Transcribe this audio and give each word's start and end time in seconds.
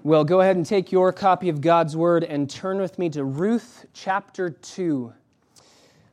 Well, 0.00 0.24
go 0.24 0.40
ahead 0.40 0.56
and 0.56 0.64
take 0.64 0.90
your 0.90 1.12
copy 1.12 1.50
of 1.50 1.60
God's 1.60 1.94
Word 1.94 2.24
and 2.24 2.48
turn 2.48 2.80
with 2.80 2.98
me 2.98 3.10
to 3.10 3.24
Ruth 3.24 3.84
chapter 3.92 4.48
2. 4.48 5.12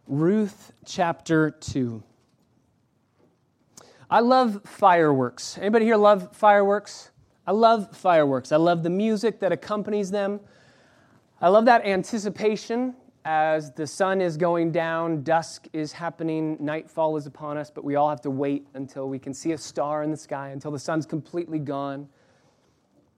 Ruth 0.05 0.73
chapter 0.85 1.49
2. 1.49 2.03
I 4.11 4.19
love 4.19 4.61
fireworks. 4.65 5.57
Anybody 5.57 5.85
here 5.85 5.95
love 5.95 6.35
fireworks? 6.35 7.11
I 7.47 7.51
love 7.53 7.95
fireworks. 7.95 8.51
I 8.51 8.57
love 8.57 8.83
the 8.83 8.89
music 8.89 9.39
that 9.39 9.53
accompanies 9.53 10.11
them. 10.11 10.41
I 11.41 11.47
love 11.47 11.63
that 11.65 11.85
anticipation 11.85 12.95
as 13.23 13.71
the 13.71 13.87
sun 13.87 14.19
is 14.19 14.35
going 14.35 14.73
down, 14.73 15.23
dusk 15.23 15.67
is 15.71 15.93
happening, 15.93 16.57
nightfall 16.59 17.15
is 17.15 17.25
upon 17.25 17.57
us, 17.57 17.71
but 17.71 17.85
we 17.85 17.95
all 17.95 18.09
have 18.09 18.21
to 18.21 18.29
wait 18.29 18.67
until 18.73 19.07
we 19.07 19.19
can 19.19 19.33
see 19.33 19.53
a 19.53 19.57
star 19.57 20.03
in 20.03 20.11
the 20.11 20.17
sky, 20.17 20.49
until 20.49 20.71
the 20.71 20.79
sun's 20.79 21.05
completely 21.05 21.59
gone. 21.59 22.09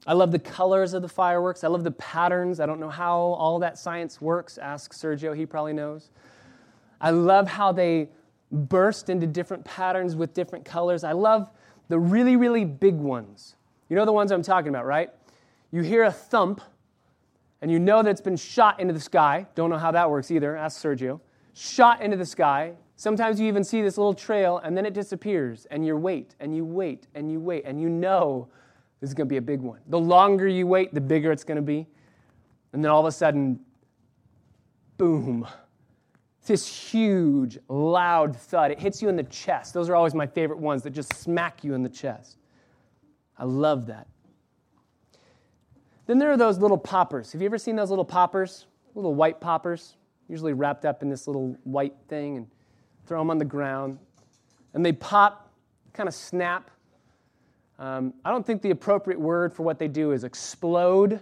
I 0.08 0.14
love 0.14 0.32
the 0.32 0.40
colors 0.40 0.94
of 0.94 1.02
the 1.02 1.08
fireworks. 1.08 1.64
I 1.64 1.68
love 1.68 1.84
the 1.84 1.91
patterns. 1.91 2.60
I 2.60 2.66
don't 2.66 2.80
know 2.80 2.90
how 2.90 3.18
all 3.18 3.60
that 3.60 3.78
science 3.78 4.20
works. 4.20 4.58
Ask 4.58 4.94
Sergio, 4.94 5.36
he 5.36 5.46
probably 5.46 5.74
knows. 5.74 6.10
I 7.00 7.12
love 7.12 7.48
how 7.48 7.72
they 7.72 8.10
burst 8.52 9.10
into 9.10 9.27
different 9.27 9.64
patterns 9.64 10.16
with 10.16 10.34
different 10.34 10.66
colors. 10.66 11.04
I 11.04 11.12
love 11.12 11.50
the 11.88 12.00
really, 12.00 12.36
really 12.36 12.66
big 12.66 12.96
ones. 12.96 13.55
You 13.90 13.96
know 13.96 14.05
the 14.05 14.12
ones 14.12 14.32
I'm 14.32 14.41
talking 14.41 14.70
about, 14.70 14.86
right? 14.86 15.12
You 15.72 15.82
hear 15.82 16.04
a 16.04 16.12
thump, 16.12 16.62
and 17.62 17.70
you 17.70 17.77
know 17.77 18.02
that 18.02 18.10
it's 18.10 18.22
been 18.22 18.38
shot 18.38 18.80
into 18.80 18.94
the 18.94 18.99
sky. 18.99 19.46
Don't 19.54 19.70
know 19.70 19.77
how 19.77 19.91
that 19.91 20.10
works 20.10 20.32
either. 20.32 20.55
Ask 20.58 20.82
Sergio. 20.82 21.20
Shot 21.54 22.02
into 22.02 22.18
the 22.18 22.26
sky. 22.26 22.74
Sometimes 22.96 23.40
you 23.40 23.48
even 23.48 23.63
see 23.63 23.82
this 23.82 23.98
little 23.98 24.13
trail, 24.13 24.58
and 24.63 24.76
then 24.76 24.86
it 24.86 24.94
disappears, 24.94 25.68
and 25.70 25.86
you 25.86 25.96
wait, 25.96 26.36
and 26.40 26.55
you 26.55 26.66
wait, 26.66 27.08
and 27.13 27.32
you 27.32 27.40
wait, 27.40 27.63
and 27.66 27.82
you 27.82 27.90
know 27.90 28.48
this 29.02 29.10
is 29.10 29.14
going 29.16 29.28
to 29.28 29.30
be 29.30 29.38
a 29.38 29.41
big 29.41 29.60
one. 29.60 29.80
The 29.88 30.00
longer 30.00 30.48
you 30.48 30.68
wait, 30.68 30.94
the 30.94 31.02
bigger 31.02 31.32
it's 31.32 31.44
going 31.44 31.57
to 31.57 31.62
be. 31.62 31.88
And 32.71 32.85
then 32.85 32.91
all 32.91 32.99
of 32.99 33.07
a 33.07 33.12
sudden, 33.12 33.60
boom. 34.98 35.48
This 36.46 36.68
huge, 36.68 37.57
loud 37.68 38.35
thud. 38.35 38.72
It 38.72 38.79
hits 38.79 39.02
you 39.02 39.10
in 39.10 39.16
the 39.16 39.24
chest. 39.24 39.74
Those 39.74 39.90
are 39.90 39.96
always 39.96 40.13
my 40.13 40.27
favorite 40.27 40.60
ones 40.60 40.84
that 40.84 40.91
just 40.91 41.13
smack 41.16 41.63
you 41.63 41.74
in 41.74 41.82
the 41.82 41.90
chest. 41.90 42.38
I 43.38 43.46
love 43.46 43.88
that. 43.88 44.07
Then 46.05 46.20
there 46.20 46.32
are 46.32 46.38
those 46.38 46.60
little 46.60 46.77
poppers. 46.77 47.32
Have 47.32 47.41
you 47.41 47.46
ever 47.46 47.57
seen 47.57 47.76
those 47.76 47.90
little 47.90 48.05
poppers? 48.05 48.68
Little 48.96 49.16
white 49.16 49.40
poppers, 49.40 49.96
usually 50.27 50.54
wrapped 50.54 50.84
up 50.84 51.02
in 51.02 51.10
this 51.10 51.26
little 51.26 51.55
white 51.63 51.96
thing, 52.10 52.38
and 52.38 52.48
throw 53.05 53.20
them 53.20 53.29
on 53.29 53.38
the 53.38 53.46
ground. 53.46 53.98
And 54.74 54.85
they 54.85 54.91
pop, 54.91 55.49
kind 55.94 56.10
of 56.10 56.13
snap, 56.13 56.70
um, 57.82 58.13
I 58.24 58.29
don't 58.29 58.46
think 58.46 58.62
the 58.62 58.70
appropriate 58.70 59.20
word 59.20 59.51
for 59.51 59.63
what 59.63 59.79
they 59.79 59.87
do 59.87 60.12
is 60.12 60.24
explode. 60.24 61.20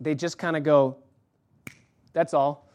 They 0.00 0.16
just 0.16 0.36
kind 0.36 0.56
of 0.56 0.64
go, 0.64 0.96
that's 2.12 2.34
all. 2.34 2.68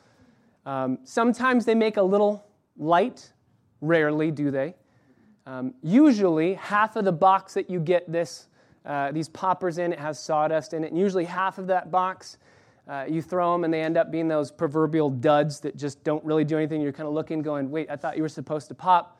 Um, 0.66 1.00
sometimes 1.04 1.66
they 1.66 1.76
make 1.76 1.98
a 1.98 2.02
little 2.02 2.48
light, 2.78 3.34
rarely 3.82 4.32
do 4.32 4.50
they. 4.50 4.76
Um, 5.46 5.74
usually, 5.84 6.54
half 6.54 6.96
of 6.96 7.04
the 7.04 7.12
box 7.12 7.54
that 7.56 7.70
you 7.70 7.82
get 7.82 8.10
this, 8.10 8.48
uh, 8.86 9.12
these 9.12 9.28
poppers 9.28 9.78
in, 9.78 9.92
it 9.92 10.00
has 10.00 10.18
sawdust 10.18 10.74
in 10.74 10.86
it. 10.86 10.92
And 10.94 10.98
usually, 10.98 11.26
half 11.26 11.58
of 11.58 11.68
that 11.68 11.92
box, 11.92 12.38
uh, 12.88 13.04
you 13.10 13.22
throw 13.22 13.52
them 13.52 13.66
and 13.66 13.74
they 13.74 13.82
end 13.82 13.98
up 13.98 14.10
being 14.10 14.30
those 14.30 14.52
proverbial 14.52 15.10
duds 15.10 15.60
that 15.60 15.76
just 15.76 16.02
don't 16.06 16.24
really 16.24 16.46
do 16.46 16.56
anything. 16.56 16.80
You're 16.80 16.94
kind 16.94 17.08
of 17.08 17.14
looking, 17.14 17.42
going, 17.42 17.70
wait, 17.70 17.90
I 17.90 17.98
thought 17.98 18.16
you 18.16 18.24
were 18.24 18.30
supposed 18.30 18.70
to 18.70 18.74
pop. 18.74 19.20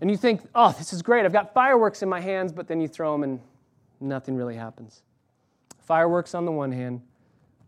And 0.00 0.10
you 0.10 0.16
think, 0.16 0.42
oh, 0.54 0.74
this 0.78 0.92
is 0.92 1.02
great. 1.02 1.24
I've 1.24 1.32
got 1.32 1.52
fireworks 1.52 2.02
in 2.02 2.08
my 2.08 2.20
hands, 2.20 2.52
but 2.52 2.68
then 2.68 2.80
you 2.80 2.88
throw 2.88 3.12
them 3.12 3.24
and 3.24 3.40
nothing 4.00 4.36
really 4.36 4.54
happens. 4.54 5.02
Fireworks 5.80 6.34
on 6.34 6.44
the 6.44 6.52
one 6.52 6.70
hand, 6.70 7.02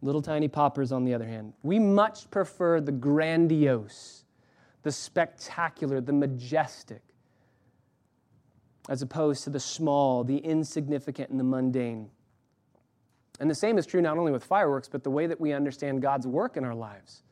little 0.03 0.23
tiny 0.23 0.47
poppers 0.47 0.93
on 0.93 1.05
the 1.05 1.15
other 1.15 1.27
hand. 1.27 1.53
We 1.63 1.79
much 1.79 2.31
prefer 2.31 2.81
the 2.81 2.93
grandiose, 2.93 4.25
the 4.83 4.93
spectacular, 4.93 6.01
the 6.01 6.13
majestic, 6.13 7.03
as 8.89 9.03
opposed 9.03 9.45
to 9.45 9.51
the 9.51 9.61
small, 9.61 10.23
the 10.23 10.39
insignificant, 10.39 11.31
and 11.31 11.41
the 11.41 11.45
mundane. 11.45 12.11
And 13.41 13.51
the 13.51 13.55
same 13.55 13.79
is 13.79 13.87
true 13.87 14.03
not 14.03 14.19
only 14.19 14.33
with 14.33 14.45
fireworks, 14.45 14.87
but 14.87 15.03
the 15.03 15.11
way 15.11 15.27
that 15.27 15.41
we 15.41 15.53
understand 15.53 16.03
God's 16.03 16.27
work 16.27 16.57
in 16.57 16.65
our 16.65 16.75
lives. 16.75 17.23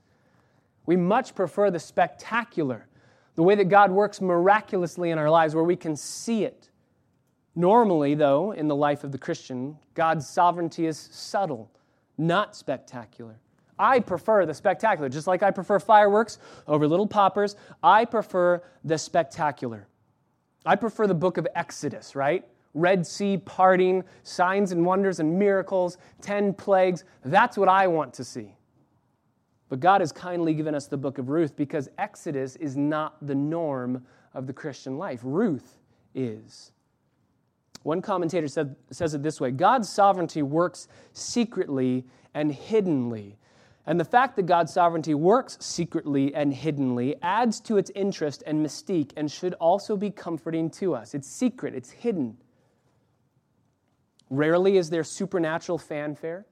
We 0.86 0.96
much 0.96 1.34
prefer 1.34 1.70
the 1.70 1.78
spectacular, 1.78 2.87
the 3.38 3.44
way 3.44 3.54
that 3.54 3.68
God 3.68 3.92
works 3.92 4.20
miraculously 4.20 5.12
in 5.12 5.16
our 5.16 5.30
lives 5.30 5.54
where 5.54 5.62
we 5.62 5.76
can 5.76 5.94
see 5.94 6.42
it. 6.42 6.70
Normally, 7.54 8.16
though, 8.16 8.50
in 8.50 8.66
the 8.66 8.74
life 8.74 9.04
of 9.04 9.12
the 9.12 9.18
Christian, 9.18 9.78
God's 9.94 10.28
sovereignty 10.28 10.86
is 10.86 10.98
subtle, 11.12 11.70
not 12.18 12.56
spectacular. 12.56 13.38
I 13.78 14.00
prefer 14.00 14.44
the 14.44 14.54
spectacular. 14.54 15.08
Just 15.08 15.28
like 15.28 15.44
I 15.44 15.52
prefer 15.52 15.78
fireworks 15.78 16.40
over 16.66 16.88
little 16.88 17.06
poppers, 17.06 17.54
I 17.80 18.06
prefer 18.06 18.60
the 18.82 18.98
spectacular. 18.98 19.86
I 20.66 20.74
prefer 20.74 21.06
the 21.06 21.14
book 21.14 21.38
of 21.38 21.46
Exodus, 21.54 22.16
right? 22.16 22.44
Red 22.74 23.06
Sea 23.06 23.36
parting, 23.36 24.02
signs 24.24 24.72
and 24.72 24.84
wonders 24.84 25.20
and 25.20 25.38
miracles, 25.38 25.96
10 26.22 26.54
plagues. 26.54 27.04
That's 27.24 27.56
what 27.56 27.68
I 27.68 27.86
want 27.86 28.14
to 28.14 28.24
see. 28.24 28.56
But 29.68 29.80
God 29.80 30.00
has 30.00 30.12
kindly 30.12 30.54
given 30.54 30.74
us 30.74 30.86
the 30.86 30.96
book 30.96 31.18
of 31.18 31.28
Ruth 31.28 31.56
because 31.56 31.88
Exodus 31.98 32.56
is 32.56 32.76
not 32.76 33.16
the 33.26 33.34
norm 33.34 34.04
of 34.34 34.46
the 34.46 34.52
Christian 34.52 34.96
life. 34.96 35.20
Ruth 35.22 35.78
is. 36.14 36.72
One 37.82 38.02
commentator 38.02 38.48
said, 38.48 38.76
says 38.90 39.14
it 39.14 39.22
this 39.22 39.40
way 39.40 39.50
God's 39.50 39.88
sovereignty 39.88 40.42
works 40.42 40.88
secretly 41.12 42.04
and 42.34 42.52
hiddenly. 42.52 43.36
And 43.86 43.98
the 43.98 44.04
fact 44.04 44.36
that 44.36 44.44
God's 44.44 44.72
sovereignty 44.72 45.14
works 45.14 45.56
secretly 45.60 46.34
and 46.34 46.52
hiddenly 46.52 47.16
adds 47.22 47.58
to 47.60 47.78
its 47.78 47.90
interest 47.94 48.42
and 48.46 48.64
mystique 48.64 49.12
and 49.16 49.30
should 49.30 49.54
also 49.54 49.96
be 49.96 50.10
comforting 50.10 50.68
to 50.72 50.94
us. 50.94 51.14
It's 51.14 51.26
secret, 51.26 51.74
it's 51.74 51.90
hidden. 51.90 52.36
Rarely 54.28 54.76
is 54.76 54.90
there 54.90 55.04
supernatural 55.04 55.78
fanfare. 55.78 56.44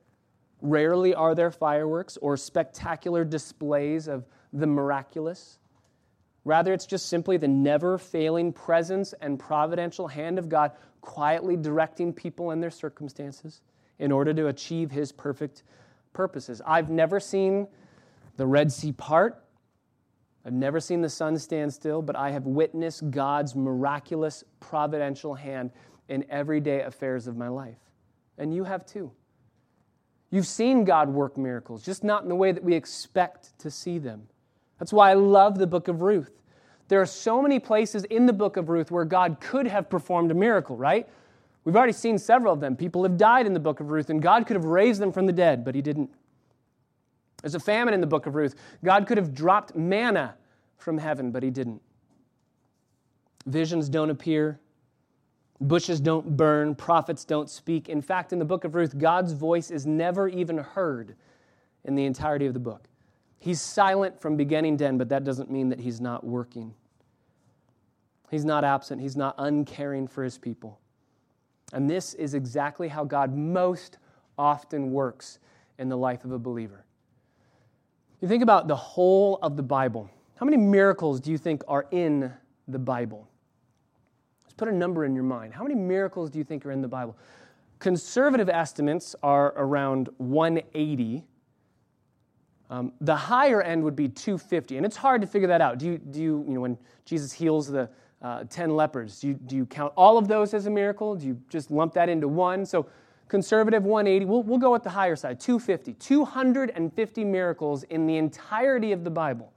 Rarely 0.62 1.14
are 1.14 1.34
there 1.34 1.50
fireworks 1.50 2.16
or 2.18 2.36
spectacular 2.36 3.24
displays 3.24 4.08
of 4.08 4.26
the 4.52 4.66
miraculous. 4.66 5.58
Rather, 6.44 6.72
it's 6.72 6.86
just 6.86 7.08
simply 7.08 7.36
the 7.36 7.48
never 7.48 7.98
failing 7.98 8.52
presence 8.52 9.12
and 9.20 9.38
providential 9.38 10.06
hand 10.06 10.38
of 10.38 10.48
God 10.48 10.72
quietly 11.00 11.56
directing 11.56 12.12
people 12.12 12.50
and 12.50 12.62
their 12.62 12.70
circumstances 12.70 13.62
in 13.98 14.12
order 14.12 14.32
to 14.32 14.48
achieve 14.48 14.90
His 14.90 15.12
perfect 15.12 15.64
purposes. 16.12 16.62
I've 16.64 16.90
never 16.90 17.20
seen 17.20 17.66
the 18.36 18.46
Red 18.46 18.72
Sea 18.72 18.92
part. 18.92 19.42
I've 20.44 20.52
never 20.52 20.78
seen 20.78 21.00
the 21.00 21.08
sun 21.08 21.38
stand 21.38 21.72
still, 21.72 22.00
but 22.00 22.16
I 22.16 22.30
have 22.30 22.46
witnessed 22.46 23.10
God's 23.10 23.56
miraculous 23.56 24.44
providential 24.60 25.34
hand 25.34 25.72
in 26.08 26.24
everyday 26.30 26.82
affairs 26.82 27.26
of 27.26 27.36
my 27.36 27.48
life. 27.48 27.78
And 28.38 28.54
you 28.54 28.64
have 28.64 28.86
too. 28.86 29.10
You've 30.36 30.47
seen 30.47 30.84
God 30.84 31.08
work 31.08 31.38
miracles, 31.38 31.82
just 31.82 32.04
not 32.04 32.22
in 32.22 32.28
the 32.28 32.34
way 32.34 32.52
that 32.52 32.62
we 32.62 32.74
expect 32.74 33.58
to 33.60 33.70
see 33.70 33.97
them. 33.97 34.28
That's 34.78 34.92
why 34.92 35.10
I 35.10 35.14
love 35.14 35.56
the 35.56 35.66
book 35.66 35.88
of 35.88 36.02
Ruth. 36.02 36.42
There 36.88 37.00
are 37.00 37.06
so 37.06 37.41
many 37.41 37.58
places 37.58 38.04
in 38.04 38.26
the 38.26 38.34
book 38.34 38.58
of 38.58 38.69
Ruth 38.69 38.91
where 38.91 39.06
God 39.06 39.38
could 39.41 39.66
have 39.66 39.88
performed 39.88 40.30
a 40.30 40.34
miracle, 40.34 40.76
right? 40.76 41.08
We've 41.64 41.74
already 41.74 41.94
seen 41.94 42.19
several 42.19 42.52
of 42.52 42.60
them. 42.60 42.76
People 42.76 43.02
have 43.04 43.16
died 43.16 43.47
in 43.47 43.54
the 43.54 43.60
book 43.60 43.80
of 43.80 43.91
Ruth, 43.91 44.10
and 44.10 44.20
God 44.20 44.47
could 44.47 44.56
have 44.56 44.66
raised 44.66 45.00
them 45.00 45.10
from 45.10 45.24
the 45.24 45.32
dead, 45.32 45.64
but 45.64 45.74
He 45.74 45.80
didn't. 45.80 46.10
There's 47.41 47.54
a 47.54 47.58
famine 47.58 47.94
in 47.94 48.03
the 48.03 48.06
book 48.06 48.26
of 48.26 48.34
Ruth. 48.34 48.56
God 48.84 49.06
could 49.06 49.16
have 49.16 49.32
dropped 49.32 49.74
manna 49.74 50.34
from 50.76 50.98
heaven, 50.98 51.30
but 51.30 51.44
He 51.44 51.48
didn't. 51.48 51.80
Visions 53.47 53.88
don't 53.88 54.10
appear, 54.10 54.60
Bushes 55.60 56.00
don't 56.00 56.36
burn, 56.36 56.74
prophets 56.74 57.24
don't 57.24 57.48
speak. 57.48 57.88
In 57.88 58.03
fact, 58.03 58.32
in 58.32 58.38
the 58.38 58.44
book 58.44 58.64
of 58.64 58.74
Ruth, 58.74 58.98
God's 58.98 59.32
voice 59.32 59.70
is 59.70 59.86
never 59.86 60.28
even 60.28 60.58
heard 60.58 61.16
in 61.84 61.94
the 61.94 62.04
entirety 62.04 62.47
of 62.47 62.53
the 62.53 62.60
book. 62.60 62.88
He's 63.38 63.60
silent 63.60 64.20
from 64.20 64.36
beginning 64.36 64.76
to 64.78 64.86
end, 64.86 64.98
but 64.98 65.08
that 65.08 65.24
doesn't 65.24 65.50
mean 65.50 65.68
that 65.70 65.80
he's 65.80 66.00
not 66.00 66.24
working. 66.24 66.74
He's 68.30 68.44
not 68.44 68.64
absent, 68.64 69.00
he's 69.00 69.16
not 69.16 69.34
uncaring 69.38 70.08
for 70.08 70.24
his 70.24 70.36
people. 70.36 70.80
And 71.72 71.88
this 71.88 72.14
is 72.14 72.34
exactly 72.34 72.88
how 72.88 73.04
God 73.04 73.34
most 73.34 73.98
often 74.38 74.91
works 74.92 75.38
in 75.78 75.88
the 75.88 75.97
life 75.97 76.24
of 76.24 76.32
a 76.32 76.38
believer. 76.38 76.84
You 78.20 78.28
think 78.28 78.42
about 78.42 78.68
the 78.68 78.76
whole 78.76 79.38
of 79.42 79.56
the 79.56 79.62
Bible. 79.62 80.10
How 80.36 80.44
many 80.44 80.56
miracles 80.56 81.20
do 81.20 81.30
you 81.30 81.38
think 81.38 81.62
are 81.68 81.86
in 81.91 82.32
the 82.68 82.78
Bible? 82.78 83.28
Put 84.56 84.68
a 84.68 84.72
number 84.72 85.04
in 85.04 85.14
your 85.14 85.24
mind. 85.24 85.54
How 85.54 85.62
many 85.62 85.74
miracles 85.74 86.30
do 86.30 86.38
you 86.38 86.44
think 86.44 86.64
are 86.66 86.72
in 86.72 86.80
the 86.80 86.88
Bible? 86.88 87.16
Conservative 87.78 88.48
estimates 88.48 89.14
are 89.22 89.53
around 89.56 90.08
180. 90.18 91.24
Um, 92.68 92.92
the 93.00 93.14
higher 93.14 93.62
end 93.62 93.84
would 93.84 93.94
be 93.94 94.08
250, 94.08 94.76
and 94.76 94.86
it's 94.86 94.97
hard 94.97 95.20
to 95.20 95.26
figure 95.26 95.48
that 95.48 95.60
out. 95.60 95.78
Do 95.78 95.86
you, 95.86 95.98
do 95.98 96.20
you, 96.20 96.44
you 96.48 96.54
know, 96.54 96.60
when 96.60 96.78
Jesus 97.04 97.32
heals 97.32 97.68
the 97.68 97.88
uh, 98.22 98.44
10 98.44 98.74
lepers, 98.74 99.20
do 99.20 99.28
you, 99.28 99.34
do 99.34 99.56
you 99.56 99.66
count 99.66 99.92
all 99.97 100.18
of 100.18 100.26
those 100.26 100.54
as 100.54 100.66
a 100.66 100.70
miracle? 100.70 101.14
Do 101.14 101.26
you 101.26 101.41
just 101.48 101.70
lump 101.70 101.92
that 101.94 102.09
into 102.09 102.28
one? 102.28 102.64
So 102.64 102.86
conservative 103.28 103.84
180. 103.84 104.24
We'll, 104.24 104.42
we'll 104.42 104.59
go 104.59 104.72
with 104.72 104.82
the 104.82 104.91
higher 104.91 105.16
side 105.16 105.38
250. 105.38 105.94
250 105.94 107.24
miracles 107.24 107.82
in 107.84 108.06
the 108.06 108.16
entirety 108.16 108.92
of 108.92 109.04
the 109.04 109.10
Bible 109.10 109.52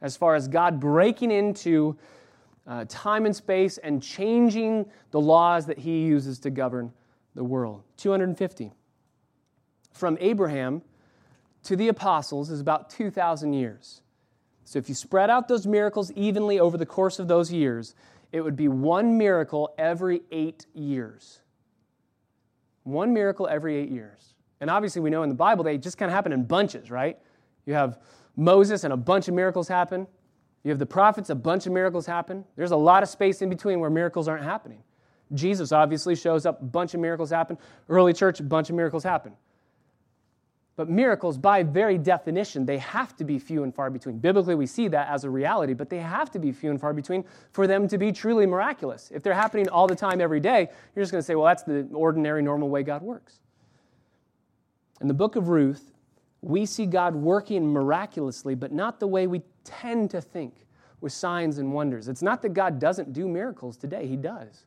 as 0.00 0.16
far 0.16 0.34
as 0.34 0.48
God 0.48 0.80
breaking 0.80 1.30
into 1.30 1.96
uh, 2.68 2.84
time 2.88 3.24
and 3.26 3.34
space 3.34 3.78
and 3.78 4.02
changing 4.02 4.86
the 5.10 5.20
laws 5.20 5.66
that 5.66 5.78
he 5.78 6.04
uses 6.04 6.38
to 6.40 6.50
govern 6.50 6.92
the 7.34 7.42
world. 7.42 7.82
250. 7.96 8.72
From 9.92 10.18
Abraham 10.20 10.82
to 11.64 11.76
the 11.76 11.88
apostles 11.88 12.50
is 12.50 12.60
about 12.60 12.90
2,000 12.90 13.54
years. 13.54 14.02
So 14.64 14.78
if 14.78 14.88
you 14.88 14.94
spread 14.94 15.30
out 15.30 15.48
those 15.48 15.66
miracles 15.66 16.12
evenly 16.12 16.60
over 16.60 16.76
the 16.76 16.86
course 16.86 17.18
of 17.18 17.26
those 17.26 17.50
years, 17.50 17.94
it 18.32 18.42
would 18.42 18.56
be 18.56 18.68
one 18.68 19.16
miracle 19.16 19.74
every 19.78 20.20
eight 20.30 20.66
years. 20.74 21.40
One 22.82 23.14
miracle 23.14 23.48
every 23.48 23.76
eight 23.76 23.88
years. 23.88 24.34
And 24.60 24.68
obviously, 24.68 25.00
we 25.00 25.08
know 25.08 25.22
in 25.22 25.30
the 25.30 25.34
Bible 25.34 25.64
they 25.64 25.78
just 25.78 25.96
kind 25.96 26.10
of 26.10 26.14
happen 26.14 26.32
in 26.32 26.44
bunches, 26.44 26.90
right? 26.90 27.18
You 27.64 27.74
have 27.74 27.98
Moses 28.36 28.84
and 28.84 28.92
a 28.92 28.96
bunch 28.96 29.28
of 29.28 29.34
miracles 29.34 29.68
happen. 29.68 30.06
You 30.64 30.70
have 30.70 30.78
the 30.78 30.86
prophets, 30.86 31.30
a 31.30 31.34
bunch 31.34 31.66
of 31.66 31.72
miracles 31.72 32.06
happen. 32.06 32.44
There's 32.56 32.72
a 32.72 32.76
lot 32.76 33.02
of 33.02 33.08
space 33.08 33.42
in 33.42 33.48
between 33.48 33.80
where 33.80 33.90
miracles 33.90 34.28
aren't 34.28 34.44
happening. 34.44 34.82
Jesus 35.34 35.72
obviously 35.72 36.16
shows 36.16 36.46
up, 36.46 36.60
a 36.60 36.64
bunch 36.64 36.94
of 36.94 37.00
miracles 37.00 37.30
happen. 37.30 37.58
Early 37.88 38.12
church, 38.12 38.40
a 38.40 38.42
bunch 38.42 38.70
of 38.70 38.76
miracles 38.76 39.04
happen. 39.04 39.32
But 40.78 40.88
miracles, 40.88 41.36
by 41.36 41.64
very 41.64 41.98
definition, 41.98 42.64
they 42.64 42.78
have 42.78 43.16
to 43.16 43.24
be 43.24 43.40
few 43.40 43.64
and 43.64 43.74
far 43.74 43.90
between. 43.90 44.18
Biblically, 44.18 44.54
we 44.54 44.66
see 44.66 44.86
that 44.88 45.08
as 45.08 45.24
a 45.24 45.30
reality, 45.30 45.74
but 45.74 45.90
they 45.90 45.98
have 45.98 46.30
to 46.30 46.38
be 46.38 46.52
few 46.52 46.70
and 46.70 46.80
far 46.80 46.92
between 46.92 47.24
for 47.50 47.66
them 47.66 47.88
to 47.88 47.98
be 47.98 48.12
truly 48.12 48.46
miraculous. 48.46 49.10
If 49.12 49.24
they're 49.24 49.34
happening 49.34 49.68
all 49.68 49.88
the 49.88 49.96
time, 49.96 50.20
every 50.20 50.38
day, 50.38 50.68
you're 50.94 51.02
just 51.02 51.10
going 51.10 51.20
to 51.20 51.26
say, 51.26 51.34
well, 51.34 51.46
that's 51.46 51.64
the 51.64 51.88
ordinary, 51.92 52.42
normal 52.42 52.68
way 52.68 52.84
God 52.84 53.02
works. 53.02 53.40
In 55.00 55.08
the 55.08 55.14
book 55.14 55.34
of 55.34 55.48
Ruth, 55.48 55.92
we 56.42 56.64
see 56.64 56.86
God 56.86 57.16
working 57.16 57.72
miraculously, 57.72 58.54
but 58.54 58.70
not 58.70 59.00
the 59.00 59.08
way 59.08 59.26
we 59.26 59.42
tend 59.68 60.10
to 60.10 60.20
think 60.20 60.54
with 61.00 61.12
signs 61.12 61.58
and 61.58 61.72
wonders. 61.72 62.08
It's 62.08 62.22
not 62.22 62.42
that 62.42 62.54
God 62.54 62.78
doesn't 62.78 63.12
do 63.12 63.28
miracles 63.28 63.76
today, 63.76 64.06
He 64.06 64.16
does. 64.16 64.66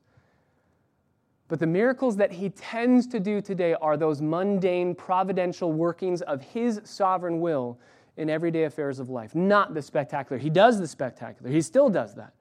But 1.48 1.60
the 1.60 1.68
miracles 1.68 2.16
that 2.18 2.32
He 2.32 2.50
tends 2.50 3.08
to 3.08 3.20
do 3.20 3.42
today 3.42 3.74
are 3.74 3.98
those 3.98 4.22
mundane, 4.22 4.96
providential 4.96 5.74
workings 5.74 6.22
of 6.22 6.42
His 6.42 6.80
sovereign 6.84 7.42
will 7.42 7.78
in 8.18 8.30
everyday 8.30 8.64
affairs 8.64 9.00
of 9.00 9.10
life, 9.10 9.36
not 9.36 9.74
the 9.74 9.82
spectacular. 9.82 10.38
He 10.38 10.50
does 10.50 10.80
the 10.80 10.88
spectacular, 10.88 11.52
He 11.52 11.62
still 11.62 11.90
does 11.90 12.16
that. 12.16 12.34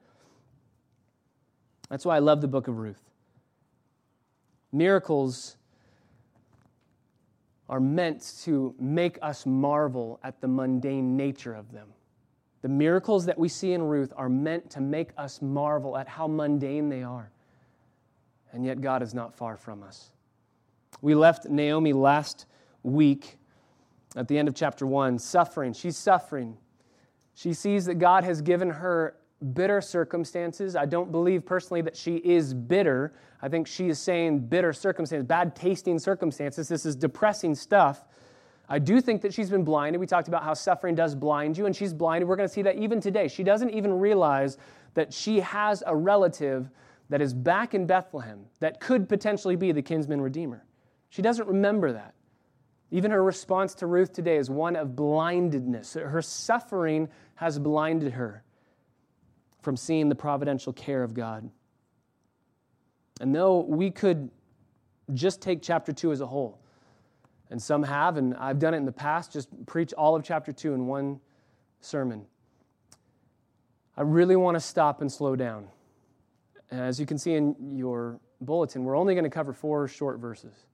That's 1.89 2.05
why 2.05 2.15
I 2.15 2.19
love 2.19 2.39
the 2.39 2.47
book 2.47 2.69
of 2.69 2.77
Ruth. 2.77 3.01
Miracles 4.71 5.57
are 7.67 7.81
meant 7.81 8.33
to 8.43 8.73
make 8.79 9.17
us 9.21 9.45
marvel 9.45 10.19
at 10.23 10.39
the 10.39 10.47
mundane 10.47 11.17
nature 11.17 11.53
of 11.53 11.71
them. 11.71 11.87
The 12.61 12.69
miracles 12.69 13.25
that 13.25 13.37
we 13.37 13.49
see 13.49 13.73
in 13.73 13.81
Ruth 13.81 14.13
are 14.15 14.29
meant 14.29 14.69
to 14.71 14.81
make 14.81 15.09
us 15.17 15.41
marvel 15.41 15.97
at 15.97 16.07
how 16.07 16.27
mundane 16.27 16.89
they 16.89 17.03
are. 17.03 17.31
And 18.51 18.65
yet, 18.65 18.81
God 18.81 19.01
is 19.01 19.13
not 19.13 19.33
far 19.33 19.57
from 19.57 19.81
us. 19.81 20.11
We 21.01 21.15
left 21.15 21.45
Naomi 21.45 21.93
last 21.93 22.45
week 22.83 23.37
at 24.15 24.27
the 24.27 24.37
end 24.37 24.47
of 24.47 24.55
chapter 24.55 24.85
1, 24.85 25.17
suffering. 25.19 25.73
She's 25.73 25.97
suffering. 25.97 26.57
She 27.33 27.53
sees 27.53 27.85
that 27.85 27.95
God 27.95 28.23
has 28.23 28.41
given 28.41 28.69
her 28.69 29.15
bitter 29.53 29.81
circumstances. 29.81 30.75
I 30.75 30.85
don't 30.85 31.11
believe 31.11 31.45
personally 31.45 31.81
that 31.81 31.95
she 31.95 32.17
is 32.17 32.53
bitter. 32.53 33.13
I 33.41 33.49
think 33.49 33.67
she 33.67 33.87
is 33.87 33.99
saying 33.99 34.47
bitter 34.47 34.73
circumstances, 34.73 35.25
bad 35.25 35.55
tasting 35.55 35.97
circumstances. 35.97 36.67
This 36.67 36.85
is 36.85 36.95
depressing 36.95 37.55
stuff. 37.55 38.05
I 38.71 38.79
do 38.79 39.01
think 39.01 39.21
that 39.23 39.33
she's 39.33 39.49
been 39.49 39.65
blinded. 39.65 39.99
We 39.99 40.07
talked 40.07 40.29
about 40.29 40.43
how 40.43 40.53
suffering 40.53 40.95
does 40.95 41.13
blind 41.13 41.57
you, 41.57 41.65
and 41.65 41.75
she's 41.75 41.93
blinded. 41.93 42.29
We're 42.29 42.37
going 42.37 42.47
to 42.47 42.53
see 42.53 42.61
that 42.61 42.77
even 42.77 43.01
today. 43.01 43.27
She 43.27 43.43
doesn't 43.43 43.71
even 43.71 43.99
realize 43.99 44.57
that 44.93 45.11
she 45.11 45.41
has 45.41 45.83
a 45.85 45.93
relative 45.93 46.69
that 47.09 47.19
is 47.19 47.33
back 47.33 47.73
in 47.73 47.85
Bethlehem 47.85 48.45
that 48.61 48.79
could 48.79 49.09
potentially 49.09 49.57
be 49.57 49.73
the 49.73 49.81
kinsman 49.81 50.21
redeemer. 50.21 50.63
She 51.09 51.21
doesn't 51.21 51.49
remember 51.49 51.91
that. 51.91 52.13
Even 52.91 53.11
her 53.11 53.21
response 53.21 53.75
to 53.75 53.87
Ruth 53.87 54.13
today 54.13 54.37
is 54.37 54.49
one 54.49 54.77
of 54.77 54.95
blindedness. 54.95 55.95
Her 55.95 56.21
suffering 56.21 57.09
has 57.35 57.59
blinded 57.59 58.13
her 58.13 58.41
from 59.61 59.75
seeing 59.75 60.07
the 60.07 60.15
providential 60.15 60.71
care 60.71 61.03
of 61.03 61.13
God. 61.13 61.49
And 63.19 63.35
though 63.35 63.59
we 63.59 63.91
could 63.91 64.31
just 65.13 65.41
take 65.41 65.61
chapter 65.61 65.91
2 65.91 66.13
as 66.13 66.21
a 66.21 66.25
whole, 66.25 66.60
and 67.51 67.61
some 67.61 67.83
have, 67.83 68.15
and 68.15 68.33
I've 68.35 68.59
done 68.59 68.73
it 68.73 68.77
in 68.77 68.85
the 68.85 68.91
past, 68.93 69.33
just 69.33 69.49
preach 69.65 69.93
all 69.93 70.15
of 70.15 70.23
chapter 70.23 70.53
2 70.53 70.73
in 70.73 70.87
one 70.87 71.19
sermon. 71.81 72.25
I 73.97 74.01
really 74.03 74.37
want 74.37 74.55
to 74.55 74.61
stop 74.61 75.01
and 75.01 75.11
slow 75.11 75.35
down. 75.35 75.67
And 76.71 76.79
as 76.79 76.97
you 76.97 77.05
can 77.05 77.17
see 77.17 77.33
in 77.33 77.55
your 77.75 78.19
bulletin, 78.39 78.85
we're 78.85 78.95
only 78.95 79.13
going 79.13 79.25
to 79.25 79.29
cover 79.29 79.51
four 79.51 79.87
short 79.89 80.17
verses. 80.17 80.65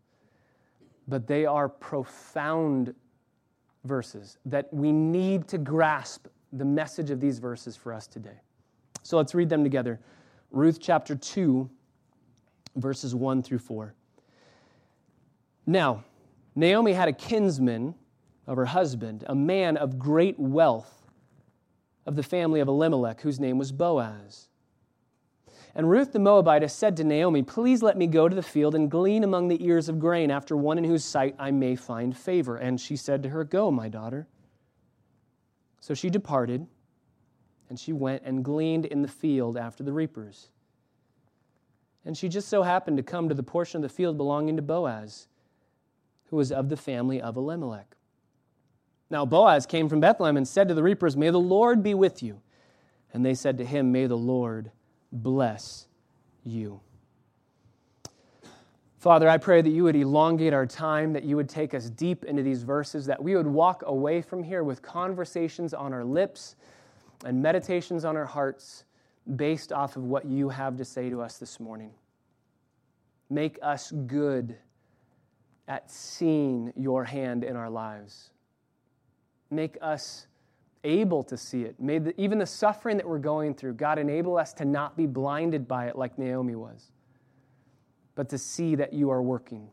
But 1.08 1.26
they 1.26 1.48
are 1.48 1.68
profound 1.68 2.94
verses 3.84 4.38
that 4.46 4.72
we 4.72 4.92
need 4.92 5.48
to 5.48 5.58
grasp 5.58 6.28
the 6.54 6.66
message 6.66 7.10
of 7.10 7.20
these 7.20 7.40
verses 7.40 7.76
for 7.76 7.92
us 7.92 8.06
today. 8.06 8.40
So 9.02 9.18
let's 9.18 9.34
read 9.34 9.50
them 9.50 9.64
together. 9.64 10.00
Ruth 10.52 10.78
chapter 10.80 11.16
2, 11.16 11.68
verses 12.76 13.16
1 13.16 13.42
through 13.42 13.60
4. 13.60 13.96
Now, 15.66 16.04
Naomi 16.58 16.94
had 16.94 17.08
a 17.08 17.14
kinsman 17.14 17.94
of 18.48 18.58
her 18.58 18.66
husband, 18.66 19.24
a 19.28 19.36
man 19.36 19.78
of 19.78 20.00
great 20.00 20.40
wealth 20.40 21.06
of 22.08 22.16
the 22.16 22.24
family 22.24 22.60
of 22.60 22.68
Elimelech, 22.68 23.22
whose 23.22 23.40
name 23.40 23.60
was 23.60 23.72
Boaz. 23.72 24.50
And 25.76 25.88
Ruth 25.88 26.14
the 26.14 26.20
Moabitess 26.20 26.74
said 26.74 26.98
to 26.98 27.04
Naomi, 27.04 27.44
Please 27.44 27.84
let 27.84 27.96
me 27.96 28.08
go 28.08 28.28
to 28.28 28.36
the 28.36 28.42
field 28.42 28.74
and 28.74 28.90
glean 28.90 29.24
among 29.24 29.50
the 29.50 29.64
ears 29.64 29.88
of 29.88 30.00
grain 30.00 30.32
after 30.32 30.58
one 30.58 30.80
in 30.80 30.84
whose 30.84 31.06
sight 31.06 31.36
I 31.38 31.52
may 31.52 31.76
find 31.76 32.18
favor. 32.18 32.58
And 32.58 32.82
she 32.82 32.96
said 32.96 33.22
to 33.22 33.30
her, 33.30 33.44
Go, 33.44 33.70
my 33.70 33.88
daughter. 33.88 34.28
So 35.80 35.94
she 35.94 36.10
departed 36.10 36.66
and 37.70 37.80
she 37.80 37.94
went 37.94 38.24
and 38.26 38.44
gleaned 38.44 38.88
in 38.88 39.04
the 39.04 39.08
field 39.08 39.58
after 39.58 39.84
the 39.84 39.94
reapers. 39.94 40.50
And 42.04 42.18
she 42.18 42.30
just 42.30 42.48
so 42.48 42.64
happened 42.64 42.98
to 42.98 43.04
come 43.04 43.30
to 43.30 43.36
the 43.36 43.44
portion 43.44 43.78
of 43.78 43.84
the 43.84 43.96
field 43.96 44.18
belonging 44.18 44.56
to 44.56 44.64
Boaz, 44.64 45.28
who 46.30 46.38
was 46.38 46.52
of 46.52 46.70
the 46.70 46.78
family 46.78 47.22
of 47.22 47.38
Elimelech. 47.38 47.96
Now 49.10 49.26
Boaz 49.26 49.66
came 49.66 49.88
from 49.88 50.00
Bethlehem 50.00 50.38
and 50.38 50.48
said 50.48 50.68
to 50.68 50.74
the 50.74 50.84
reapers, 50.84 51.16
May 51.16 51.30
the 51.30 51.40
Lord 51.40 51.82
be 51.82 51.94
with 51.94 52.22
you. 52.22 52.42
And 53.14 53.26
they 53.26 53.34
said 53.34 53.58
to 53.58 53.66
him, 53.66 53.92
May 53.92 54.08
the 54.08 54.18
Lord 54.18 54.72
bless 55.12 55.88
you. 56.44 56.82
Father, 58.98 59.30
I 59.30 59.38
pray 59.38 59.62
that 59.62 59.70
you 59.70 59.84
would 59.84 59.96
elongate 59.96 60.54
our 60.54 60.66
time, 60.66 61.14
that 61.14 61.24
you 61.24 61.36
would 61.36 61.48
take 61.48 61.74
us 61.74 61.90
deep 61.90 62.26
into 62.26 62.44
these 62.44 62.64
verses, 62.64 63.06
that 63.06 63.24
we 63.24 63.36
would 63.36 63.48
walk 63.48 63.84
away 63.86 64.22
from 64.22 64.44
here 64.44 64.64
with 64.64 64.82
conversations 64.82 65.74
on 65.74 65.94
our 65.94 66.04
lips 66.04 66.56
and 67.24 67.42
meditations 67.42 68.06
on 68.06 68.18
our 68.18 68.26
hearts 68.26 68.84
based 69.36 69.72
off 69.72 69.96
of 69.96 70.04
what 70.04 70.26
you 70.26 70.50
have 70.50 70.78
to 70.78 70.86
say 70.86 71.10
to 71.10 71.22
us 71.22 71.38
this 71.38 71.60
morning. 71.60 71.92
Make 73.30 73.60
us 73.62 73.92
good 73.92 74.58
at 75.68 75.92
seeing 75.92 76.72
your 76.76 77.04
hand 77.04 77.44
in 77.44 77.56
our 77.56 77.70
lives. 77.70 78.32
Make 79.50 79.78
us 79.82 80.28
able 80.84 81.24
to 81.24 81.38
see 81.38 81.64
it. 81.64 81.80
May 81.80 82.00
the, 82.00 82.20
even 82.20 82.38
the 82.38 82.46
suffering 82.46 82.98
that 82.98 83.08
we're 83.08 83.20
going 83.20 83.54
through, 83.54 83.74
God, 83.74 84.00
enable 84.00 84.38
us 84.38 84.54
to 84.54 84.66
not 84.66 84.96
be 84.96 85.06
blinded 85.06 85.68
by 85.68 85.88
it 85.88 85.98
like 85.98 86.18
Naomi 86.18 86.56
was, 86.56 86.92
but 88.16 88.30
to 88.30 88.38
see 88.38 88.76
that 88.76 88.94
you 88.94 89.10
are 89.10 89.22
working. 89.22 89.70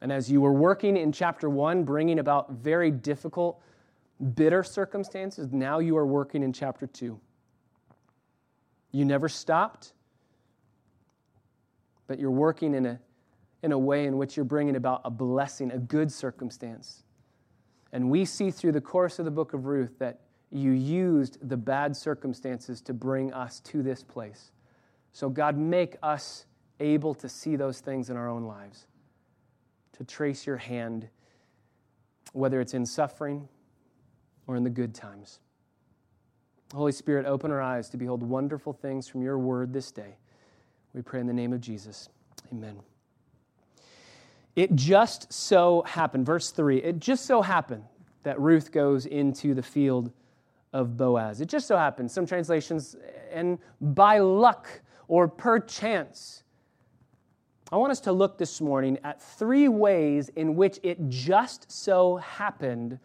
And 0.00 0.12
as 0.12 0.30
you 0.30 0.40
were 0.40 0.52
working 0.52 0.96
in 0.96 1.10
chapter 1.12 1.48
one, 1.48 1.84
bringing 1.84 2.18
about 2.18 2.52
very 2.52 2.90
difficult 2.90 3.60
bitter 4.34 4.62
circumstances, 4.62 5.52
now 5.52 5.78
you 5.78 5.96
are 5.96 6.06
working 6.06 6.42
in 6.42 6.52
chapter 6.52 6.86
2. 6.86 7.18
You 8.92 9.04
never 9.04 9.28
stopped, 9.28 9.92
but 12.06 12.18
you're 12.18 12.30
working 12.30 12.74
in 12.74 12.86
a, 12.86 13.00
in 13.62 13.72
a 13.72 13.78
way 13.78 14.06
in 14.06 14.16
which 14.18 14.36
you're 14.36 14.44
bringing 14.44 14.76
about 14.76 15.00
a 15.04 15.10
blessing, 15.10 15.70
a 15.72 15.78
good 15.78 16.12
circumstance. 16.12 17.02
And 17.92 18.10
we 18.10 18.24
see 18.24 18.50
through 18.50 18.72
the 18.72 18.80
course 18.80 19.18
of 19.18 19.24
the 19.24 19.30
book 19.30 19.52
of 19.54 19.66
Ruth 19.66 19.98
that 19.98 20.20
you 20.50 20.72
used 20.72 21.38
the 21.48 21.56
bad 21.56 21.96
circumstances 21.96 22.80
to 22.82 22.94
bring 22.94 23.32
us 23.32 23.60
to 23.60 23.82
this 23.82 24.02
place. 24.02 24.52
So, 25.12 25.28
God, 25.28 25.56
make 25.56 25.96
us 26.02 26.46
able 26.80 27.14
to 27.14 27.28
see 27.28 27.56
those 27.56 27.80
things 27.80 28.10
in 28.10 28.16
our 28.16 28.28
own 28.28 28.44
lives, 28.44 28.86
to 29.92 30.04
trace 30.04 30.46
your 30.46 30.56
hand, 30.56 31.08
whether 32.32 32.60
it's 32.60 32.74
in 32.74 32.86
suffering 32.86 33.48
or 34.46 34.56
in 34.56 34.64
the 34.64 34.70
good 34.70 34.94
times. 34.94 35.40
Holy 36.74 36.92
Spirit, 36.92 37.26
open 37.26 37.50
our 37.50 37.62
eyes 37.62 37.88
to 37.90 37.96
behold 37.96 38.22
wonderful 38.22 38.72
things 38.72 39.08
from 39.08 39.22
your 39.22 39.38
word 39.38 39.72
this 39.72 39.90
day. 39.90 40.16
We 40.92 41.02
pray 41.02 41.20
in 41.20 41.26
the 41.26 41.32
name 41.32 41.52
of 41.52 41.60
Jesus. 41.60 42.08
Amen. 42.52 42.78
It 44.56 44.74
just 44.74 45.32
so 45.32 45.82
happened, 45.82 46.26
verse 46.26 46.50
3, 46.50 46.78
it 46.78 46.98
just 46.98 47.26
so 47.26 47.42
happened 47.42 47.84
that 48.24 48.40
Ruth 48.40 48.72
goes 48.72 49.06
into 49.06 49.54
the 49.54 49.62
field 49.62 50.12
of 50.72 50.96
Boaz. 50.96 51.40
It 51.40 51.48
just 51.48 51.66
so 51.66 51.76
happened, 51.76 52.10
some 52.10 52.26
translations, 52.26 52.96
and 53.32 53.58
by 53.80 54.18
luck 54.18 54.68
or 55.06 55.28
perchance. 55.28 56.42
I 57.70 57.76
want 57.76 57.92
us 57.92 58.00
to 58.00 58.12
look 58.12 58.38
this 58.38 58.60
morning 58.60 58.98
at 59.04 59.22
three 59.22 59.68
ways 59.68 60.30
in 60.30 60.56
which 60.56 60.78
it 60.82 61.08
just 61.08 61.70
so 61.70 62.16
happened 62.16 62.98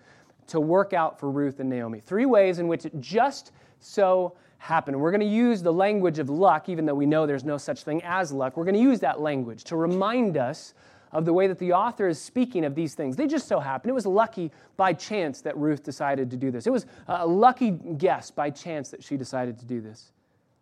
to 0.47 0.59
work 0.59 0.93
out 0.93 1.19
for 1.19 1.29
Ruth 1.29 1.59
and 1.59 1.69
Naomi. 1.69 1.99
Three 1.99 2.25
ways 2.25 2.59
in 2.59 2.67
which 2.67 2.85
it 2.85 2.99
just 2.99 3.51
so 3.79 4.35
happened. 4.57 4.99
We're 4.99 5.11
going 5.11 5.21
to 5.21 5.27
use 5.27 5.61
the 5.61 5.73
language 5.73 6.19
of 6.19 6.29
luck, 6.29 6.69
even 6.69 6.85
though 6.85 6.93
we 6.93 7.05
know 7.05 7.25
there's 7.25 7.43
no 7.43 7.57
such 7.57 7.83
thing 7.83 8.01
as 8.03 8.31
luck. 8.31 8.55
We're 8.55 8.63
going 8.63 8.75
to 8.75 8.81
use 8.81 9.01
that 9.01 9.19
language 9.19 9.65
to 9.65 9.75
remind 9.75 10.37
us 10.37 10.73
of 11.13 11.25
the 11.25 11.33
way 11.33 11.47
that 11.47 11.59
the 11.59 11.71
author 11.71 12.07
is 12.07 12.19
speaking 12.19 12.65
of 12.65 12.75
these 12.75 12.95
things. 12.95 13.15
They 13.15 13.27
just 13.27 13.47
so 13.47 13.59
happened. 13.59 13.91
It 13.91 13.93
was 13.93 14.05
lucky 14.05 14.51
by 14.75 14.93
chance 14.93 15.41
that 15.41 15.55
Ruth 15.55 15.83
decided 15.83 16.31
to 16.31 16.37
do 16.37 16.51
this. 16.51 16.67
It 16.67 16.71
was 16.71 16.85
a 17.07 17.25
lucky 17.25 17.71
guess 17.71 18.31
by 18.31 18.49
chance 18.49 18.89
that 18.89 19.03
she 19.03 19.15
decided 19.15 19.59
to 19.59 19.65
do 19.65 19.79
this. 19.79 20.11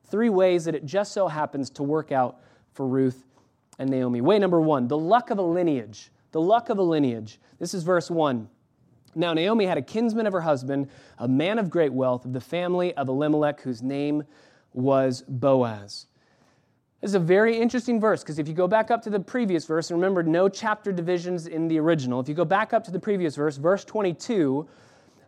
Three 0.06 0.30
ways 0.30 0.66
that 0.66 0.76
it 0.76 0.86
just 0.86 1.14
so 1.14 1.28
happens 1.28 1.70
to 1.72 1.84
work 1.84 2.12
out 2.12 2.42
for 2.74 2.86
Ruth 2.86 3.26
and 3.80 3.90
Naomi. 3.90 4.22
Way 4.22 4.40
number 4.40 4.60
one 4.60 4.88
the 4.88 4.98
luck 4.98 5.30
of 5.30 5.40
a 5.40 5.44
lineage. 5.44 6.12
The 6.34 6.42
luck 6.42 6.70
of 6.70 6.78
a 6.78 6.84
lineage. 6.84 7.40
This 7.60 7.74
is 7.74 7.84
verse 7.84 8.12
one. 8.12 8.50
Now, 9.14 9.34
Naomi 9.34 9.66
had 9.66 9.78
a 9.78 9.82
kinsman 9.82 10.26
of 10.26 10.32
her 10.32 10.42
husband, 10.42 10.90
a 11.18 11.28
man 11.28 11.60
of 11.60 11.70
great 11.70 11.92
wealth, 11.92 12.24
of 12.24 12.32
the 12.32 12.40
family 12.40 12.94
of 12.94 13.10
Elimelech, 13.10 13.60
whose 13.60 13.82
name 13.82 14.24
was 14.74 15.22
Boaz. 15.28 16.08
This 17.02 17.10
is 17.10 17.16
a 17.16 17.20
very 17.20 17.58
interesting 17.58 18.00
verse 18.00 18.22
because 18.22 18.38
if 18.38 18.48
you 18.48 18.54
go 18.54 18.68
back 18.68 18.92
up 18.92 19.02
to 19.04 19.10
the 19.10 19.20
previous 19.20 19.66
verse, 19.66 19.90
and 19.90 20.00
remember, 20.00 20.22
no 20.22 20.48
chapter 20.48 20.92
divisions 20.92 21.48
in 21.48 21.68
the 21.68 21.80
original. 21.80 22.20
If 22.20 22.30
you 22.30 22.36
go 22.36 22.46
back 22.46 22.74
up 22.74 22.84
to 22.84 22.92
the 22.92 23.00
previous 23.00 23.36
verse, 23.36 23.58
verse 23.58 23.84
22, 23.84 24.68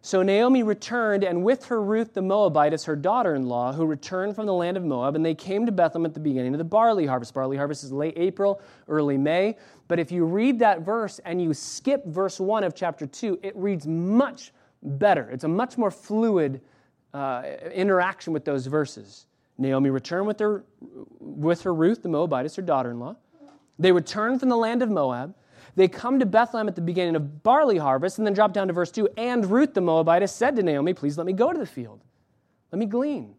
so 0.06 0.22
Naomi 0.22 0.62
returned, 0.62 1.24
and 1.24 1.44
with 1.44 1.65
her 1.65 1.82
Ruth 1.82 2.13
the 2.13 2.22
Moabitess, 2.22 2.84
her 2.86 2.96
daughter 2.96 3.34
in 3.34 3.48
law, 3.48 3.74
who 3.74 3.86
returned 3.86 4.36
from 4.36 4.46
the 4.46 4.53
land 4.53 4.77
of 4.77 4.84
Moab, 4.84 5.15
and 5.15 5.25
they 5.25 5.34
came 5.34 5.65
to 5.65 5.72
Bethlehem 5.72 6.06
at 6.06 6.13
the 6.13 6.20
beginning 6.20 6.53
of 6.53 6.60
the 6.60 6.63
barley 6.63 7.08
harvest. 7.08 7.34
Barley 7.34 7.58
harvest 7.58 7.84
is 7.84 7.92
late 7.92 8.13
April, 8.18 8.62
early 8.88 9.18
May. 9.18 9.58
But 9.88 9.98
if 9.98 10.12
you 10.12 10.25
read 10.25 10.60
that 10.60 10.82
verse 10.82 11.20
and 11.25 11.42
you 11.42 11.56
skip 11.56 12.06
verse 12.06 12.39
1 12.39 12.63
of 12.63 12.75
chapter 12.75 13.08
2, 13.08 13.39
it 13.42 13.56
reads 13.56 13.88
much 13.88 14.51
better. 14.84 15.27
It's 15.32 15.46
a 15.46 15.48
much 15.48 15.77
more 15.77 15.89
fluid 15.89 16.62
uh, 17.15 17.44
interaction 17.74 18.32
with 18.32 18.46
those 18.46 18.68
verses. 18.68 19.25
Naomi 19.58 19.90
returned 19.90 20.28
with 20.28 20.40
her, 20.40 20.64
with 21.20 21.62
her 21.64 21.74
Ruth 21.74 22.02
the 22.02 22.10
Moabitess, 22.10 22.56
her 22.56 22.62
daughter 22.62 22.92
in 22.92 23.00
law. 23.00 23.16
They 23.80 23.92
returned 23.92 24.40
from 24.40 24.50
the 24.50 24.58
land 24.58 24.82
of 24.82 24.90
Moab. 24.90 25.36
They 25.76 25.88
come 25.88 26.20
to 26.20 26.26
Bethlehem 26.26 26.68
at 26.68 26.76
the 26.76 26.82
beginning 26.82 27.16
of 27.16 27.42
barley 27.44 27.78
harvest 27.78 28.18
and 28.18 28.28
then 28.28 28.34
drop 28.34 28.54
down 28.54 28.68
to 28.68 28.74
verse 28.74 28.92
2. 28.92 29.10
And 29.18 29.46
Ruth 29.46 29.74
the 29.74 29.82
Moabitess 29.82 30.32
said 30.32 30.56
to 30.56 30.64
Naomi, 30.64 30.94
Please 30.94 31.18
let 31.18 31.26
me 31.26 31.34
go 31.34 31.52
to 31.52 31.58
the 31.58 31.66
field. 31.66 32.02
Let 32.72 32.80
me 32.80 32.86
glean. 32.86 33.36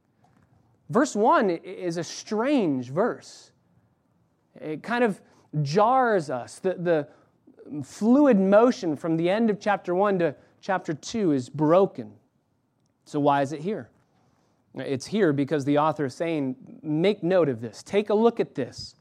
Verse 0.91 1.15
1 1.15 1.51
is 1.51 1.97
a 1.97 2.05
strange 2.05 2.91
verse. 2.91 3.53
It 4.61 4.83
kind 4.83 5.05
of 5.05 5.21
jars 5.63 6.31
us. 6.31 6.59
The, 6.59 6.75
the 6.75 7.09
fluid 7.83 8.39
motion 8.39 8.97
from 8.97 9.17
the 9.17 9.31
end 9.31 9.51
of 9.51 9.61
chapter 9.61 9.95
1 9.95 10.19
to 10.21 10.35
chapter 10.61 10.93
2 10.93 11.33
is 11.33 11.49
broken. 11.49 12.13
So, 13.05 13.21
why 13.21 13.43
is 13.43 13.53
it 13.53 13.61
here? 13.61 13.91
It's 14.77 15.07
here 15.07 15.33
because 15.33 15.65
the 15.65 15.79
author 15.79 16.07
is 16.07 16.15
saying, 16.15 16.57
Make 16.83 17.23
note 17.23 17.49
of 17.49 17.61
this, 17.61 17.83
take 17.83 18.11
a 18.11 18.15
look 18.15 18.41
at 18.41 18.55
this. 18.55 18.97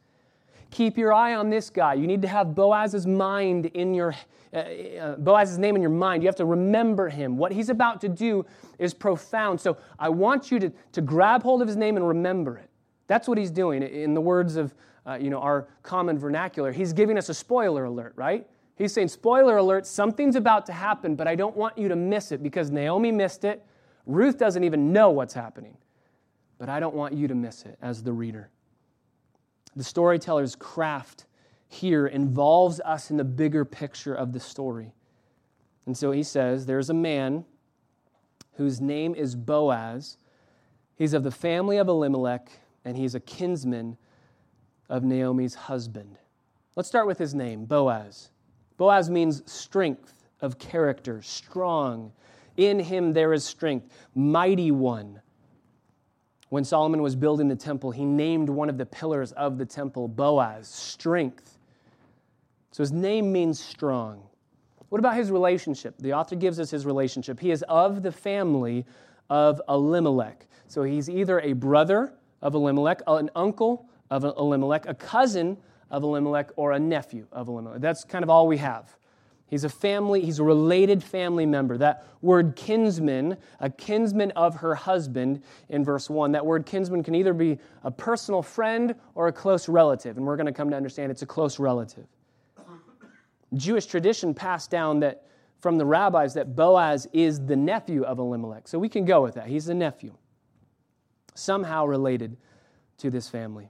Keep 0.71 0.97
your 0.97 1.13
eye 1.13 1.35
on 1.35 1.51
this 1.51 1.69
guy. 1.69 1.93
You 1.93 2.07
need 2.07 2.23
to 2.23 2.27
have 2.27 2.55
Boaz's 2.55 3.05
mind 3.05 3.67
in 3.67 3.93
your 3.93 4.15
uh, 4.53 4.57
uh, 4.57 5.15
Boaz's 5.17 5.57
name 5.57 5.75
in 5.75 5.81
your 5.81 5.91
mind. 5.91 6.23
You 6.23 6.27
have 6.27 6.35
to 6.37 6.45
remember 6.45 7.09
him. 7.09 7.37
What 7.37 7.51
he's 7.51 7.69
about 7.69 8.01
to 8.01 8.09
do 8.09 8.45
is 8.79 8.93
profound. 8.93 9.61
So 9.61 9.77
I 9.99 10.09
want 10.09 10.51
you 10.51 10.59
to, 10.59 10.71
to 10.93 11.01
grab 11.01 11.43
hold 11.43 11.61
of 11.61 11.67
his 11.67 11.77
name 11.77 11.95
and 11.95 12.07
remember 12.07 12.57
it. 12.57 12.69
That's 13.07 13.27
what 13.27 13.37
he's 13.37 13.51
doing. 13.51 13.83
In 13.83 14.13
the 14.13 14.21
words 14.21 14.55
of 14.55 14.73
uh, 15.05 15.15
you 15.15 15.29
know, 15.29 15.39
our 15.39 15.67
common 15.81 16.17
vernacular, 16.17 16.71
he's 16.71 16.93
giving 16.93 17.17
us 17.17 17.29
a 17.29 17.33
spoiler 17.33 17.85
alert, 17.85 18.13
right? 18.15 18.47
He's 18.75 18.93
saying, 18.93 19.09
spoiler 19.09 19.57
alert, 19.57 19.85
something's 19.85 20.35
about 20.35 20.65
to 20.67 20.73
happen, 20.73 21.15
but 21.15 21.27
I 21.27 21.35
don't 21.35 21.55
want 21.55 21.77
you 21.77 21.87
to 21.89 21.95
miss 21.95 22.31
it 22.31 22.41
because 22.41 22.71
Naomi 22.71 23.11
missed 23.11 23.43
it. 23.43 23.65
Ruth 24.05 24.37
doesn't 24.37 24.63
even 24.63 24.91
know 24.91 25.09
what's 25.11 25.33
happening. 25.33 25.77
But 26.57 26.69
I 26.69 26.79
don't 26.79 26.95
want 26.95 27.13
you 27.13 27.27
to 27.27 27.35
miss 27.35 27.63
it 27.63 27.77
as 27.81 28.03
the 28.03 28.13
reader. 28.13 28.49
The 29.75 29.83
storyteller's 29.83 30.55
craft 30.55 31.25
here 31.67 32.07
involves 32.07 32.79
us 32.81 33.11
in 33.11 33.17
the 33.17 33.23
bigger 33.23 33.65
picture 33.65 34.13
of 34.13 34.31
the 34.31 34.39
story. 34.39 34.93
And 35.85 35.97
so 35.97 36.11
he 36.11 36.23
says 36.23 36.65
there's 36.65 36.89
a 36.89 36.93
man 36.93 37.43
whose 38.53 38.79
name 38.79 39.15
is 39.15 39.35
Boaz. 39.35 40.17
He's 40.95 41.13
of 41.13 41.23
the 41.23 41.31
family 41.31 41.77
of 41.77 41.87
Elimelech, 41.87 42.49
and 42.85 42.95
he's 42.95 43.15
a 43.15 43.19
kinsman 43.19 43.97
of 44.87 45.03
Naomi's 45.03 45.55
husband. 45.55 46.19
Let's 46.75 46.87
start 46.87 47.07
with 47.07 47.17
his 47.17 47.33
name, 47.33 47.65
Boaz. 47.65 48.29
Boaz 48.77 49.09
means 49.09 49.43
strength 49.51 50.13
of 50.39 50.59
character, 50.59 51.21
strong. 51.21 52.13
In 52.57 52.79
him 52.79 53.13
there 53.13 53.33
is 53.33 53.43
strength, 53.43 53.87
mighty 54.15 54.71
one. 54.71 55.21
When 56.49 56.63
Solomon 56.63 57.01
was 57.01 57.15
building 57.15 57.47
the 57.47 57.55
temple, 57.55 57.91
he 57.91 58.05
named 58.05 58.47
one 58.47 58.69
of 58.69 58.77
the 58.77 58.85
pillars 58.85 59.31
of 59.31 59.57
the 59.57 59.65
temple 59.65 60.07
Boaz, 60.07 60.67
strength. 60.67 61.57
So 62.71 62.83
his 62.83 62.91
name 62.91 63.31
means 63.31 63.59
strong. 63.59 64.23
What 64.89 64.99
about 64.99 65.15
his 65.15 65.31
relationship? 65.31 65.95
The 65.97 66.13
author 66.13 66.35
gives 66.35 66.59
us 66.59 66.69
his 66.69 66.85
relationship. 66.85 67.39
He 67.39 67.49
is 67.49 67.63
of 67.63 68.03
the 68.03 68.11
family 68.11 68.85
of 69.29 69.59
Elimelech. 69.67 70.45
So 70.67 70.83
he's 70.83 71.09
either 71.09 71.39
a 71.39 71.53
brother 71.53 72.13
of 72.43 72.53
Elimelech, 72.53 73.01
uh, 73.07 73.15
an 73.15 73.31
uncle 73.35 73.89
of 74.11 74.23
Elimelech, 74.23 74.87
a 74.87 74.93
cousin 74.93 75.57
of 75.89 76.03
Elimelech, 76.03 76.51
or 76.55 76.73
a 76.73 76.79
nephew 76.79 77.25
of 77.31 77.47
Elimelech. 77.47 77.81
That's 77.81 78.03
kind 78.03 78.21
of 78.21 78.29
all 78.29 78.47
we 78.47 78.57
have. 78.57 78.95
He's 79.53 79.65
a 79.65 79.69
family, 79.69 80.21
he's 80.21 80.39
a 80.39 80.43
related 80.43 81.03
family 81.03 81.45
member. 81.45 81.77
That 81.77 82.07
word 82.23 82.55
kinsman, 82.55 83.37
a 83.59 83.69
kinsman 83.69 84.31
of 84.31 84.55
her 84.55 84.73
husband 84.73 85.43
in 85.69 85.85
verse 85.85 86.09
1, 86.09 86.31
that 86.31 86.43
word 86.43 86.65
kinsman 86.65 87.03
can 87.03 87.13
either 87.13 87.35
be 87.35 87.59
a 87.83 87.91
personal 87.91 88.41
friend 88.41 88.95
or 89.13 89.27
a 89.27 89.31
close 89.31 89.69
relative. 89.69 90.17
And 90.17 90.25
we're 90.25 90.37
going 90.37 90.47
to 90.47 90.53
come 90.53 90.71
to 90.71 90.75
understand 90.75 91.11
it's 91.11 91.21
a 91.21 91.27
close 91.27 91.59
relative. 91.59 92.07
Jewish 93.53 93.85
tradition 93.85 94.33
passed 94.33 94.71
down 94.71 95.01
that 95.01 95.27
from 95.59 95.77
the 95.77 95.85
rabbis 95.85 96.33
that 96.33 96.55
Boaz 96.55 97.07
is 97.13 97.45
the 97.45 97.55
nephew 97.55 98.01
of 98.05 98.17
Elimelech. 98.17 98.67
So 98.67 98.79
we 98.79 98.89
can 98.89 99.05
go 99.05 99.21
with 99.21 99.35
that. 99.35 99.45
He's 99.45 99.67
the 99.67 99.75
nephew, 99.75 100.15
somehow 101.35 101.85
related 101.85 102.37
to 102.97 103.11
this 103.11 103.29
family. 103.29 103.69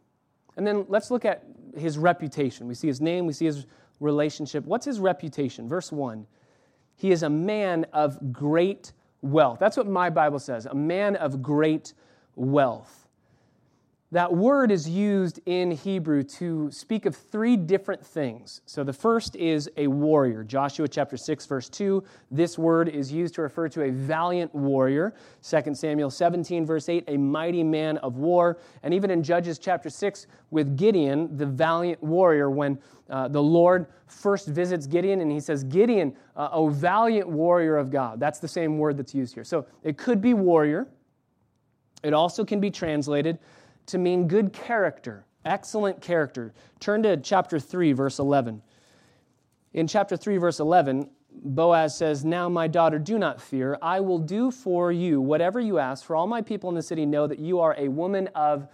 And 0.55 0.65
then 0.65 0.85
let's 0.87 1.11
look 1.11 1.25
at 1.25 1.43
his 1.75 1.97
reputation. 1.97 2.69
We 2.69 2.73
see 2.73 2.87
his 2.87 3.01
name, 3.01 3.25
we 3.25 3.33
see 3.33 3.47
his 3.47 3.65
relationship. 4.03 4.65
What's 4.65 4.85
his 4.85 4.99
reputation? 4.99 5.67
Verse 5.67 5.91
1 5.91 6.27
He 6.95 7.11
is 7.11 7.23
a 7.23 7.29
man 7.29 7.85
of 7.93 8.33
great 8.33 8.91
wealth. 9.21 9.59
That's 9.59 9.77
what 9.77 9.87
my 9.87 10.09
Bible 10.09 10.39
says 10.39 10.65
a 10.65 10.75
man 10.75 11.15
of 11.15 11.41
great 11.41 11.93
wealth. 12.35 13.02
That 14.13 14.31
word 14.31 14.69
is 14.69 14.87
used 14.87 15.39
in 15.47 15.71
Hebrew 15.71 16.21
to 16.21 16.69
speak 16.69 17.07
of 17.07 17.15
three 17.15 17.57
different 17.57 18.05
things. 18.05 18.61
So 18.67 18.83
the 18.83 18.93
first 18.93 19.35
is 19.35 19.67
a 19.75 19.87
warrior. 19.87 20.43
Joshua 20.43 20.87
chapter 20.87 21.17
6 21.17 21.47
verse 21.47 21.67
2, 21.67 22.03
this 22.29 22.55
word 22.55 22.89
is 22.89 23.11
used 23.11 23.33
to 23.33 23.41
refer 23.41 23.67
to 23.69 23.81
a 23.81 23.89
valiant 23.89 24.53
warrior. 24.53 25.15
2 25.41 25.73
Samuel 25.73 26.11
17 26.11 26.63
verse 26.63 26.89
8, 26.89 27.05
a 27.07 27.17
mighty 27.17 27.63
man 27.63 27.97
of 27.97 28.17
war. 28.17 28.59
And 28.83 28.93
even 28.93 29.09
in 29.09 29.23
Judges 29.23 29.57
chapter 29.57 29.89
6 29.89 30.27
with 30.51 30.77
Gideon, 30.77 31.35
the 31.35 31.47
valiant 31.47 32.03
warrior 32.03 32.51
when 32.51 32.77
uh, 33.09 33.29
the 33.29 33.41
Lord 33.41 33.87
first 34.05 34.47
visits 34.47 34.85
Gideon 34.85 35.21
and 35.21 35.31
he 35.31 35.39
says, 35.39 35.63
"Gideon, 35.63 36.15
uh, 36.35 36.49
O 36.51 36.69
valiant 36.69 37.27
warrior 37.27 37.77
of 37.77 37.89
God." 37.89 38.19
That's 38.19 38.37
the 38.37 38.47
same 38.47 38.77
word 38.77 38.95
that's 38.95 39.15
used 39.15 39.33
here. 39.33 39.43
So 39.43 39.65
it 39.81 39.97
could 39.97 40.21
be 40.21 40.35
warrior. 40.35 40.87
It 42.03 42.13
also 42.13 42.45
can 42.45 42.59
be 42.59 42.69
translated 42.69 43.39
to 43.87 43.97
mean 43.97 44.27
good 44.27 44.53
character, 44.53 45.25
excellent 45.45 46.01
character. 46.01 46.53
Turn 46.79 47.03
to 47.03 47.17
chapter 47.17 47.59
3, 47.59 47.93
verse 47.93 48.19
11. 48.19 48.61
In 49.73 49.87
chapter 49.87 50.15
3, 50.15 50.37
verse 50.37 50.59
11, 50.59 51.09
Boaz 51.31 51.97
says, 51.97 52.23
Now, 52.23 52.47
my 52.47 52.67
daughter, 52.67 52.99
do 52.99 53.17
not 53.17 53.41
fear. 53.41 53.77
I 53.81 53.99
will 53.99 54.19
do 54.19 54.51
for 54.51 54.91
you 54.91 55.19
whatever 55.19 55.59
you 55.59 55.79
ask, 55.79 56.05
for 56.05 56.15
all 56.15 56.27
my 56.27 56.41
people 56.41 56.69
in 56.69 56.75
the 56.75 56.83
city 56.83 57.05
know 57.05 57.27
that 57.27 57.39
you 57.39 57.59
are 57.59 57.75
a 57.77 57.87
woman 57.87 58.27
of 58.35 58.67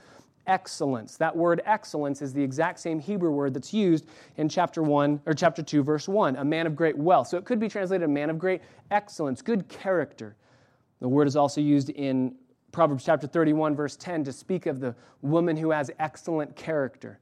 excellence. 0.49 1.15
That 1.17 1.35
word 1.35 1.61
excellence 1.65 2.21
is 2.21 2.33
the 2.33 2.43
exact 2.43 2.79
same 2.79 2.99
Hebrew 2.99 3.31
word 3.31 3.53
that's 3.53 3.73
used 3.73 4.07
in 4.37 4.49
chapter 4.49 4.81
1 4.81 5.21
or 5.25 5.33
chapter 5.33 5.61
2 5.61 5.83
verse 5.83 6.07
1, 6.07 6.35
a 6.37 6.43
man 6.43 6.65
of 6.65 6.75
great 6.75 6.97
wealth. 6.97 7.27
So 7.27 7.37
it 7.37 7.45
could 7.45 7.59
be 7.59 7.69
translated 7.69 8.03
a 8.03 8.11
man 8.11 8.29
of 8.29 8.39
great 8.39 8.61
excellence, 8.89 9.41
good 9.41 9.69
character. 9.69 10.35
The 10.99 11.07
word 11.07 11.27
is 11.27 11.35
also 11.35 11.61
used 11.61 11.91
in 11.91 12.35
Proverbs 12.71 13.05
chapter 13.05 13.27
31, 13.27 13.75
verse 13.75 13.95
10, 13.95 14.23
to 14.25 14.33
speak 14.33 14.65
of 14.65 14.79
the 14.79 14.95
woman 15.21 15.57
who 15.57 15.71
has 15.71 15.91
excellent 15.99 16.55
character. 16.55 17.19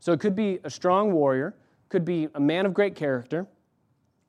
So 0.00 0.12
it 0.12 0.20
could 0.20 0.34
be 0.34 0.60
a 0.64 0.70
strong 0.70 1.12
warrior, 1.12 1.54
could 1.88 2.04
be 2.04 2.28
a 2.34 2.40
man 2.40 2.66
of 2.66 2.74
great 2.74 2.94
character, 2.94 3.46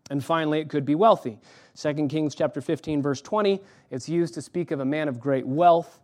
and 0.10 0.24
finally, 0.24 0.60
it 0.60 0.70
could 0.70 0.86
be 0.86 0.96
wealthy. 0.96 1.40
2 1.76 2.08
Kings 2.08 2.34
chapter 2.34 2.62
15, 2.62 3.02
verse 3.02 3.22
20, 3.22 3.62
it's 3.92 4.10
used 4.10 4.34
to 4.34 4.42
speak 4.42 4.72
of 4.72 4.80
a 4.80 4.86
man 4.86 5.08
of 5.08 5.20
great 5.20 5.46
wealth. 5.46 6.00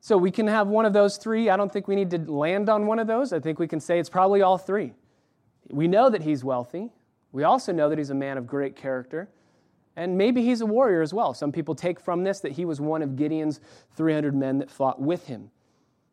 So 0.00 0.16
we 0.16 0.30
can 0.30 0.46
have 0.46 0.66
one 0.66 0.84
of 0.84 0.92
those 0.92 1.16
three. 1.16 1.48
I 1.48 1.56
don't 1.56 1.72
think 1.72 1.86
we 1.86 1.94
need 1.94 2.10
to 2.10 2.18
land 2.18 2.68
on 2.68 2.86
one 2.86 2.98
of 2.98 3.06
those. 3.06 3.32
I 3.32 3.38
think 3.38 3.58
we 3.58 3.68
can 3.68 3.80
say 3.80 3.98
it's 3.98 4.08
probably 4.08 4.42
all 4.42 4.58
three. 4.58 4.94
We 5.70 5.86
know 5.86 6.10
that 6.10 6.22
he's 6.22 6.42
wealthy. 6.42 6.90
We 7.32 7.44
also 7.44 7.72
know 7.72 7.88
that 7.88 7.98
he's 7.98 8.10
a 8.10 8.14
man 8.14 8.36
of 8.36 8.46
great 8.46 8.74
character. 8.74 9.28
And 10.00 10.16
maybe 10.16 10.42
he's 10.42 10.62
a 10.62 10.66
warrior 10.66 11.02
as 11.02 11.12
well. 11.12 11.34
Some 11.34 11.52
people 11.52 11.74
take 11.74 12.00
from 12.00 12.24
this 12.24 12.40
that 12.40 12.52
he 12.52 12.64
was 12.64 12.80
one 12.80 13.02
of 13.02 13.16
Gideon's 13.16 13.60
300 13.96 14.34
men 14.34 14.56
that 14.56 14.70
fought 14.70 14.98
with 14.98 15.26
him. 15.26 15.50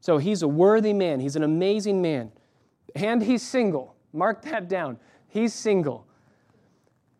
So 0.01 0.17
he's 0.17 0.41
a 0.41 0.48
worthy 0.48 0.91
man. 0.91 1.22
He's 1.22 1.38
an 1.38 1.44
amazing 1.44 2.01
man. 2.01 2.34
And 2.96 3.24
he's 3.24 3.41
single. 3.41 3.96
Mark 4.12 4.41
that 4.41 4.67
down. 4.67 5.00
He's 5.29 5.53
single. 5.53 6.06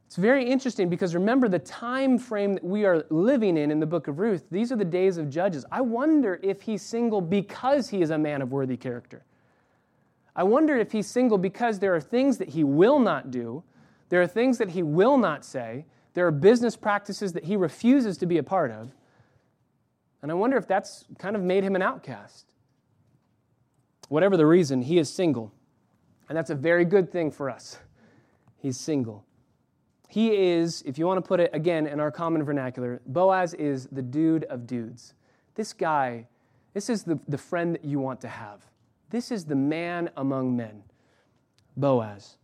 It's 0.08 0.18
very 0.18 0.44
interesting 0.44 0.90
because 0.90 1.16
remember 1.16 1.48
the 1.48 1.60
time 1.60 2.18
frame 2.18 2.56
that 2.56 2.66
we 2.66 2.84
are 2.84 3.06
living 3.10 3.56
in 3.56 3.72
in 3.72 3.80
the 3.80 3.86
book 3.86 4.10
of 4.10 4.20
Ruth. 4.20 4.44
These 4.52 4.74
are 4.74 4.76
the 4.76 4.84
days 4.84 5.16
of 5.16 5.30
Judges. 5.30 5.64
I 5.72 5.80
wonder 5.80 6.38
if 6.44 6.62
he's 6.62 6.82
single 6.82 7.22
because 7.22 7.88
he 7.88 8.02
is 8.02 8.10
a 8.10 8.18
man 8.18 8.42
of 8.42 8.52
worthy 8.52 8.76
character. 8.76 9.24
I 10.36 10.44
wonder 10.44 10.76
if 10.76 10.92
he's 10.92 11.08
single 11.08 11.38
because 11.38 11.80
there 11.80 11.96
are 11.96 12.02
things 12.02 12.38
that 12.40 12.50
he 12.50 12.66
will 12.66 13.00
not 13.00 13.32
do, 13.32 13.64
there 14.10 14.22
are 14.22 14.28
things 14.28 14.58
that 14.58 14.72
he 14.72 14.84
will 14.84 15.18
not 15.18 15.46
say, 15.46 15.86
there 16.18 16.26
are 16.26 16.32
business 16.32 16.76
practices 16.76 17.34
that 17.34 17.44
he 17.44 17.56
refuses 17.56 18.18
to 18.18 18.26
be 18.26 18.40
a 18.40 18.44
part 18.44 18.72
of. 18.72 18.90
And 20.24 20.32
I 20.32 20.34
wonder 20.34 20.58
if 20.58 20.68
that's 20.68 21.06
kind 21.20 21.36
of 21.36 21.44
made 21.44 21.64
him 21.64 21.76
an 21.76 21.84
outcast. 21.84 22.56
Whatever 24.10 24.36
the 24.36 24.48
reason, 24.48 24.82
he 24.82 24.98
is 24.98 25.14
single. 25.14 25.54
And 26.28 26.36
that's 26.36 26.50
a 26.50 26.56
very 26.56 26.86
good 26.86 27.12
thing 27.12 27.30
for 27.30 27.52
us. 27.52 27.78
He's 28.58 28.80
single. 28.80 29.26
He 30.08 30.36
is, 30.36 30.82
if 30.88 30.98
you 30.98 31.06
want 31.06 31.24
to 31.24 31.28
put 31.28 31.40
it 31.40 31.52
again 31.54 31.86
in 31.86 32.00
our 32.00 32.10
common 32.10 32.44
vernacular, 32.44 33.00
Boaz 33.06 33.54
is 33.54 33.86
the 33.92 34.02
dude 34.02 34.46
of 34.46 34.66
dudes. 34.66 35.14
This 35.54 35.72
guy, 35.72 36.26
this 36.74 36.90
is 36.90 37.04
the, 37.04 37.20
the 37.28 37.38
friend 37.38 37.76
that 37.76 37.86
you 37.86 38.00
want 38.00 38.22
to 38.22 38.28
have. 38.28 38.66
This 39.12 39.32
is 39.32 39.46
the 39.46 39.56
man 39.56 40.10
among 40.18 40.58
men, 40.58 40.82
Boaz. 41.76 42.38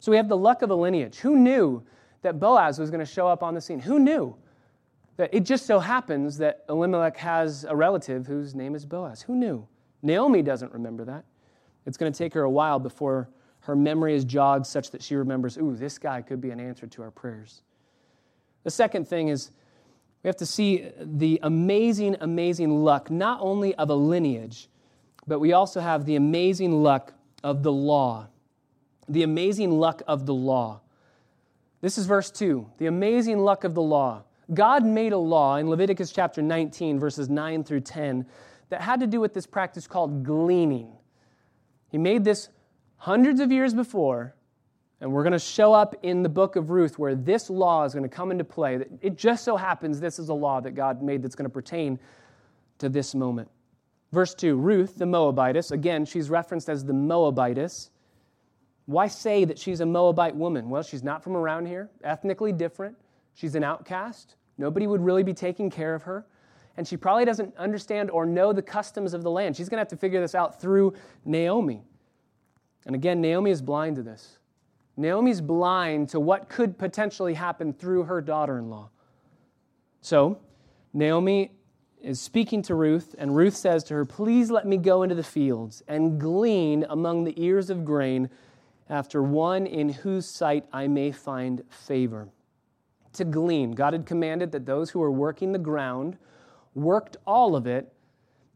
So 0.00 0.10
we 0.10 0.16
have 0.16 0.28
the 0.28 0.36
luck 0.36 0.62
of 0.62 0.70
a 0.70 0.74
lineage. 0.74 1.18
Who 1.18 1.36
knew 1.36 1.84
that 2.24 2.40
Boaz 2.40 2.78
was 2.78 2.90
going 2.90 3.04
to 3.04 3.10
show 3.10 3.28
up 3.28 3.42
on 3.42 3.54
the 3.54 3.60
scene? 3.60 3.78
Who 3.78 3.98
knew 3.98 4.34
that 5.16 5.32
it 5.32 5.40
just 5.40 5.66
so 5.66 5.78
happens 5.78 6.38
that 6.38 6.64
Elimelech 6.68 7.16
has 7.18 7.64
a 7.64 7.76
relative 7.76 8.26
whose 8.26 8.54
name 8.54 8.74
is 8.74 8.84
Boaz? 8.84 9.22
Who 9.22 9.36
knew? 9.36 9.66
Naomi 10.02 10.42
doesn't 10.42 10.72
remember 10.72 11.04
that. 11.04 11.24
It's 11.86 11.96
going 11.96 12.12
to 12.12 12.18
take 12.18 12.34
her 12.34 12.42
a 12.42 12.50
while 12.50 12.80
before 12.80 13.28
her 13.60 13.76
memory 13.76 14.14
is 14.14 14.24
jogged 14.24 14.66
such 14.66 14.90
that 14.90 15.02
she 15.02 15.14
remembers, 15.14 15.56
ooh, 15.56 15.74
this 15.74 15.98
guy 15.98 16.20
could 16.20 16.40
be 16.40 16.50
an 16.50 16.60
answer 16.60 16.86
to 16.86 17.02
our 17.02 17.10
prayers. 17.10 17.62
The 18.64 18.70
second 18.70 19.06
thing 19.06 19.28
is 19.28 19.50
we 20.22 20.28
have 20.28 20.36
to 20.36 20.46
see 20.46 20.90
the 20.98 21.38
amazing, 21.42 22.16
amazing 22.20 22.82
luck, 22.82 23.10
not 23.10 23.38
only 23.40 23.74
of 23.74 23.90
a 23.90 23.94
lineage, 23.94 24.68
but 25.26 25.38
we 25.38 25.52
also 25.52 25.80
have 25.80 26.04
the 26.06 26.16
amazing 26.16 26.82
luck 26.82 27.12
of 27.42 27.62
the 27.62 27.72
law. 27.72 28.28
The 29.08 29.22
amazing 29.22 29.70
luck 29.70 30.02
of 30.06 30.24
the 30.24 30.34
law. 30.34 30.80
This 31.84 31.98
is 31.98 32.06
verse 32.06 32.30
2. 32.30 32.66
The 32.78 32.86
amazing 32.86 33.40
luck 33.40 33.64
of 33.64 33.74
the 33.74 33.82
law. 33.82 34.22
God 34.54 34.86
made 34.86 35.12
a 35.12 35.18
law 35.18 35.56
in 35.56 35.68
Leviticus 35.68 36.10
chapter 36.12 36.40
19, 36.40 36.98
verses 36.98 37.28
9 37.28 37.62
through 37.62 37.80
10, 37.80 38.24
that 38.70 38.80
had 38.80 39.00
to 39.00 39.06
do 39.06 39.20
with 39.20 39.34
this 39.34 39.46
practice 39.46 39.86
called 39.86 40.24
gleaning. 40.24 40.96
He 41.90 41.98
made 41.98 42.24
this 42.24 42.48
hundreds 42.96 43.38
of 43.38 43.52
years 43.52 43.74
before, 43.74 44.34
and 45.02 45.12
we're 45.12 45.24
going 45.24 45.34
to 45.34 45.38
show 45.38 45.74
up 45.74 45.94
in 46.02 46.22
the 46.22 46.28
book 46.30 46.56
of 46.56 46.70
Ruth 46.70 46.98
where 46.98 47.14
this 47.14 47.50
law 47.50 47.84
is 47.84 47.92
going 47.92 48.02
to 48.02 48.08
come 48.08 48.30
into 48.30 48.44
play. 48.44 48.82
It 49.02 49.18
just 49.18 49.44
so 49.44 49.54
happens 49.54 50.00
this 50.00 50.18
is 50.18 50.30
a 50.30 50.34
law 50.34 50.62
that 50.62 50.70
God 50.70 51.02
made 51.02 51.22
that's 51.22 51.34
going 51.34 51.44
to 51.44 51.52
pertain 51.52 51.98
to 52.78 52.88
this 52.88 53.14
moment. 53.14 53.50
Verse 54.10 54.34
2 54.34 54.56
Ruth, 54.56 54.96
the 54.96 55.04
Moabitess, 55.04 55.70
again, 55.70 56.06
she's 56.06 56.30
referenced 56.30 56.70
as 56.70 56.82
the 56.82 56.94
Moabitess. 56.94 57.90
Why 58.86 59.06
say 59.06 59.44
that 59.44 59.58
she's 59.58 59.80
a 59.80 59.86
Moabite 59.86 60.36
woman? 60.36 60.68
Well, 60.68 60.82
she's 60.82 61.02
not 61.02 61.22
from 61.22 61.36
around 61.36 61.66
here, 61.66 61.90
ethnically 62.02 62.52
different. 62.52 62.96
She's 63.34 63.54
an 63.54 63.64
outcast. 63.64 64.36
Nobody 64.58 64.86
would 64.86 65.00
really 65.00 65.22
be 65.22 65.34
taking 65.34 65.70
care 65.70 65.94
of 65.94 66.02
her. 66.02 66.26
And 66.76 66.86
she 66.86 66.96
probably 66.96 67.24
doesn't 67.24 67.56
understand 67.56 68.10
or 68.10 68.26
know 68.26 68.52
the 68.52 68.62
customs 68.62 69.14
of 69.14 69.22
the 69.22 69.30
land. 69.30 69.56
She's 69.56 69.68
going 69.68 69.78
to 69.78 69.82
have 69.82 69.88
to 69.88 69.96
figure 69.96 70.20
this 70.20 70.34
out 70.34 70.60
through 70.60 70.94
Naomi. 71.24 71.84
And 72.84 72.94
again, 72.94 73.20
Naomi 73.20 73.50
is 73.50 73.62
blind 73.62 73.96
to 73.96 74.02
this. 74.02 74.38
Naomi's 74.96 75.40
blind 75.40 76.08
to 76.10 76.20
what 76.20 76.48
could 76.48 76.78
potentially 76.78 77.34
happen 77.34 77.72
through 77.72 78.04
her 78.04 78.20
daughter 78.20 78.58
in 78.58 78.70
law. 78.70 78.90
So, 80.00 80.38
Naomi 80.92 81.52
is 82.00 82.20
speaking 82.20 82.62
to 82.62 82.74
Ruth, 82.74 83.14
and 83.18 83.34
Ruth 83.34 83.56
says 83.56 83.82
to 83.84 83.94
her, 83.94 84.04
Please 84.04 84.50
let 84.50 84.66
me 84.66 84.76
go 84.76 85.02
into 85.02 85.14
the 85.14 85.24
fields 85.24 85.82
and 85.88 86.20
glean 86.20 86.84
among 86.90 87.24
the 87.24 87.34
ears 87.42 87.70
of 87.70 87.84
grain 87.84 88.28
after 88.88 89.22
one 89.22 89.66
in 89.66 89.88
whose 89.88 90.26
sight 90.26 90.66
I 90.72 90.88
may 90.88 91.10
find 91.10 91.62
favor. 91.68 92.28
To 93.14 93.24
glean, 93.24 93.72
God 93.72 93.92
had 93.92 94.06
commanded 94.06 94.52
that 94.52 94.66
those 94.66 94.90
who 94.90 94.98
were 94.98 95.10
working 95.10 95.52
the 95.52 95.58
ground 95.58 96.18
worked 96.74 97.16
all 97.26 97.56
of 97.56 97.66
it 97.66 97.93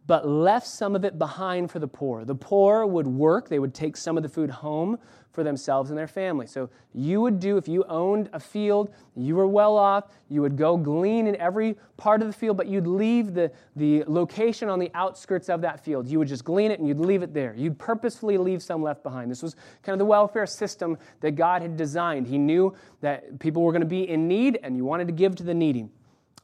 but 0.09 0.27
left 0.27 0.66
some 0.66 0.97
of 0.97 1.05
it 1.05 1.18
behind 1.18 1.71
for 1.71 1.79
the 1.79 1.87
poor. 1.87 2.25
The 2.25 2.35
poor 2.35 2.87
would 2.87 3.07
work, 3.07 3.49
they 3.49 3.59
would 3.59 3.75
take 3.75 3.97
some 3.97 4.16
of 4.16 4.23
the 4.23 4.29
food 4.29 4.49
home 4.51 4.99
for 5.33 5.44
themselves 5.44 5.90
and 5.90 5.99
their 5.99 6.09
family. 6.09 6.47
So 6.47 6.71
you 6.94 7.21
would 7.21 7.38
do, 7.38 7.59
if 7.59 7.68
you 7.68 7.85
owned 7.85 8.31
a 8.33 8.40
field, 8.40 8.90
you 9.14 9.37
were 9.37 9.47
well 9.47 9.77
off, 9.77 10.05
you 10.31 10.40
would 10.40 10.57
go 10.57 10.79
glean 10.79 11.27
in 11.27 11.37
every 11.37 11.77
part 11.99 12.23
of 12.23 12.27
the 12.27 12.33
field, 12.33 12.57
but 12.57 12.68
you'd 12.68 12.87
leave 12.87 13.35
the, 13.35 13.53
the 13.77 14.03
location 14.07 14.71
on 14.71 14.79
the 14.79 14.90
outskirts 14.94 15.51
of 15.51 15.61
that 15.61 15.85
field. 15.85 16.09
You 16.09 16.18
would 16.21 16.29
just 16.29 16.42
glean 16.42 16.71
it 16.71 16.79
and 16.79 16.88
you'd 16.88 17.01
leave 17.01 17.23
it 17.23 17.35
there. 17.35 17.55
You'd 17.55 17.79
purposefully 17.79 18.38
leave 18.38 18.62
some 18.62 18.83
left 18.83 19.03
behind. 19.03 19.31
This 19.31 19.42
was 19.42 19.57
kind 19.83 19.92
of 19.92 19.99
the 19.99 20.07
welfare 20.07 20.47
system 20.47 20.97
that 21.21 21.33
God 21.33 21.61
had 21.61 21.77
designed. 21.77 22.27
He 22.27 22.38
knew 22.38 22.75
that 23.03 23.38
people 23.38 23.62
were 23.62 23.73
going 23.73 23.83
to 23.83 23.87
be 23.87 24.09
in 24.09 24.27
need 24.27 24.59
and 24.62 24.75
you 24.75 24.87
wanted 24.87 25.07
to 25.09 25.12
give 25.12 25.37
to 25.37 25.42
the 25.42 25.55
needy. 25.55 25.90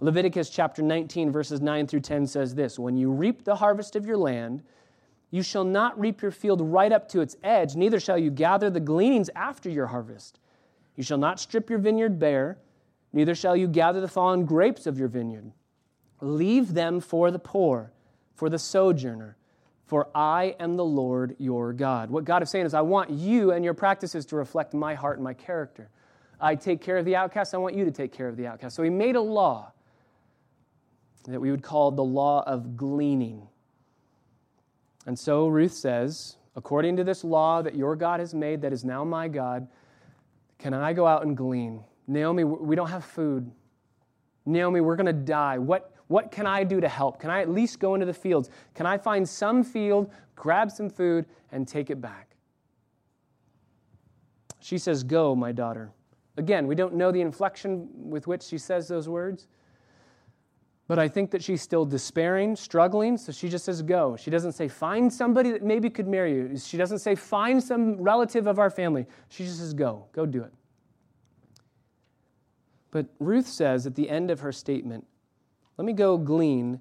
Leviticus 0.00 0.50
chapter 0.50 0.83
19, 0.83 1.30
verses 1.30 1.61
9 1.61 1.87
through 1.87 2.00
10 2.00 2.26
says 2.26 2.54
this 2.54 2.78
When 2.78 2.96
you 2.96 3.11
reap 3.11 3.44
the 3.44 3.57
harvest 3.57 3.96
of 3.96 4.07
your 4.07 4.16
land, 4.16 4.62
you 5.30 5.42
shall 5.42 5.64
not 5.64 5.98
reap 5.98 6.22
your 6.22 6.30
field 6.30 6.61
right 6.61 6.92
up 6.92 7.09
to 7.11 7.20
its 7.20 7.37
edge, 7.42 7.74
neither 7.74 8.00
shall 8.00 8.18
you 8.18 8.30
gather 8.30 8.70
the 8.70 8.80
gleanings 8.80 9.30
after 9.35 9.68
your 9.70 9.87
harvest. 9.87 10.38
You 10.96 11.02
shall 11.02 11.18
not 11.18 11.40
strip 11.40 11.70
your 11.70 11.78
vineyard 11.78 12.18
bare, 12.18 12.59
neither 13.12 13.35
shall 13.35 13.57
you 13.57 13.66
gather 13.66 14.00
the 14.00 14.09
fallen 14.09 14.44
grapes 14.44 14.87
of 14.87 14.98
your 14.98 15.09
vineyard. 15.09 15.52
Leave 16.20 16.74
them 16.74 17.00
for 17.00 17.30
the 17.30 17.38
poor, 17.38 17.92
for 18.35 18.48
the 18.48 18.59
sojourner, 18.59 19.37
for 19.87 20.09
I 20.14 20.57
am 20.59 20.76
the 20.76 20.85
Lord 20.85 21.37
your 21.38 21.72
God. 21.72 22.11
What 22.11 22.24
God 22.24 22.42
is 22.42 22.50
saying 22.50 22.66
is, 22.66 22.74
I 22.74 22.80
want 22.80 23.11
you 23.11 23.52
and 23.52 23.64
your 23.64 23.74
practices 23.74 24.24
to 24.26 24.37
reflect 24.37 24.72
my 24.72 24.94
heart 24.94 25.18
and 25.18 25.24
my 25.24 25.35
character. 25.35 25.90
I 26.40 26.54
take 26.54 26.80
care 26.80 26.96
of 26.96 27.04
the 27.04 27.16
outcast, 27.16 27.54
I 27.54 27.59
want 27.59 27.74
you 27.74 27.85
to 27.85 27.90
take 27.90 28.12
care 28.12 28.28
of 28.28 28.37
the 28.37 28.46
outcast. 28.46 28.76
So 28.76 28.83
he 28.83 28.90
made 28.90 29.16
a 29.16 29.20
law 29.20 29.72
that 31.24 31.40
we 31.40 31.50
would 31.50 31.62
call 31.62 31.90
the 31.90 32.04
law 32.04 32.42
of 32.46 32.76
gleaning. 32.76 33.48
And 35.06 35.18
so 35.18 35.48
Ruth 35.48 35.72
says, 35.72 36.37
according 36.56 36.96
to 36.96 37.04
this 37.04 37.24
law 37.24 37.62
that 37.62 37.74
your 37.74 37.96
God 37.96 38.20
has 38.20 38.34
made, 38.34 38.62
that 38.62 38.72
is 38.72 38.84
now 38.84 39.04
my 39.04 39.28
God, 39.28 39.68
can 40.58 40.74
I 40.74 40.92
go 40.92 41.06
out 41.06 41.24
and 41.24 41.37
glean? 41.37 41.82
Naomi, 42.06 42.44
we 42.44 42.76
don't 42.76 42.90
have 42.90 43.04
food. 43.04 43.50
Naomi, 44.46 44.80
we're 44.80 44.96
going 44.96 45.06
to 45.06 45.12
die. 45.12 45.58
What, 45.58 45.92
what 46.08 46.30
can 46.30 46.46
I 46.46 46.64
do 46.64 46.80
to 46.80 46.88
help? 46.88 47.18
Can 47.18 47.30
I 47.30 47.40
at 47.40 47.48
least 47.48 47.80
go 47.80 47.94
into 47.94 48.06
the 48.06 48.14
fields? 48.14 48.50
Can 48.74 48.87
I 48.87 48.98
find 48.98 49.28
some 49.28 49.64
field, 49.64 50.10
grab 50.37 50.70
some 50.70 50.90
food, 50.90 51.26
and 51.52 51.66
take 51.66 51.90
it 51.90 52.00
back? 52.00 52.37
She 54.60 54.78
says, 54.78 55.02
Go, 55.02 55.34
my 55.34 55.52
daughter. 55.52 55.92
Again, 56.37 56.66
we 56.66 56.74
don't 56.74 56.94
know 56.94 57.12
the 57.12 57.20
inflection 57.20 57.88
with 57.92 58.26
which 58.26 58.42
she 58.42 58.58
says 58.58 58.88
those 58.88 59.08
words. 59.08 59.46
But 60.86 60.98
I 60.98 61.08
think 61.08 61.30
that 61.30 61.42
she's 61.42 61.62
still 61.62 61.86
despairing, 61.86 62.56
struggling, 62.56 63.16
so 63.16 63.32
she 63.32 63.48
just 63.48 63.64
says, 63.64 63.80
Go. 63.80 64.16
She 64.16 64.30
doesn't 64.30 64.52
say, 64.52 64.68
Find 64.68 65.10
somebody 65.10 65.50
that 65.52 65.62
maybe 65.62 65.88
could 65.88 66.06
marry 66.06 66.34
you. 66.34 66.58
She 66.58 66.76
doesn't 66.76 66.98
say, 66.98 67.14
Find 67.14 67.62
some 67.62 67.96
relative 67.96 68.46
of 68.46 68.58
our 68.58 68.70
family. 68.70 69.06
She 69.30 69.44
just 69.44 69.58
says, 69.58 69.72
Go. 69.72 70.06
Go 70.12 70.26
do 70.26 70.42
it. 70.42 70.52
But 72.90 73.06
Ruth 73.18 73.48
says 73.48 73.86
at 73.86 73.94
the 73.94 74.10
end 74.10 74.30
of 74.30 74.40
her 74.40 74.52
statement, 74.52 75.06
Let 75.78 75.86
me 75.86 75.94
go 75.94 76.18
glean 76.18 76.80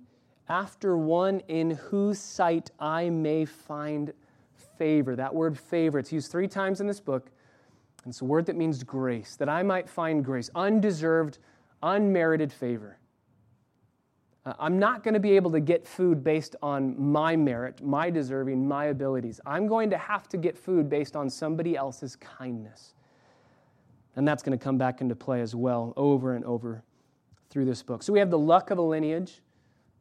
after 0.50 0.98
one 0.98 1.40
in 1.48 1.72
whose 1.72 2.20
sight 2.20 2.72
I 2.80 3.10
may 3.10 3.46
find 3.46 4.12
favor. 4.78 5.16
That 5.16 5.34
word 5.34 5.58
favor, 5.58 5.98
it's 5.98 6.12
used 6.12 6.30
three 6.30 6.50
times 6.50 6.82
in 6.82 6.88
this 6.88 7.00
book. 7.00 7.32
And 8.04 8.12
it's 8.12 8.22
a 8.22 8.26
word 8.26 8.48
that 8.48 8.58
means 8.58 8.84
grace, 8.84 9.38
that 9.38 9.48
I 9.48 9.64
might 9.64 9.90
find 9.90 10.26
grace, 10.26 10.50
undeserved, 10.56 11.40
unmerited 11.82 12.52
favor. 12.52 12.98
Uh, 14.46 14.54
I'm 14.60 14.78
not 14.78 15.04
going 15.04 15.14
to 15.14 15.20
be 15.20 15.36
able 15.36 15.52
to 15.52 15.60
get 15.60 15.88
food 15.88 16.24
based 16.24 16.56
on 16.62 17.00
my 17.02 17.36
merit, 17.36 17.82
my 17.82 18.10
deserving, 18.10 18.68
my 18.68 18.86
abilities. 18.86 19.40
I'm 19.46 19.68
going 19.68 19.90
to 19.92 19.98
have 19.98 20.28
to 20.30 20.38
get 20.38 20.58
food 20.58 20.90
based 20.90 21.16
on 21.16 21.30
somebody 21.30 21.76
else's 21.76 22.16
kindness. 22.18 22.94
And 24.16 24.28
that's 24.28 24.44
going 24.44 24.58
to 24.58 24.64
come 24.64 24.78
back 24.78 25.02
into 25.02 25.16
play 25.16 25.42
as 25.42 25.56
well 25.56 25.94
over 25.96 26.36
and 26.36 26.46
over 26.46 26.84
through 27.50 27.66
this 27.66 27.82
book. 27.82 28.04
So 28.04 28.12
we 28.14 28.20
have 28.20 28.30
the 28.30 28.38
luck 28.38 28.70
of 28.70 28.78
a 28.78 28.82
lineage, 28.82 29.42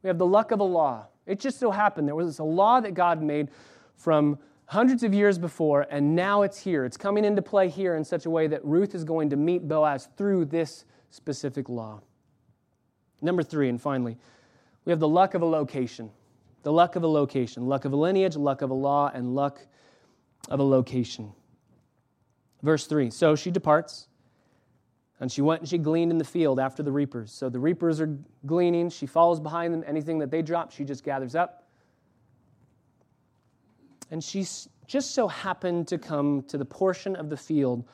we 0.01 0.07
have 0.07 0.17
the 0.17 0.25
luck 0.25 0.51
of 0.51 0.59
a 0.59 0.65
law. 0.65 1.07
It 1.25 1.39
just 1.39 1.59
so 1.59 1.71
happened 1.71 2.07
there 2.07 2.15
was 2.15 2.39
a 2.39 2.43
law 2.43 2.81
that 2.81 2.93
God 2.93 3.21
made 3.21 3.49
from 3.95 4.37
hundreds 4.65 5.03
of 5.03 5.13
years 5.13 5.37
before, 5.37 5.87
and 5.89 6.15
now 6.15 6.41
it's 6.41 6.57
here. 6.57 6.83
It's 6.83 6.97
coming 6.97 7.23
into 7.23 7.41
play 7.41 7.69
here 7.69 7.95
in 7.95 8.03
such 8.03 8.25
a 8.25 8.29
way 8.29 8.47
that 8.47 8.63
Ruth 8.65 8.95
is 8.95 9.03
going 9.03 9.29
to 9.29 9.35
meet 9.35 9.67
Boaz 9.67 10.09
through 10.17 10.45
this 10.45 10.85
specific 11.11 11.69
law. 11.69 12.01
Number 13.23 13.41
three, 13.41 13.69
and 13.69 13.81
finally, 13.81 14.17
we 14.85 14.91
have 14.91 14.99
the 14.99 15.07
luck 15.07 15.33
of 15.33 15.41
a 15.41 15.45
location. 15.45 16.11
The 16.63 16.71
luck 16.73 16.95
of 16.95 17.03
a 17.03 17.07
location. 17.07 17.65
Luck 17.67 17.85
of 17.85 17.93
a 17.93 17.95
lineage, 17.95 18.35
luck 18.35 18.61
of 18.61 18.69
a 18.69 18.73
law, 18.73 19.09
and 19.13 19.33
luck 19.33 19.65
of 20.49 20.59
a 20.59 20.63
location. 20.63 21.31
Verse 22.61 22.85
3 22.85 23.09
So 23.09 23.35
she 23.35 23.49
departs, 23.49 24.07
and 25.19 25.31
she 25.31 25.41
went 25.41 25.61
and 25.61 25.69
she 25.69 25.77
gleaned 25.77 26.11
in 26.11 26.17
the 26.17 26.25
field 26.25 26.59
after 26.59 26.83
the 26.83 26.91
reapers. 26.91 27.31
So 27.31 27.49
the 27.49 27.59
reapers 27.59 28.01
are 28.01 28.17
gleaning. 28.45 28.89
She 28.89 29.05
follows 29.05 29.39
behind 29.39 29.73
them. 29.73 29.83
Anything 29.87 30.19
that 30.19 30.29
they 30.29 30.41
drop, 30.41 30.71
she 30.71 30.83
just 30.83 31.03
gathers 31.03 31.33
up. 31.33 31.69
And 34.11 34.21
she 34.21 34.45
just 34.85 35.11
so 35.11 35.27
happened 35.29 35.87
to 35.87 35.97
come 35.97 36.43
to 36.43 36.57
the 36.57 36.65
portion 36.65 37.15
of 37.15 37.29
the 37.29 37.37
field 37.37 37.85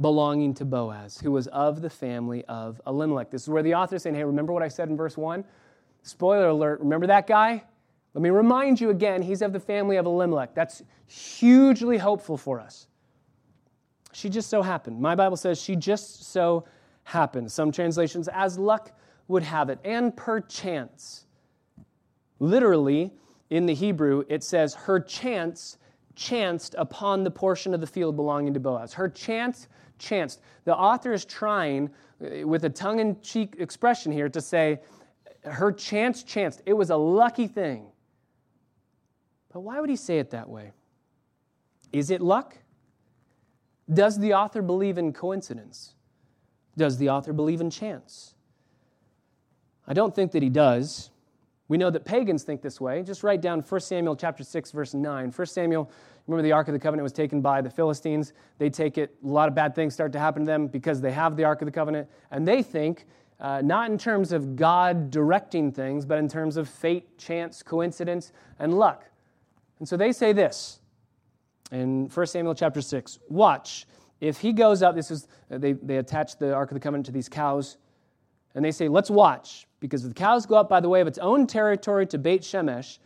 belonging 0.00 0.54
to 0.54 0.64
Boaz, 0.64 1.18
who 1.18 1.32
was 1.32 1.46
of 1.48 1.80
the 1.80 1.90
family 1.90 2.44
of 2.46 2.80
Elimelech. 2.86 3.30
This 3.30 3.42
is 3.42 3.48
where 3.48 3.62
the 3.62 3.74
author 3.74 3.96
is 3.96 4.02
saying, 4.02 4.14
Hey, 4.14 4.24
remember 4.24 4.52
what 4.52 4.62
I 4.62 4.68
said 4.68 4.88
in 4.88 4.96
verse 4.96 5.16
1? 5.16 5.44
Spoiler 6.02 6.48
alert, 6.48 6.80
remember 6.80 7.06
that 7.06 7.26
guy? 7.26 7.64
Let 8.14 8.22
me 8.22 8.30
remind 8.30 8.80
you 8.80 8.90
again, 8.90 9.22
he's 9.22 9.42
of 9.42 9.52
the 9.52 9.60
family 9.60 9.96
of 9.96 10.06
Elimelech. 10.06 10.54
That's 10.54 10.82
hugely 11.06 11.98
hopeful 11.98 12.36
for 12.36 12.60
us. 12.60 12.86
She 14.12 14.30
just 14.30 14.48
so 14.48 14.62
happened. 14.62 15.00
My 15.00 15.14
Bible 15.14 15.36
says 15.36 15.60
she 15.60 15.76
just 15.76 16.32
so 16.32 16.64
happened. 17.04 17.52
Some 17.52 17.70
translations, 17.70 18.28
as 18.28 18.58
luck 18.58 18.92
would 19.28 19.42
have 19.42 19.68
it, 19.68 19.78
and 19.84 20.16
perchance. 20.16 21.26
Literally, 22.38 23.12
in 23.50 23.66
the 23.66 23.74
Hebrew, 23.74 24.24
it 24.28 24.42
says, 24.42 24.74
her 24.74 25.00
chance 25.00 25.78
chanced 26.14 26.74
upon 26.78 27.22
the 27.24 27.30
portion 27.30 27.74
of 27.74 27.80
the 27.80 27.86
field 27.86 28.16
belonging 28.16 28.54
to 28.54 28.60
Boaz. 28.60 28.94
Her 28.94 29.08
chance 29.08 29.68
chanced. 29.98 30.40
The 30.64 30.74
author 30.74 31.12
is 31.12 31.24
trying, 31.24 31.90
uh, 32.20 32.46
with 32.46 32.64
a 32.64 32.70
tongue 32.70 33.00
in 33.00 33.20
cheek 33.20 33.56
expression 33.58 34.12
here, 34.12 34.28
to 34.28 34.40
say, 34.40 34.80
her 35.44 35.72
chance 35.72 36.22
chanced. 36.22 36.62
It 36.66 36.72
was 36.72 36.90
a 36.90 36.96
lucky 36.96 37.46
thing. 37.46 37.86
But 39.52 39.60
why 39.60 39.80
would 39.80 39.90
he 39.90 39.96
say 39.96 40.18
it 40.18 40.30
that 40.30 40.48
way? 40.48 40.72
Is 41.92 42.10
it 42.10 42.20
luck? 42.20 42.56
Does 43.92 44.18
the 44.18 44.34
author 44.34 44.62
believe 44.62 44.98
in 44.98 45.12
coincidence? 45.12 45.94
Does 46.76 46.98
the 46.98 47.08
author 47.08 47.32
believe 47.32 47.60
in 47.60 47.70
chance? 47.70 48.34
I 49.86 49.94
don't 49.94 50.14
think 50.14 50.32
that 50.32 50.42
he 50.42 50.50
does. 50.50 51.10
We 51.68 51.78
know 51.78 51.90
that 51.90 52.04
pagans 52.04 52.42
think 52.42 52.62
this 52.62 52.80
way. 52.80 53.02
Just 53.02 53.22
write 53.22 53.40
down 53.40 53.60
1 53.60 53.80
Samuel 53.80 54.16
chapter 54.16 54.44
6 54.44 54.70
verse 54.72 54.94
9. 54.94 55.30
1 55.30 55.46
Samuel, 55.46 55.90
remember 56.26 56.42
the 56.42 56.52
Ark 56.52 56.68
of 56.68 56.72
the 56.72 56.80
Covenant 56.80 57.04
was 57.04 57.12
taken 57.12 57.40
by 57.40 57.60
the 57.60 57.70
Philistines. 57.70 58.32
They 58.58 58.70
take 58.70 58.98
it, 58.98 59.14
a 59.24 59.26
lot 59.26 59.48
of 59.48 59.54
bad 59.54 59.74
things 59.74 59.94
start 59.94 60.12
to 60.12 60.18
happen 60.18 60.42
to 60.42 60.46
them 60.46 60.66
because 60.66 61.00
they 61.00 61.12
have 61.12 61.36
the 61.36 61.44
Ark 61.44 61.62
of 61.62 61.66
the 61.66 61.72
Covenant, 61.72 62.08
and 62.30 62.46
they 62.46 62.62
think 62.62 63.06
uh, 63.38 63.60
not 63.62 63.90
in 63.90 63.98
terms 63.98 64.32
of 64.32 64.56
God 64.56 65.10
directing 65.10 65.70
things, 65.70 66.06
but 66.06 66.18
in 66.18 66.28
terms 66.28 66.56
of 66.56 66.68
fate, 66.68 67.18
chance, 67.18 67.62
coincidence, 67.62 68.32
and 68.58 68.78
luck. 68.78 69.04
And 69.78 69.88
so 69.88 69.96
they 69.96 70.12
say 70.12 70.32
this 70.32 70.80
in 71.70 72.08
1 72.08 72.26
Samuel 72.26 72.54
chapter 72.54 72.80
6 72.80 73.18
Watch, 73.28 73.86
if 74.20 74.38
he 74.38 74.52
goes 74.52 74.82
up, 74.82 74.94
this 74.94 75.10
is, 75.10 75.28
uh, 75.50 75.58
they, 75.58 75.72
they 75.72 75.98
attach 75.98 76.38
the 76.38 76.54
Ark 76.54 76.70
of 76.70 76.74
the 76.74 76.80
Covenant 76.80 77.06
to 77.06 77.12
these 77.12 77.28
cows, 77.28 77.76
and 78.54 78.64
they 78.64 78.72
say, 78.72 78.88
Let's 78.88 79.10
watch, 79.10 79.66
because 79.80 80.04
if 80.04 80.08
the 80.08 80.14
cows 80.14 80.46
go 80.46 80.56
up 80.56 80.68
by 80.68 80.80
the 80.80 80.88
way 80.88 81.00
of 81.00 81.06
its 81.06 81.18
own 81.18 81.46
territory 81.46 82.06
to 82.06 82.18
Beit 82.18 82.42
Shemesh, 82.42 82.98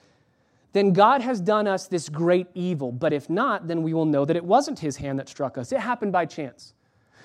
then 0.72 0.92
God 0.92 1.20
has 1.20 1.40
done 1.40 1.66
us 1.66 1.88
this 1.88 2.08
great 2.08 2.46
evil. 2.54 2.92
But 2.92 3.12
if 3.12 3.28
not, 3.28 3.66
then 3.66 3.82
we 3.82 3.92
will 3.92 4.06
know 4.06 4.24
that 4.24 4.36
it 4.36 4.44
wasn't 4.44 4.78
his 4.78 4.96
hand 4.96 5.18
that 5.18 5.28
struck 5.28 5.58
us. 5.58 5.72
It 5.72 5.80
happened 5.80 6.12
by 6.12 6.26
chance. 6.26 6.74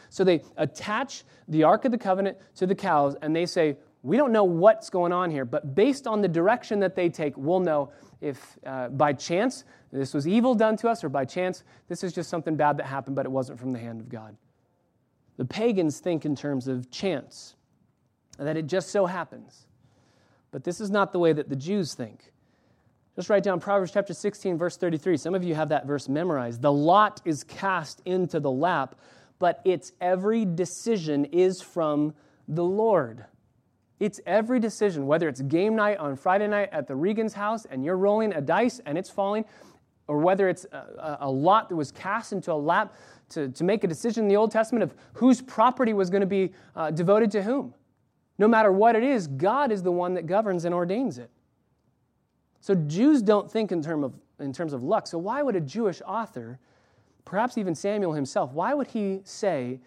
So 0.09 0.23
they 0.23 0.41
attach 0.57 1.23
the 1.47 1.63
Ark 1.63 1.85
of 1.85 1.91
the 1.91 1.97
Covenant 1.97 2.37
to 2.55 2.65
the 2.65 2.75
cows, 2.75 3.15
and 3.21 3.35
they 3.35 3.45
say, 3.45 3.77
We 4.01 4.17
don't 4.17 4.31
know 4.31 4.43
what's 4.43 4.89
going 4.89 5.11
on 5.11 5.29
here, 5.29 5.45
but 5.45 5.75
based 5.75 6.07
on 6.07 6.21
the 6.21 6.27
direction 6.27 6.79
that 6.79 6.95
they 6.95 7.09
take, 7.09 7.37
we'll 7.37 7.59
know 7.59 7.91
if 8.21 8.57
uh, 8.65 8.89
by 8.89 9.13
chance 9.13 9.63
this 9.91 10.13
was 10.13 10.27
evil 10.27 10.55
done 10.55 10.77
to 10.77 10.87
us, 10.87 11.03
or 11.03 11.09
by 11.09 11.25
chance 11.25 11.63
this 11.87 12.03
is 12.03 12.13
just 12.13 12.29
something 12.29 12.55
bad 12.55 12.77
that 12.77 12.85
happened, 12.85 13.15
but 13.15 13.25
it 13.25 13.31
wasn't 13.31 13.59
from 13.59 13.73
the 13.73 13.79
hand 13.79 13.99
of 13.99 14.09
God. 14.09 14.35
The 15.37 15.45
pagans 15.45 15.99
think 15.99 16.25
in 16.25 16.35
terms 16.35 16.67
of 16.67 16.89
chance, 16.89 17.55
that 18.37 18.57
it 18.57 18.67
just 18.67 18.89
so 18.89 19.05
happens. 19.05 19.67
But 20.51 20.63
this 20.63 20.79
is 20.79 20.89
not 20.89 21.11
the 21.11 21.19
way 21.19 21.33
that 21.33 21.49
the 21.49 21.55
Jews 21.55 21.93
think. 21.93 22.31
Just 23.15 23.29
write 23.29 23.43
down 23.43 23.61
Proverbs 23.61 23.91
chapter 23.93 24.13
16, 24.13 24.57
verse 24.57 24.75
33. 24.75 25.15
Some 25.15 25.35
of 25.35 25.43
you 25.43 25.55
have 25.55 25.69
that 25.69 25.85
verse 25.85 26.09
memorized. 26.09 26.61
The 26.61 26.71
lot 26.71 27.21
is 27.23 27.45
cast 27.45 28.01
into 28.03 28.41
the 28.41 28.51
lap, 28.51 28.95
but 29.39 29.61
its 29.63 29.93
every 30.01 30.43
decision 30.43 31.23
is 31.25 31.61
from 31.61 32.13
the 32.49 32.63
Lord. 32.63 33.23
It's 34.01 34.19
every 34.25 34.59
decision, 34.59 35.07
whether 35.07 35.29
it's 35.29 35.41
game 35.41 35.77
night 35.77 35.97
on 35.97 36.17
Friday 36.17 36.47
night 36.47 36.69
at 36.73 36.87
the 36.87 36.95
Regan's 36.95 37.33
house 37.33 37.63
and 37.65 37.85
you're 37.85 37.97
rolling 37.97 38.33
a 38.33 38.41
dice 38.41 38.81
and 38.85 38.97
it's 38.97 39.09
falling, 39.09 39.45
or 40.07 40.17
whether 40.19 40.49
it's 40.49 40.65
a, 40.73 41.17
a 41.21 41.31
lot 41.31 41.69
that 41.69 41.77
was 41.77 41.91
cast 41.91 42.33
into 42.33 42.51
a 42.51 42.53
lap 42.53 42.93
to, 43.29 43.47
to 43.49 43.63
make 43.63 43.85
a 43.85 43.87
decision 43.87 44.25
in 44.25 44.27
the 44.27 44.35
Old 44.35 44.51
Testament 44.51 44.83
of 44.83 44.93
whose 45.13 45.41
property 45.41 45.93
was 45.93 46.09
going 46.09 46.21
to 46.21 46.27
be 46.27 46.51
uh, 46.75 46.91
devoted 46.91 47.31
to 47.31 47.43
whom. 47.43 47.73
No 48.37 48.49
matter 48.49 48.73
what 48.73 48.97
it 48.97 49.03
is, 49.03 49.27
God 49.27 49.71
is 49.71 49.81
the 49.81 49.91
one 49.91 50.15
that 50.15 50.27
governs 50.27 50.65
and 50.65 50.75
ordains 50.75 51.17
it. 51.17 51.31
So 52.65 52.73
Jews 52.73 53.21
don't 53.21 53.51
think 53.51 53.71
in, 53.71 53.83
term 53.83 54.03
of, 54.03 54.15
in 54.39 54.51
terms 54.51 54.73
of 54.73 54.81
luck. 54.81 55.05
So 55.05 55.19
why 55.19 55.43
would 55.43 55.55
a 55.55 55.61
Jewish 55.61 56.01
author, 56.03 56.57
perhaps 57.23 57.59
even 57.59 57.75
Samuel 57.75 58.13
himself, 58.13 58.53
why 58.53 58.73
would 58.73 58.87
he 58.87 59.21
say, 59.23 59.79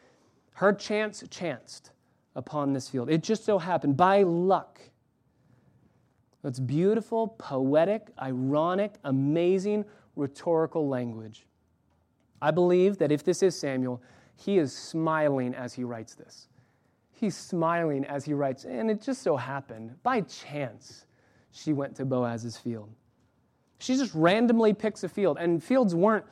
her 0.53 0.73
chance 0.73 1.25
chanced 1.29 1.91
upon 2.37 2.73
this 2.73 2.89
field? 2.89 3.11
It 3.11 3.25
just 3.25 3.45
so 3.45 3.59
happened 3.59 3.97
by 3.97 4.23
luck. 4.23 4.79
That's 6.45 6.61
beautiful, 6.61 7.27
poetic, 7.27 8.13
ironic, 8.23 8.95
amazing, 9.03 9.85
rhetorical 10.15 10.87
language. 10.89 11.47
I 12.41 12.53
believe 12.53 12.97
that 12.99 13.11
if 13.11 13.25
this 13.25 13.43
is 13.43 13.59
Samuel, 13.59 14.01
he 14.37 14.59
is 14.59 14.73
smiling 14.73 15.53
as 15.53 15.75
he 15.75 15.83
writes 15.83 16.15
this. 16.15 16.47
He's 17.11 17.37
smiling 17.37 18.05
as 18.05 18.25
he 18.25 18.35
writes, 18.35 18.65
and 18.65 18.89
it 18.89 19.03
just 19.03 19.23
so 19.23 19.37
happened, 19.37 20.01
by 20.05 20.21
chance, 20.21 21.07
she 21.63 21.73
went 21.73 21.97
to 21.97 22.05
Boaz's 22.05 22.57
field. 22.57 22.89
She 23.79 23.97
just 23.97 24.15
randomly 24.15 24.73
picks 24.73 25.05
a 25.05 25.09
field, 25.09 25.39
and 25.39 25.63
fields 25.63 25.95
weren't 25.95 26.25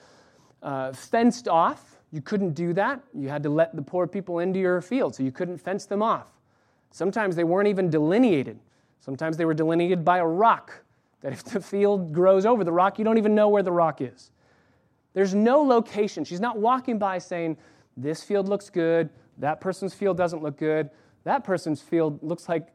uh, 0.62 0.92
fenced 0.92 1.48
off. 1.48 1.98
You 2.12 2.20
couldn't 2.20 2.52
do 2.54 2.72
that. 2.74 3.02
You 3.14 3.28
had 3.28 3.42
to 3.42 3.50
let 3.50 3.74
the 3.74 3.82
poor 3.82 4.06
people 4.06 4.38
into 4.38 4.58
your 4.58 4.80
field, 4.80 5.14
so 5.14 5.22
you 5.22 5.32
couldn't 5.32 5.58
fence 5.58 5.86
them 5.86 6.02
off. 6.02 6.26
Sometimes 6.90 7.36
they 7.36 7.44
weren't 7.44 7.68
even 7.68 7.90
delineated. 7.90 8.58
Sometimes 9.00 9.36
they 9.36 9.44
were 9.44 9.54
delineated 9.54 10.04
by 10.04 10.18
a 10.18 10.26
rock 10.26 10.82
that 11.20 11.32
if 11.32 11.44
the 11.44 11.60
field 11.60 12.12
grows 12.12 12.46
over 12.46 12.64
the 12.64 12.72
rock, 12.72 12.98
you 12.98 13.04
don't 13.04 13.18
even 13.18 13.34
know 13.34 13.48
where 13.48 13.62
the 13.62 13.72
rock 13.72 14.00
is. 14.00 14.30
There's 15.12 15.34
no 15.34 15.62
location. 15.62 16.24
She's 16.24 16.40
not 16.40 16.58
walking 16.58 16.98
by 16.98 17.18
saying, 17.18 17.56
This 17.96 18.22
field 18.22 18.48
looks 18.48 18.70
good, 18.70 19.10
that 19.38 19.60
person's 19.60 19.94
field 19.94 20.16
doesn't 20.16 20.42
look 20.42 20.58
good, 20.58 20.90
that 21.24 21.42
person's 21.42 21.80
field 21.80 22.22
looks 22.22 22.48
like 22.48 22.68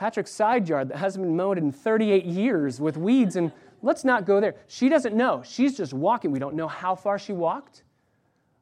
Patrick's 0.00 0.30
side 0.30 0.66
yard 0.66 0.88
that 0.88 0.96
hasn't 0.96 1.22
been 1.22 1.36
mowed 1.36 1.58
in 1.58 1.70
38 1.70 2.24
years 2.24 2.80
with 2.80 2.96
weeds, 2.96 3.36
and 3.36 3.52
let's 3.82 4.02
not 4.02 4.24
go 4.24 4.40
there. 4.40 4.54
She 4.66 4.88
doesn't 4.88 5.14
know. 5.14 5.42
She's 5.44 5.76
just 5.76 5.92
walking. 5.92 6.30
We 6.30 6.38
don't 6.38 6.54
know 6.54 6.68
how 6.68 6.94
far 6.94 7.18
she 7.18 7.34
walked. 7.34 7.82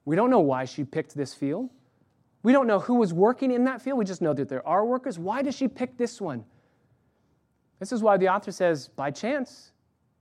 We 0.04 0.16
don't 0.16 0.30
know 0.30 0.40
why 0.40 0.64
she 0.64 0.82
picked 0.82 1.14
this 1.14 1.34
field. 1.34 1.70
We 2.42 2.50
don't 2.50 2.66
know 2.66 2.80
who 2.80 2.94
was 2.94 3.14
working 3.14 3.52
in 3.52 3.62
that 3.66 3.80
field. 3.80 3.98
We 3.98 4.04
just 4.04 4.20
know 4.20 4.34
that 4.34 4.48
there 4.48 4.66
are 4.66 4.84
workers. 4.84 5.16
Why 5.16 5.42
does 5.42 5.54
she 5.54 5.68
pick 5.68 5.96
this 5.96 6.20
one? 6.20 6.44
This 7.78 7.92
is 7.92 8.02
why 8.02 8.16
the 8.16 8.28
author 8.28 8.50
says, 8.50 8.88
by 8.88 9.12
chance, 9.12 9.70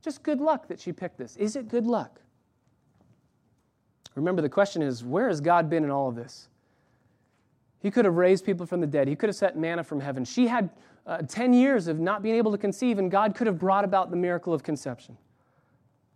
just 0.03 0.21
good 0.21 0.39
luck 0.39 0.67
that 0.67 0.79
she 0.79 0.93
picked 0.93 1.17
this. 1.17 1.35
Is 1.37 1.55
it 1.55 1.67
good 1.67 1.87
luck? 1.87 2.21
Remember, 4.13 4.43
the 4.43 4.49
question 4.49 4.83
is, 4.83 5.03
where 5.03 5.29
has 5.29 5.41
God 5.41 5.67
been 5.67 5.83
in 5.83 5.89
all 5.89 6.09
of 6.09 6.15
this? 6.15 6.47
He 7.79 7.91
could 7.91 8.05
have 8.05 8.15
raised 8.15 8.45
people 8.45 8.65
from 8.65 8.81
the 8.81 8.87
dead. 8.87 9.07
He 9.07 9.15
could 9.15 9.29
have 9.29 9.35
sent 9.35 9.55
manna 9.55 9.83
from 9.83 9.99
heaven. 9.99 10.25
She 10.25 10.47
had 10.47 10.69
uh, 11.05 11.19
10 11.19 11.53
years 11.53 11.87
of 11.87 11.99
not 11.99 12.21
being 12.21 12.35
able 12.35 12.51
to 12.51 12.57
conceive, 12.57 12.99
and 12.99 13.09
God 13.09 13.35
could 13.35 13.47
have 13.47 13.59
brought 13.59 13.83
about 13.83 14.09
the 14.09 14.17
miracle 14.17 14.53
of 14.53 14.63
conception. 14.63 15.17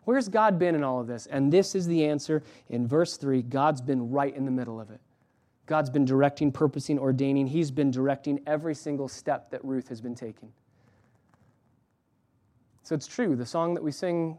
Where's 0.04 0.28
God 0.28 0.58
been 0.58 0.76
in 0.76 0.84
all 0.84 1.00
of 1.00 1.08
this? 1.08 1.28
And 1.28 1.54
this 1.54 1.76
is 1.76 1.86
the 1.86 2.06
answer 2.06 2.44
in 2.70 2.88
verse 2.88 3.18
3 3.18 3.44
God's 3.44 3.82
been 3.82 4.10
right 4.10 4.36
in 4.36 4.46
the 4.46 4.52
middle 4.52 4.80
of 4.80 4.90
it. 4.90 5.00
God's 5.68 5.90
been 5.90 6.06
directing, 6.06 6.52
purposing, 6.52 7.00
ordaining. 7.00 7.48
He's 7.48 7.72
been 7.72 7.92
directing 7.92 8.42
every 8.48 8.76
single 8.76 9.08
step 9.08 9.52
that 9.52 9.64
Ruth 9.64 9.88
has 9.90 10.02
been 10.02 10.16
taking. 10.16 10.52
So 12.84 12.96
it's 12.96 13.08
true. 13.08 13.36
The 13.36 13.46
song 13.46 13.76
that 13.76 13.84
we 13.84 13.92
sing 13.92 14.38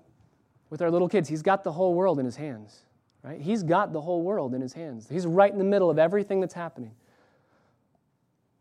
with 0.68 0.82
our 0.82 0.90
little 0.90 1.08
kids, 1.08 1.28
He's 1.28 1.42
got 1.42 1.64
the 1.64 1.72
whole 1.72 1.94
world 1.94 2.18
in 2.18 2.26
His 2.26 2.37
hands, 2.37 2.80
right? 3.22 3.40
He's 3.40 3.62
got 3.62 3.92
the 3.92 4.00
whole 4.00 4.22
world 4.22 4.54
in 4.54 4.61
His 4.61 4.72
hands. 4.72 5.08
He's 5.08 5.26
right 5.26 5.50
in 5.50 5.58
the 5.58 5.64
middle 5.64 5.88
of 5.88 5.98
everything 5.98 6.40
that's 6.40 6.54
happening. 6.54 6.92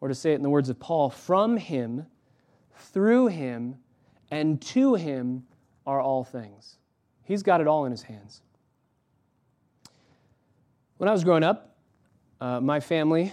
Or 0.01 0.07
to 0.07 0.15
say 0.15 0.33
it 0.33 0.35
in 0.35 0.41
the 0.41 0.49
words 0.49 0.69
of 0.69 0.79
Paul, 0.79 1.09
from 1.09 1.57
Him, 1.57 2.05
through 2.75 3.27
Him, 3.27 3.75
and 4.31 4.61
to 4.63 4.95
Him 4.95 5.43
are 5.85 6.01
all 6.01 6.23
things. 6.23 6.77
He's 7.23 7.43
got 7.43 7.61
it 7.61 7.67
all 7.67 7.85
in 7.85 7.91
His 7.91 8.01
hands. 8.01 8.41
When 10.97 11.07
I 11.07 11.11
was 11.13 11.23
growing 11.23 11.43
up, 11.43 11.75
uh, 12.39 12.59
my 12.59 12.79
family, 12.79 13.31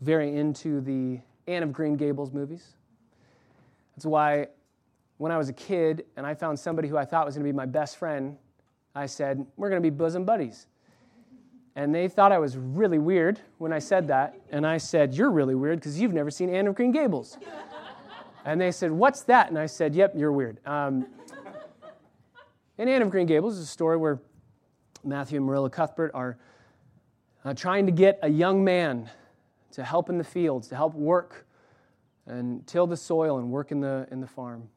very 0.00 0.36
into 0.36 0.80
the 0.80 1.20
Anne 1.48 1.62
of 1.62 1.72
Green 1.72 1.96
Gables 1.96 2.32
movies. 2.32 2.74
That's 3.96 4.06
why 4.06 4.48
when 5.18 5.32
I 5.32 5.38
was 5.38 5.48
a 5.48 5.52
kid 5.52 6.04
and 6.16 6.26
I 6.26 6.34
found 6.34 6.58
somebody 6.58 6.88
who 6.88 6.96
I 6.96 7.04
thought 7.04 7.26
was 7.26 7.34
going 7.34 7.46
to 7.46 7.52
be 7.52 7.56
my 7.56 7.66
best 7.66 7.96
friend, 7.96 8.36
I 8.94 9.06
said, 9.06 9.44
We're 9.56 9.68
going 9.70 9.82
to 9.82 9.90
be 9.90 9.94
bosom 9.94 10.24
buddies. 10.24 10.66
And 11.76 11.94
they 11.94 12.08
thought 12.08 12.32
I 12.32 12.38
was 12.38 12.56
really 12.56 12.98
weird 12.98 13.38
when 13.58 13.70
I 13.70 13.78
said 13.78 14.08
that. 14.08 14.34
And 14.50 14.66
I 14.66 14.78
said, 14.78 15.14
You're 15.14 15.30
really 15.30 15.54
weird 15.54 15.78
because 15.78 16.00
you've 16.00 16.14
never 16.14 16.30
seen 16.30 16.48
Anne 16.48 16.66
of 16.66 16.74
Green 16.74 16.90
Gables. 16.90 17.36
and 18.46 18.58
they 18.58 18.72
said, 18.72 18.90
What's 18.90 19.22
that? 19.24 19.50
And 19.50 19.58
I 19.58 19.66
said, 19.66 19.94
Yep, 19.94 20.14
you're 20.16 20.32
weird. 20.32 20.58
Um, 20.66 21.06
in 22.78 22.88
Anne 22.88 23.02
of 23.02 23.10
Green 23.10 23.26
Gables 23.26 23.58
is 23.58 23.64
a 23.64 23.66
story 23.66 23.98
where 23.98 24.20
Matthew 25.04 25.36
and 25.36 25.46
Marilla 25.46 25.68
Cuthbert 25.68 26.12
are 26.14 26.38
uh, 27.44 27.52
trying 27.52 27.84
to 27.86 27.92
get 27.92 28.18
a 28.22 28.28
young 28.28 28.64
man 28.64 29.10
to 29.72 29.84
help 29.84 30.08
in 30.08 30.16
the 30.16 30.24
fields, 30.24 30.68
to 30.68 30.76
help 30.76 30.94
work 30.94 31.46
and 32.26 32.66
till 32.66 32.86
the 32.86 32.96
soil 32.96 33.38
and 33.38 33.50
work 33.50 33.70
in 33.70 33.80
the, 33.80 34.08
in 34.10 34.20
the 34.20 34.26
farm. 34.26 34.68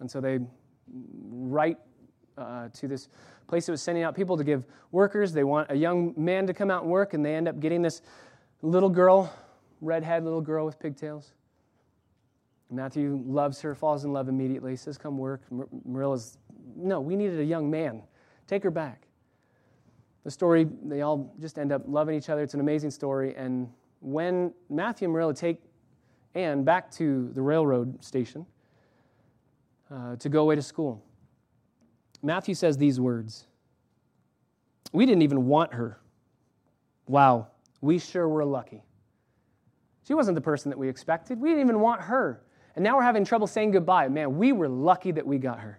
And 0.00 0.08
so 0.08 0.20
they 0.20 0.38
write 0.88 1.78
uh, 2.36 2.68
to 2.74 2.88
this 2.88 3.08
place 3.46 3.66
that 3.66 3.72
was 3.72 3.82
sending 3.82 4.04
out 4.04 4.14
people 4.14 4.36
to 4.36 4.44
give 4.44 4.64
workers. 4.92 5.32
They 5.32 5.44
want 5.44 5.70
a 5.70 5.76
young 5.76 6.14
man 6.16 6.46
to 6.46 6.54
come 6.54 6.70
out 6.70 6.82
and 6.82 6.90
work, 6.90 7.14
and 7.14 7.24
they 7.24 7.34
end 7.34 7.48
up 7.48 7.60
getting 7.60 7.82
this 7.82 8.02
little 8.62 8.88
girl, 8.88 9.32
redhead 9.80 10.24
little 10.24 10.40
girl 10.40 10.66
with 10.66 10.78
pigtails. 10.78 11.32
Matthew 12.70 13.22
loves 13.26 13.60
her, 13.60 13.74
falls 13.74 14.04
in 14.04 14.12
love 14.12 14.28
immediately, 14.28 14.74
says, 14.76 14.98
Come 14.98 15.18
work. 15.18 15.42
Marilla's, 15.84 16.38
No, 16.76 17.00
we 17.00 17.14
needed 17.14 17.38
a 17.38 17.44
young 17.44 17.70
man. 17.70 18.02
Take 18.46 18.62
her 18.62 18.70
back. 18.70 19.06
The 20.24 20.30
story, 20.30 20.66
they 20.82 21.02
all 21.02 21.34
just 21.38 21.58
end 21.58 21.70
up 21.70 21.82
loving 21.86 22.16
each 22.16 22.30
other. 22.30 22.42
It's 22.42 22.54
an 22.54 22.60
amazing 22.60 22.90
story. 22.90 23.34
And 23.36 23.70
when 24.00 24.52
Matthew 24.70 25.06
and 25.06 25.12
Marilla 25.12 25.34
take 25.34 25.62
Anne 26.34 26.64
back 26.64 26.90
to 26.92 27.30
the 27.34 27.42
railroad 27.42 28.02
station 28.02 28.46
uh, 29.90 30.16
to 30.16 30.28
go 30.28 30.40
away 30.40 30.54
to 30.54 30.62
school, 30.62 31.04
Matthew 32.24 32.54
says 32.54 32.76
these 32.76 32.98
words 32.98 33.46
We 34.92 35.06
didn't 35.06 35.22
even 35.22 35.46
want 35.46 35.74
her. 35.74 36.00
Wow, 37.06 37.48
we 37.80 37.98
sure 37.98 38.28
were 38.28 38.44
lucky. 38.44 38.82
She 40.06 40.14
wasn't 40.14 40.34
the 40.34 40.40
person 40.40 40.70
that 40.70 40.78
we 40.78 40.88
expected. 40.88 41.40
We 41.40 41.50
didn't 41.50 41.64
even 41.64 41.80
want 41.80 42.00
her. 42.02 42.42
And 42.74 42.82
now 42.82 42.96
we're 42.96 43.02
having 43.02 43.24
trouble 43.24 43.46
saying 43.46 43.70
goodbye. 43.70 44.08
Man, 44.08 44.36
we 44.36 44.52
were 44.52 44.68
lucky 44.68 45.12
that 45.12 45.26
we 45.26 45.38
got 45.38 45.60
her. 45.60 45.78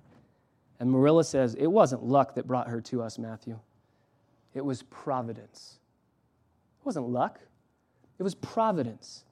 And 0.79 0.89
Marilla 0.89 1.23
says, 1.23 1.55
It 1.55 1.67
wasn't 1.67 2.03
luck 2.03 2.35
that 2.35 2.47
brought 2.47 2.67
her 2.69 2.79
to 2.81 3.01
us, 3.01 3.17
Matthew. 3.17 3.59
It 4.53 4.63
was 4.63 4.83
providence. 4.83 5.79
It 6.79 6.85
wasn't 6.85 7.09
luck, 7.09 7.39
it 8.19 8.23
was 8.23 8.35
providence. 8.35 9.24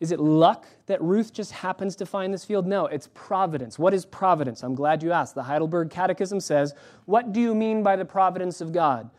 Is 0.00 0.12
it 0.12 0.18
luck 0.18 0.66
that 0.86 1.00
Ruth 1.02 1.30
just 1.30 1.52
happens 1.52 1.94
to 1.96 2.06
find 2.06 2.32
this 2.32 2.44
field? 2.44 2.66
No, 2.66 2.86
it's 2.86 3.10
providence. 3.12 3.78
What 3.78 3.92
is 3.92 4.06
providence? 4.06 4.62
I'm 4.62 4.74
glad 4.74 5.02
you 5.02 5.12
asked. 5.12 5.34
The 5.34 5.42
Heidelberg 5.42 5.90
Catechism 5.90 6.40
says, 6.40 6.74
What 7.04 7.32
do 7.32 7.40
you 7.40 7.54
mean 7.54 7.82
by 7.82 7.96
the 7.96 8.04
providence 8.06 8.62
of 8.62 8.72
God? 8.72 9.10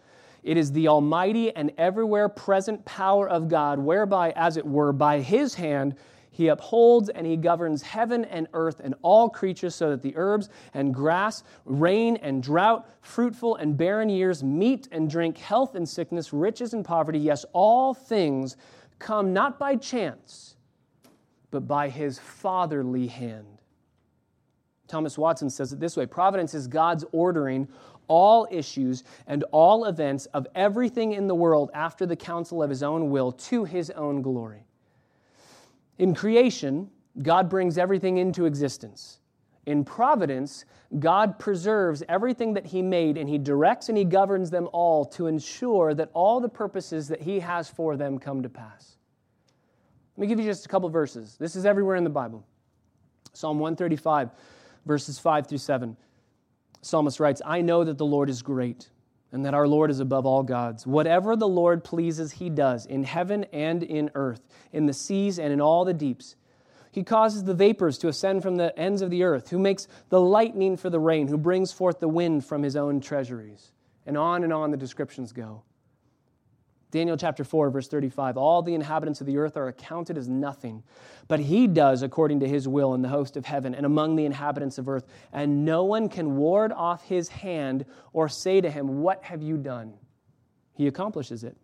It 0.41 0.57
is 0.57 0.71
the 0.71 0.87
almighty 0.87 1.55
and 1.55 1.71
everywhere 1.77 2.27
present 2.27 2.83
power 2.83 3.29
of 3.29 3.47
God, 3.47 3.77
whereby, 3.77 4.31
as 4.31 4.57
it 4.57 4.65
were, 4.65 4.91
by 4.91 5.19
his 5.19 5.53
hand, 5.53 5.95
he 6.31 6.47
upholds 6.47 7.09
and 7.09 7.27
he 7.27 7.37
governs 7.37 7.83
heaven 7.83 8.25
and 8.25 8.47
earth 8.53 8.81
and 8.83 8.95
all 9.03 9.29
creatures 9.29 9.75
so 9.75 9.91
that 9.91 10.01
the 10.01 10.13
herbs 10.15 10.49
and 10.73 10.95
grass, 10.95 11.43
rain 11.65 12.15
and 12.17 12.41
drought, 12.41 12.89
fruitful 13.01 13.57
and 13.57 13.77
barren 13.77 14.09
years, 14.09 14.43
meat 14.43 14.87
and 14.91 15.11
drink, 15.11 15.37
health 15.37 15.75
and 15.75 15.87
sickness, 15.87 16.33
riches 16.33 16.73
and 16.73 16.83
poverty, 16.83 17.19
yes, 17.19 17.45
all 17.53 17.93
things 17.93 18.57
come 18.97 19.31
not 19.31 19.59
by 19.59 19.75
chance 19.75 20.55
but 21.51 21.67
by 21.67 21.89
his 21.89 22.17
fatherly 22.17 23.07
hand. 23.07 23.61
Thomas 24.87 25.17
Watson 25.17 25.49
says 25.49 25.71
it 25.71 25.79
this 25.79 25.95
way 25.95 26.05
Providence 26.05 26.53
is 26.53 26.67
God's 26.67 27.05
ordering 27.11 27.67
all 28.07 28.47
issues 28.51 29.03
and 29.27 29.43
all 29.51 29.85
events 29.85 30.25
of 30.27 30.47
everything 30.55 31.13
in 31.13 31.27
the 31.27 31.35
world 31.35 31.71
after 31.73 32.05
the 32.05 32.15
counsel 32.15 32.61
of 32.61 32.69
his 32.69 32.83
own 32.83 33.09
will 33.09 33.31
to 33.31 33.63
his 33.63 33.89
own 33.91 34.21
glory. 34.21 34.65
In 35.97 36.15
creation, 36.15 36.89
God 37.21 37.49
brings 37.49 37.77
everything 37.77 38.17
into 38.17 38.45
existence. 38.45 39.19
In 39.65 39.85
providence, 39.85 40.65
God 40.99 41.39
preserves 41.39 42.03
everything 42.09 42.53
that 42.55 42.65
He 42.65 42.81
made 42.81 43.17
and 43.17 43.29
He 43.29 43.37
directs 43.37 43.89
and 43.89 43.97
He 43.97 44.03
governs 44.03 44.49
them 44.49 44.67
all 44.73 45.05
to 45.05 45.27
ensure 45.27 45.93
that 45.93 46.09
all 46.13 46.39
the 46.39 46.49
purposes 46.49 47.07
that 47.07 47.21
He 47.21 47.39
has 47.39 47.69
for 47.69 47.95
them 47.95 48.17
come 48.17 48.41
to 48.43 48.49
pass. 48.49 48.97
Let 50.17 50.21
me 50.21 50.27
give 50.27 50.39
you 50.39 50.45
just 50.45 50.65
a 50.65 50.69
couple 50.69 50.89
verses. 50.89 51.35
This 51.39 51.55
is 51.55 51.65
everywhere 51.65 51.95
in 51.95 52.03
the 52.03 52.09
Bible. 52.09 52.45
Psalm 53.33 53.59
135, 53.59 54.31
verses 54.85 55.17
5 55.17 55.47
through 55.47 55.57
7. 55.57 55.95
Psalmist 56.81 57.19
writes, 57.19 57.41
I 57.45 57.61
know 57.61 57.83
that 57.83 57.97
the 57.97 58.05
Lord 58.05 58.29
is 58.29 58.41
great 58.41 58.89
and 59.31 59.45
that 59.45 59.53
our 59.53 59.67
Lord 59.67 59.89
is 59.89 59.99
above 59.99 60.25
all 60.25 60.43
gods. 60.43 60.85
Whatever 60.85 61.35
the 61.35 61.47
Lord 61.47 61.83
pleases, 61.83 62.33
he 62.33 62.49
does, 62.49 62.85
in 62.85 63.03
heaven 63.03 63.45
and 63.53 63.83
in 63.83 64.11
earth, 64.15 64.41
in 64.73 64.85
the 64.85 64.93
seas 64.93 65.39
and 65.39 65.53
in 65.53 65.61
all 65.61 65.85
the 65.85 65.93
deeps. 65.93 66.35
He 66.91 67.03
causes 67.03 67.45
the 67.45 67.53
vapors 67.53 67.97
to 67.99 68.09
ascend 68.09 68.43
from 68.43 68.57
the 68.57 68.77
ends 68.77 69.01
of 69.01 69.09
the 69.09 69.23
earth, 69.23 69.49
who 69.49 69.59
makes 69.59 69.87
the 70.09 70.19
lightning 70.19 70.75
for 70.75 70.89
the 70.89 70.99
rain, 70.99 71.29
who 71.29 71.37
brings 71.37 71.71
forth 71.71 72.01
the 72.01 72.09
wind 72.09 72.43
from 72.45 72.63
his 72.63 72.75
own 72.75 72.99
treasuries. 72.99 73.71
And 74.05 74.17
on 74.17 74.43
and 74.43 74.51
on 74.51 74.71
the 74.71 74.77
descriptions 74.77 75.31
go. 75.31 75.63
Daniel 76.91 77.15
chapter 77.15 77.45
4, 77.45 77.69
verse 77.69 77.87
35 77.87 78.37
All 78.37 78.61
the 78.61 78.75
inhabitants 78.75 79.21
of 79.21 79.27
the 79.27 79.37
earth 79.37 79.55
are 79.55 79.69
accounted 79.69 80.17
as 80.17 80.27
nothing, 80.27 80.83
but 81.27 81.39
he 81.39 81.65
does 81.65 82.03
according 82.03 82.41
to 82.41 82.47
his 82.47 82.67
will 82.67 82.93
in 82.93 83.01
the 83.01 83.07
host 83.07 83.37
of 83.37 83.45
heaven 83.45 83.73
and 83.73 83.85
among 83.85 84.17
the 84.17 84.25
inhabitants 84.25 84.77
of 84.77 84.89
earth, 84.89 85.05
and 85.31 85.65
no 85.65 85.85
one 85.85 86.09
can 86.09 86.35
ward 86.35 86.73
off 86.73 87.03
his 87.05 87.29
hand 87.29 87.85
or 88.11 88.27
say 88.27 88.59
to 88.59 88.69
him, 88.69 89.01
What 89.01 89.23
have 89.23 89.41
you 89.41 89.57
done? 89.57 89.93
He 90.73 90.87
accomplishes 90.87 91.43
it. 91.43 91.55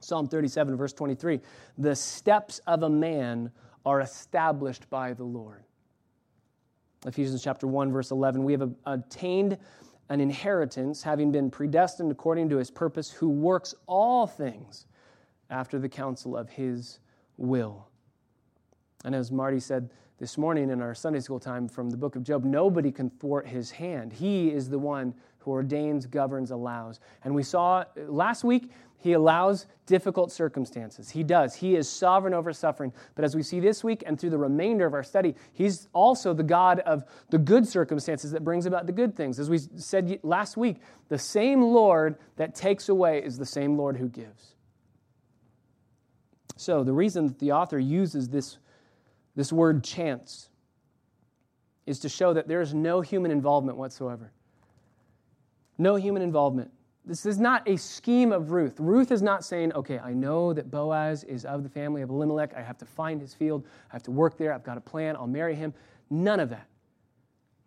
Psalm 0.00 0.26
37, 0.26 0.76
verse 0.76 0.92
23 0.92 1.40
The 1.78 1.94
steps 1.94 2.60
of 2.66 2.82
a 2.82 2.90
man 2.90 3.52
are 3.86 4.00
established 4.00 4.90
by 4.90 5.12
the 5.12 5.24
Lord. 5.24 5.64
Ephesians 7.06 7.42
chapter 7.42 7.66
1, 7.66 7.92
verse 7.92 8.10
11 8.10 8.42
We 8.42 8.52
have 8.52 8.74
attained 8.86 9.56
an 10.08 10.20
inheritance, 10.20 11.02
having 11.02 11.30
been 11.30 11.50
predestined 11.50 12.10
according 12.10 12.48
to 12.48 12.56
his 12.56 12.70
purpose, 12.70 13.10
who 13.10 13.28
works 13.28 13.74
all 13.86 14.26
things 14.26 14.86
after 15.50 15.78
the 15.78 15.88
counsel 15.88 16.36
of 16.36 16.48
his 16.48 16.98
will. 17.36 17.88
And 19.04 19.14
as 19.14 19.30
Marty 19.30 19.60
said 19.60 19.90
this 20.18 20.36
morning 20.36 20.70
in 20.70 20.82
our 20.82 20.94
Sunday 20.94 21.20
school 21.20 21.38
time 21.38 21.68
from 21.68 21.90
the 21.90 21.96
book 21.96 22.16
of 22.16 22.24
Job, 22.24 22.44
nobody 22.44 22.90
can 22.90 23.10
thwart 23.10 23.46
his 23.46 23.70
hand. 23.70 24.12
He 24.12 24.50
is 24.50 24.68
the 24.68 24.78
one 24.78 25.14
who 25.40 25.50
ordains, 25.50 26.06
governs, 26.06 26.50
allows. 26.50 27.00
And 27.24 27.34
we 27.34 27.42
saw 27.42 27.84
last 27.96 28.44
week 28.44 28.70
he 29.00 29.12
allows 29.12 29.66
difficult 29.86 30.32
circumstances. 30.32 31.08
He 31.08 31.22
does. 31.22 31.54
He 31.54 31.76
is 31.76 31.88
sovereign 31.88 32.34
over 32.34 32.52
suffering. 32.52 32.92
But 33.14 33.24
as 33.24 33.36
we 33.36 33.44
see 33.44 33.60
this 33.60 33.84
week 33.84 34.02
and 34.04 34.18
through 34.18 34.30
the 34.30 34.38
remainder 34.38 34.86
of 34.86 34.92
our 34.92 35.04
study, 35.04 35.36
He's 35.52 35.88
also 35.92 36.34
the 36.34 36.42
God 36.42 36.80
of 36.80 37.04
the 37.30 37.38
good 37.38 37.66
circumstances 37.66 38.32
that 38.32 38.42
brings 38.42 38.66
about 38.66 38.86
the 38.86 38.92
good 38.92 39.14
things. 39.14 39.38
As 39.38 39.48
we 39.48 39.58
said 39.58 40.18
last 40.24 40.56
week, 40.56 40.78
the 41.08 41.18
same 41.18 41.62
Lord 41.62 42.16
that 42.36 42.56
takes 42.56 42.88
away 42.88 43.22
is 43.22 43.38
the 43.38 43.46
same 43.46 43.78
Lord 43.78 43.96
who 43.96 44.08
gives. 44.08 44.56
So, 46.56 46.82
the 46.82 46.92
reason 46.92 47.28
that 47.28 47.38
the 47.38 47.52
author 47.52 47.78
uses 47.78 48.28
this, 48.30 48.58
this 49.36 49.52
word 49.52 49.84
chance 49.84 50.48
is 51.86 52.00
to 52.00 52.08
show 52.08 52.32
that 52.34 52.48
there 52.48 52.60
is 52.60 52.74
no 52.74 53.00
human 53.00 53.30
involvement 53.30 53.78
whatsoever. 53.78 54.32
No 55.78 55.94
human 55.94 56.22
involvement. 56.22 56.70
This 57.04 57.24
is 57.24 57.38
not 57.38 57.66
a 57.66 57.76
scheme 57.76 58.32
of 58.32 58.50
Ruth. 58.50 58.78
Ruth 58.78 59.10
is 59.10 59.22
not 59.22 59.44
saying, 59.44 59.72
okay, 59.72 59.98
I 59.98 60.12
know 60.12 60.52
that 60.52 60.70
Boaz 60.70 61.24
is 61.24 61.46
of 61.46 61.62
the 61.62 61.68
family 61.68 62.02
of 62.02 62.10
Elimelech. 62.10 62.52
I 62.54 62.60
have 62.60 62.76
to 62.78 62.84
find 62.84 63.20
his 63.20 63.32
field. 63.32 63.64
I 63.90 63.94
have 63.94 64.02
to 64.02 64.10
work 64.10 64.36
there. 64.36 64.52
I've 64.52 64.64
got 64.64 64.76
a 64.76 64.80
plan. 64.82 65.16
I'll 65.16 65.26
marry 65.26 65.54
him. 65.54 65.72
None 66.10 66.38
of 66.38 66.50
that. 66.50 66.66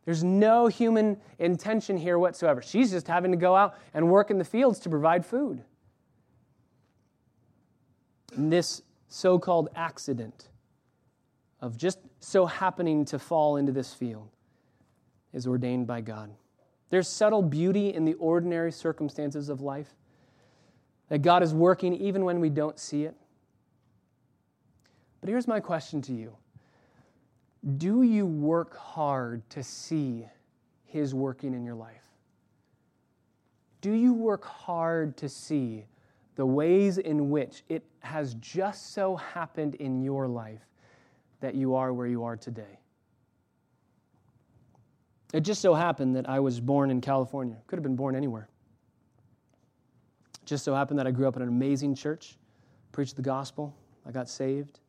There's 0.06 0.24
no 0.24 0.68
human 0.68 1.18
intention 1.40 1.98
here 1.98 2.20
whatsoever. 2.20 2.62
She's 2.62 2.92
just 2.92 3.08
having 3.08 3.32
to 3.32 3.38
go 3.38 3.56
out 3.56 3.76
and 3.94 4.10
work 4.10 4.30
in 4.30 4.38
the 4.38 4.46
fields 4.46 4.80
to 4.80 4.90
provide 4.90 5.26
food. 5.26 5.64
And 8.36 8.52
this 8.52 8.82
so 9.08 9.40
called 9.40 9.70
accident 9.76 10.50
of 11.62 11.78
just 11.78 12.00
so 12.20 12.46
happening 12.46 13.06
to 13.06 13.20
fall 13.20 13.58
into 13.58 13.72
this 13.72 13.94
field 13.94 14.30
is 15.34 15.48
ordained 15.48 15.88
by 15.88 16.02
God. 16.02 16.32
There's 16.92 17.08
subtle 17.08 17.42
beauty 17.42 17.94
in 17.94 18.06
the 18.06 18.14
ordinary 18.16 18.72
circumstances 18.72 19.48
of 19.50 19.62
life, 19.62 19.96
that 21.08 21.22
God 21.22 21.42
is 21.42 21.54
working 21.54 21.96
even 21.96 22.26
when 22.26 22.40
we 22.40 22.50
don't 22.50 22.78
see 22.78 23.06
it. 23.06 23.16
But 25.22 25.30
here's 25.30 25.48
my 25.48 25.60
question 25.60 26.02
to 26.04 26.14
you 26.14 26.36
Do 27.78 28.04
you 28.04 28.26
work 28.26 28.78
hard 28.78 29.50
to 29.52 29.64
see 29.64 30.28
His 30.86 31.16
working 31.16 31.54
in 31.54 31.64
your 31.64 31.76
life? 31.76 32.04
Do 33.80 33.94
you 33.94 34.14
work 34.14 34.44
hard 34.44 35.16
to 35.18 35.30
see 35.30 35.86
the 36.36 36.46
ways 36.46 36.98
in 36.98 37.30
which 37.30 37.64
it 37.70 37.84
has 38.00 38.34
just 38.36 38.94
so 38.94 39.16
happened 39.16 39.76
in 39.76 40.02
your 40.02 40.28
life 40.28 40.66
that 41.40 41.56
you 41.56 41.74
are 41.76 41.94
where 41.94 42.08
you 42.08 42.26
are 42.26 42.36
today? 42.36 42.81
It 45.34 45.42
just 45.42 45.62
so 45.62 45.74
happened 45.74 46.16
that 46.16 46.28
I 46.28 46.40
was 46.40 46.60
born 46.60 46.92
in 46.92 47.00
California. 47.00 47.58
Could 47.68 47.78
have 47.78 47.84
been 47.84 47.96
born 47.96 48.16
anywhere. 48.16 48.50
It 50.42 50.46
just 50.46 50.66
so 50.66 50.76
happened 50.76 51.00
that 51.00 51.08
I 51.08 51.12
grew 51.12 51.28
up 51.28 51.36
in 51.36 51.42
an 51.42 51.48
amazing 51.48 51.96
church, 51.96 52.38
preached 52.92 53.16
the 53.16 53.22
gospel, 53.22 53.74
I 54.06 54.12
got 54.12 54.28
saved. 54.28 54.80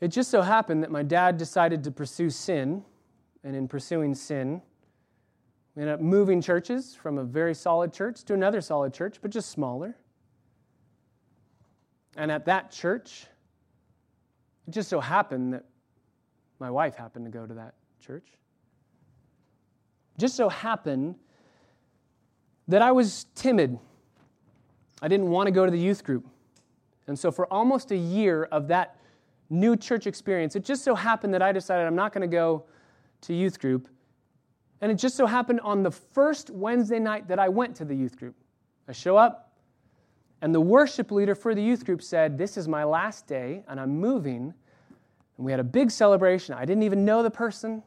It 0.00 0.08
just 0.08 0.30
so 0.30 0.42
happened 0.42 0.82
that 0.82 0.90
my 0.90 1.02
dad 1.02 1.36
decided 1.36 1.84
to 1.84 1.90
pursue 1.90 2.30
sin, 2.30 2.84
and 3.44 3.54
in 3.54 3.68
pursuing 3.68 4.14
sin, 4.14 4.62
we 5.74 5.82
ended 5.82 5.94
up 5.94 6.00
moving 6.00 6.40
churches 6.40 6.94
from 6.94 7.18
a 7.18 7.24
very 7.24 7.54
solid 7.54 7.92
church 7.92 8.24
to 8.24 8.34
another 8.34 8.60
solid 8.60 8.94
church, 8.94 9.18
but 9.20 9.30
just 9.30 9.50
smaller. 9.50 9.96
And 12.16 12.30
at 12.30 12.46
that 12.46 12.70
church, 12.70 13.26
it 14.66 14.70
just 14.72 14.88
so 14.88 15.00
happened 15.00 15.52
that 15.52 15.64
my 16.58 16.70
wife 16.70 16.96
happened 16.96 17.26
to 17.26 17.30
go 17.30 17.46
to 17.46 17.54
that 17.54 17.74
church. 18.00 18.26
Just 20.18 20.36
so 20.36 20.48
happened 20.48 21.16
that 22.66 22.82
I 22.82 22.92
was 22.92 23.26
timid. 23.34 23.78
I 25.00 25.08
didn't 25.08 25.30
want 25.30 25.46
to 25.46 25.50
go 25.50 25.64
to 25.64 25.70
the 25.70 25.78
youth 25.78 26.04
group. 26.04 26.26
And 27.06 27.18
so, 27.18 27.30
for 27.30 27.50
almost 27.52 27.90
a 27.90 27.96
year 27.96 28.44
of 28.44 28.68
that 28.68 28.98
new 29.48 29.76
church 29.76 30.06
experience, 30.06 30.56
it 30.56 30.64
just 30.64 30.84
so 30.84 30.94
happened 30.94 31.32
that 31.34 31.42
I 31.42 31.52
decided 31.52 31.86
I'm 31.86 31.96
not 31.96 32.12
going 32.12 32.28
to 32.28 32.34
go 32.34 32.64
to 33.22 33.34
youth 33.34 33.58
group. 33.58 33.88
And 34.80 34.92
it 34.92 34.96
just 34.96 35.16
so 35.16 35.26
happened 35.26 35.60
on 35.60 35.82
the 35.82 35.90
first 35.90 36.50
Wednesday 36.50 36.98
night 36.98 37.28
that 37.28 37.38
I 37.38 37.48
went 37.48 37.74
to 37.76 37.84
the 37.84 37.94
youth 37.94 38.16
group. 38.16 38.36
I 38.86 38.92
show 38.92 39.16
up, 39.16 39.52
and 40.40 40.54
the 40.54 40.60
worship 40.60 41.10
leader 41.10 41.34
for 41.34 41.54
the 41.54 41.62
youth 41.62 41.84
group 41.84 42.02
said, 42.02 42.38
This 42.38 42.56
is 42.56 42.68
my 42.68 42.84
last 42.84 43.26
day, 43.26 43.64
and 43.68 43.80
I'm 43.80 43.98
moving. 43.98 44.54
And 45.38 45.46
we 45.46 45.52
had 45.52 45.60
a 45.60 45.64
big 45.64 45.90
celebration. 45.90 46.54
I 46.54 46.64
didn't 46.64 46.82
even 46.82 47.04
know 47.04 47.22
the 47.22 47.30
person. 47.30 47.82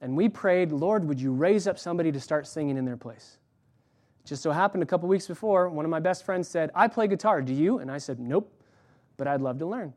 And 0.00 0.16
we 0.16 0.28
prayed, 0.28 0.70
Lord, 0.70 1.08
would 1.08 1.20
you 1.20 1.32
raise 1.32 1.66
up 1.66 1.78
somebody 1.78 2.12
to 2.12 2.20
start 2.20 2.46
singing 2.46 2.76
in 2.76 2.84
their 2.84 2.96
place? 2.96 3.38
Just 4.24 4.42
so 4.42 4.50
happened 4.50 4.82
a 4.82 4.86
couple 4.86 5.08
weeks 5.08 5.26
before, 5.26 5.68
one 5.68 5.84
of 5.84 5.90
my 5.90 6.00
best 6.00 6.24
friends 6.24 6.48
said, 6.48 6.70
I 6.74 6.88
play 6.88 7.06
guitar. 7.06 7.40
Do 7.40 7.54
you? 7.54 7.78
And 7.78 7.90
I 7.90 7.98
said, 7.98 8.20
Nope, 8.20 8.52
but 9.16 9.26
I'd 9.26 9.40
love 9.40 9.58
to 9.60 9.66
learn. 9.66 9.94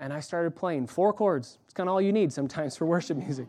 And 0.00 0.12
I 0.12 0.20
started 0.20 0.56
playing 0.56 0.88
four 0.88 1.12
chords. 1.12 1.58
It's 1.64 1.74
kind 1.74 1.88
of 1.88 1.94
all 1.94 2.00
you 2.00 2.12
need 2.12 2.32
sometimes 2.32 2.76
for 2.76 2.86
worship 2.86 3.16
music. 3.16 3.46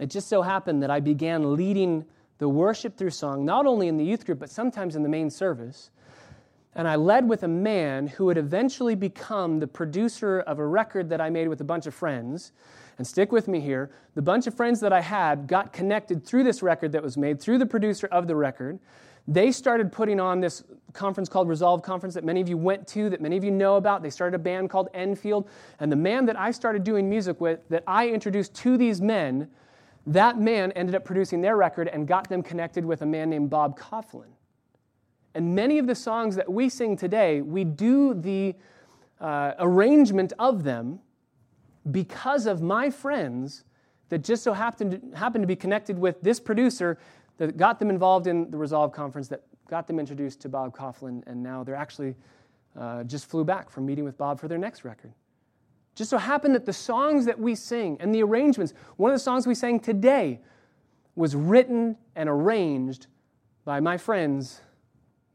It 0.00 0.10
just 0.10 0.28
so 0.28 0.42
happened 0.42 0.82
that 0.82 0.90
I 0.90 1.00
began 1.00 1.56
leading 1.56 2.04
the 2.38 2.48
worship 2.48 2.96
through 2.96 3.10
song, 3.10 3.44
not 3.44 3.66
only 3.66 3.88
in 3.88 3.96
the 3.96 4.04
youth 4.04 4.24
group, 4.24 4.38
but 4.38 4.48
sometimes 4.48 4.94
in 4.94 5.02
the 5.02 5.08
main 5.08 5.28
service. 5.28 5.90
And 6.74 6.86
I 6.86 6.96
led 6.96 7.28
with 7.28 7.42
a 7.42 7.48
man 7.48 8.06
who 8.06 8.26
would 8.26 8.38
eventually 8.38 8.94
become 8.94 9.58
the 9.58 9.66
producer 9.66 10.40
of 10.40 10.58
a 10.58 10.66
record 10.66 11.08
that 11.10 11.20
I 11.20 11.30
made 11.30 11.48
with 11.48 11.60
a 11.60 11.64
bunch 11.64 11.86
of 11.86 11.94
friends. 11.94 12.52
And 12.98 13.06
stick 13.06 13.32
with 13.32 13.48
me 13.48 13.60
here. 13.60 13.90
The 14.14 14.22
bunch 14.22 14.46
of 14.46 14.54
friends 14.54 14.80
that 14.80 14.92
I 14.92 15.00
had 15.00 15.46
got 15.46 15.72
connected 15.72 16.24
through 16.26 16.44
this 16.44 16.62
record 16.62 16.92
that 16.92 17.02
was 17.02 17.16
made, 17.16 17.40
through 17.40 17.58
the 17.58 17.66
producer 17.66 18.08
of 18.08 18.26
the 18.26 18.34
record. 18.36 18.78
They 19.28 19.52
started 19.52 19.92
putting 19.92 20.20
on 20.20 20.40
this 20.40 20.64
conference 20.94 21.28
called 21.28 21.48
Resolve 21.48 21.82
Conference 21.82 22.14
that 22.14 22.24
many 22.24 22.40
of 22.40 22.48
you 22.48 22.56
went 22.56 22.86
to, 22.88 23.10
that 23.10 23.20
many 23.20 23.36
of 23.36 23.44
you 23.44 23.50
know 23.50 23.76
about. 23.76 24.02
They 24.02 24.10
started 24.10 24.34
a 24.36 24.38
band 24.38 24.70
called 24.70 24.88
Enfield. 24.94 25.48
And 25.80 25.92
the 25.92 25.96
man 25.96 26.24
that 26.26 26.38
I 26.38 26.50
started 26.50 26.82
doing 26.82 27.08
music 27.08 27.40
with, 27.40 27.60
that 27.68 27.84
I 27.86 28.08
introduced 28.08 28.54
to 28.56 28.76
these 28.76 29.00
men, 29.00 29.48
that 30.06 30.38
man 30.38 30.72
ended 30.72 30.94
up 30.94 31.04
producing 31.04 31.40
their 31.40 31.56
record 31.56 31.88
and 31.88 32.08
got 32.08 32.28
them 32.28 32.42
connected 32.42 32.84
with 32.84 33.02
a 33.02 33.06
man 33.06 33.30
named 33.30 33.50
Bob 33.50 33.78
Kauflin. 33.78 34.28
And 35.38 35.54
many 35.54 35.78
of 35.78 35.86
the 35.86 35.94
songs 35.94 36.34
that 36.34 36.50
we 36.52 36.68
sing 36.68 36.96
today, 36.96 37.42
we 37.42 37.62
do 37.62 38.12
the 38.12 38.56
uh, 39.20 39.52
arrangement 39.60 40.32
of 40.36 40.64
them 40.64 40.98
because 41.92 42.46
of 42.46 42.60
my 42.60 42.90
friends 42.90 43.62
that 44.08 44.24
just 44.24 44.42
so 44.42 44.52
happened 44.52 44.90
to, 44.90 45.16
happened 45.16 45.44
to 45.44 45.46
be 45.46 45.54
connected 45.54 45.96
with 45.96 46.20
this 46.22 46.40
producer 46.40 46.98
that 47.36 47.56
got 47.56 47.78
them 47.78 47.88
involved 47.88 48.26
in 48.26 48.50
the 48.50 48.56
Resolve 48.56 48.90
conference, 48.90 49.28
that 49.28 49.44
got 49.70 49.86
them 49.86 50.00
introduced 50.00 50.40
to 50.40 50.48
Bob 50.48 50.76
Kauflin, 50.76 51.22
and 51.28 51.40
now 51.40 51.62
they're 51.62 51.76
actually 51.76 52.16
uh, 52.76 53.04
just 53.04 53.30
flew 53.30 53.44
back 53.44 53.70
from 53.70 53.86
meeting 53.86 54.04
with 54.04 54.18
Bob 54.18 54.40
for 54.40 54.48
their 54.48 54.58
next 54.58 54.84
record. 54.84 55.12
Just 55.94 56.10
so 56.10 56.18
happened 56.18 56.56
that 56.56 56.66
the 56.66 56.72
songs 56.72 57.26
that 57.26 57.38
we 57.38 57.54
sing 57.54 57.96
and 58.00 58.12
the 58.12 58.24
arrangements, 58.24 58.74
one 58.96 59.12
of 59.12 59.14
the 59.14 59.22
songs 59.22 59.46
we 59.46 59.54
sang 59.54 59.78
today 59.78 60.40
was 61.14 61.36
written 61.36 61.96
and 62.16 62.28
arranged 62.28 63.06
by 63.64 63.78
my 63.78 63.96
friends 63.96 64.62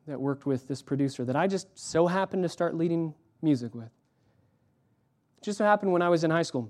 that 0.08 0.20
worked 0.20 0.46
with 0.46 0.68
this 0.68 0.82
producer 0.82 1.24
that 1.26 1.36
I 1.36 1.48
just 1.48 1.68
so 1.78 2.08
happened 2.08 2.44
to 2.44 2.50
start 2.50 2.76
leading 2.76 3.13
music 3.42 3.74
with. 3.74 3.92
It 5.38 5.44
just 5.44 5.58
so 5.58 5.66
happened 5.66 5.92
when 5.92 6.02
I 6.02 6.10
was 6.10 6.24
in 6.24 6.32
high 6.32 6.44
school, 6.44 6.70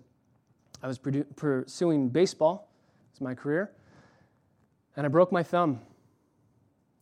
I 0.81 0.87
was 0.87 0.99
produ- 0.99 1.25
pursuing 1.35 2.09
baseball 2.09 2.69
as 3.13 3.21
my 3.21 3.33
career, 3.33 3.71
and 4.95 5.05
I 5.05 5.09
broke 5.09 5.31
my 5.31 5.43
thumb. 5.43 5.81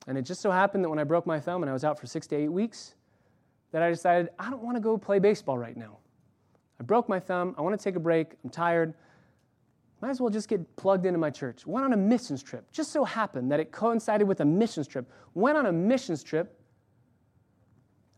And 0.07 0.17
it 0.17 0.23
just 0.23 0.41
so 0.41 0.51
happened 0.51 0.83
that 0.83 0.89
when 0.89 0.99
I 0.99 1.03
broke 1.03 1.25
my 1.25 1.39
thumb 1.39 1.63
and 1.63 1.69
I 1.69 1.73
was 1.73 1.83
out 1.83 1.99
for 1.99 2.07
six 2.07 2.27
to 2.27 2.35
eight 2.35 2.49
weeks, 2.49 2.95
that 3.71 3.81
I 3.81 3.89
decided 3.89 4.29
I 4.39 4.49
don't 4.49 4.63
want 4.63 4.75
to 4.75 4.81
go 4.81 4.97
play 4.97 5.19
baseball 5.19 5.57
right 5.57 5.77
now. 5.77 5.97
I 6.79 6.83
broke 6.83 7.07
my 7.07 7.19
thumb. 7.19 7.55
I 7.57 7.61
want 7.61 7.79
to 7.79 7.83
take 7.83 7.95
a 7.95 7.99
break. 7.99 8.33
I'm 8.43 8.49
tired. 8.49 8.93
Might 10.01 10.09
as 10.09 10.19
well 10.19 10.31
just 10.31 10.47
get 10.47 10.75
plugged 10.75 11.05
into 11.05 11.19
my 11.19 11.29
church. 11.29 11.65
Went 11.67 11.85
on 11.85 11.93
a 11.93 11.97
missions 11.97 12.41
trip. 12.41 12.71
Just 12.71 12.91
so 12.91 13.05
happened 13.05 13.51
that 13.51 13.59
it 13.59 13.71
coincided 13.71 14.27
with 14.27 14.41
a 14.41 14.45
missions 14.45 14.87
trip. 14.87 15.09
Went 15.35 15.57
on 15.57 15.67
a 15.67 15.71
missions 15.71 16.23
trip, 16.23 16.59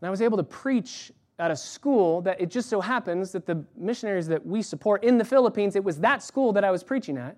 and 0.00 0.08
I 0.08 0.10
was 0.10 0.22
able 0.22 0.38
to 0.38 0.44
preach 0.44 1.12
at 1.38 1.50
a 1.50 1.56
school 1.56 2.22
that 2.22 2.40
it 2.40 2.50
just 2.50 2.70
so 2.70 2.80
happens 2.80 3.32
that 3.32 3.44
the 3.44 3.64
missionaries 3.76 4.26
that 4.28 4.46
we 4.46 4.62
support 4.62 5.04
in 5.04 5.18
the 5.18 5.24
Philippines, 5.24 5.76
it 5.76 5.84
was 5.84 5.98
that 6.00 6.22
school 6.22 6.52
that 6.52 6.64
I 6.64 6.70
was 6.70 6.82
preaching 6.82 7.18
at. 7.18 7.36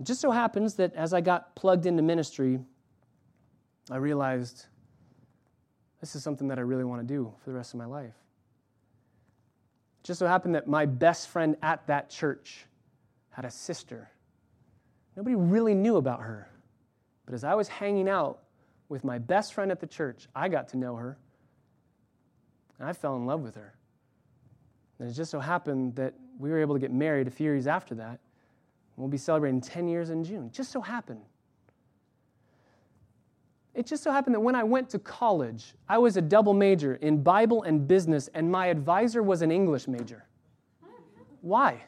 It 0.00 0.06
just 0.06 0.20
so 0.20 0.30
happens 0.30 0.74
that 0.74 0.94
as 0.94 1.12
I 1.12 1.20
got 1.20 1.54
plugged 1.54 1.86
into 1.86 2.02
ministry, 2.02 2.60
I 3.90 3.96
realized 3.96 4.66
this 6.00 6.14
is 6.14 6.22
something 6.22 6.48
that 6.48 6.58
I 6.58 6.62
really 6.62 6.84
want 6.84 7.06
to 7.06 7.06
do 7.06 7.34
for 7.42 7.50
the 7.50 7.56
rest 7.56 7.74
of 7.74 7.78
my 7.78 7.86
life 7.86 8.14
It 10.00 10.04
just 10.04 10.18
so 10.20 10.26
happened 10.26 10.54
that 10.54 10.68
my 10.68 10.86
best 10.86 11.28
friend 11.28 11.56
at 11.62 11.86
that 11.88 12.10
church 12.10 12.66
had 13.38 13.44
a 13.44 13.50
sister. 13.52 14.10
Nobody 15.16 15.36
really 15.36 15.72
knew 15.72 15.94
about 15.94 16.22
her. 16.22 16.50
But 17.24 17.34
as 17.34 17.44
I 17.44 17.54
was 17.54 17.68
hanging 17.68 18.08
out 18.08 18.40
with 18.88 19.04
my 19.04 19.18
best 19.18 19.54
friend 19.54 19.70
at 19.70 19.78
the 19.78 19.86
church, 19.86 20.26
I 20.34 20.48
got 20.48 20.66
to 20.70 20.76
know 20.76 20.96
her. 20.96 21.16
And 22.80 22.88
I 22.88 22.92
fell 22.92 23.14
in 23.14 23.26
love 23.26 23.42
with 23.42 23.54
her. 23.54 23.76
And 24.98 25.08
it 25.08 25.12
just 25.12 25.30
so 25.30 25.38
happened 25.38 25.94
that 25.94 26.14
we 26.36 26.50
were 26.50 26.58
able 26.58 26.74
to 26.74 26.80
get 26.80 26.90
married 26.90 27.28
a 27.28 27.30
few 27.30 27.44
years 27.44 27.68
after 27.68 27.94
that. 27.94 28.18
We'll 28.96 29.06
be 29.06 29.16
celebrating 29.16 29.60
10 29.60 29.86
years 29.86 30.10
in 30.10 30.24
June. 30.24 30.50
Just 30.50 30.72
so 30.72 30.80
happened. 30.80 31.22
It 33.72 33.86
just 33.86 34.02
so 34.02 34.10
happened 34.10 34.34
that 34.34 34.40
when 34.40 34.56
I 34.56 34.64
went 34.64 34.90
to 34.90 34.98
college, 34.98 35.74
I 35.88 35.98
was 35.98 36.16
a 36.16 36.22
double 36.22 36.54
major 36.54 36.96
in 36.96 37.22
Bible 37.22 37.62
and 37.62 37.86
business, 37.86 38.28
and 38.34 38.50
my 38.50 38.66
advisor 38.66 39.22
was 39.22 39.42
an 39.42 39.52
English 39.52 39.86
major. 39.86 40.24
Why? 41.40 41.84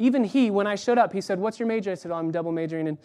Even 0.00 0.24
he, 0.24 0.50
when 0.50 0.66
I 0.66 0.76
showed 0.76 0.96
up, 0.96 1.12
he 1.12 1.20
said, 1.20 1.38
What's 1.38 1.58
your 1.58 1.68
major? 1.68 1.90
I 1.90 1.94
said, 1.94 2.10
oh, 2.10 2.14
I'm 2.14 2.30
double 2.30 2.52
majoring 2.52 2.86
in 2.86 2.96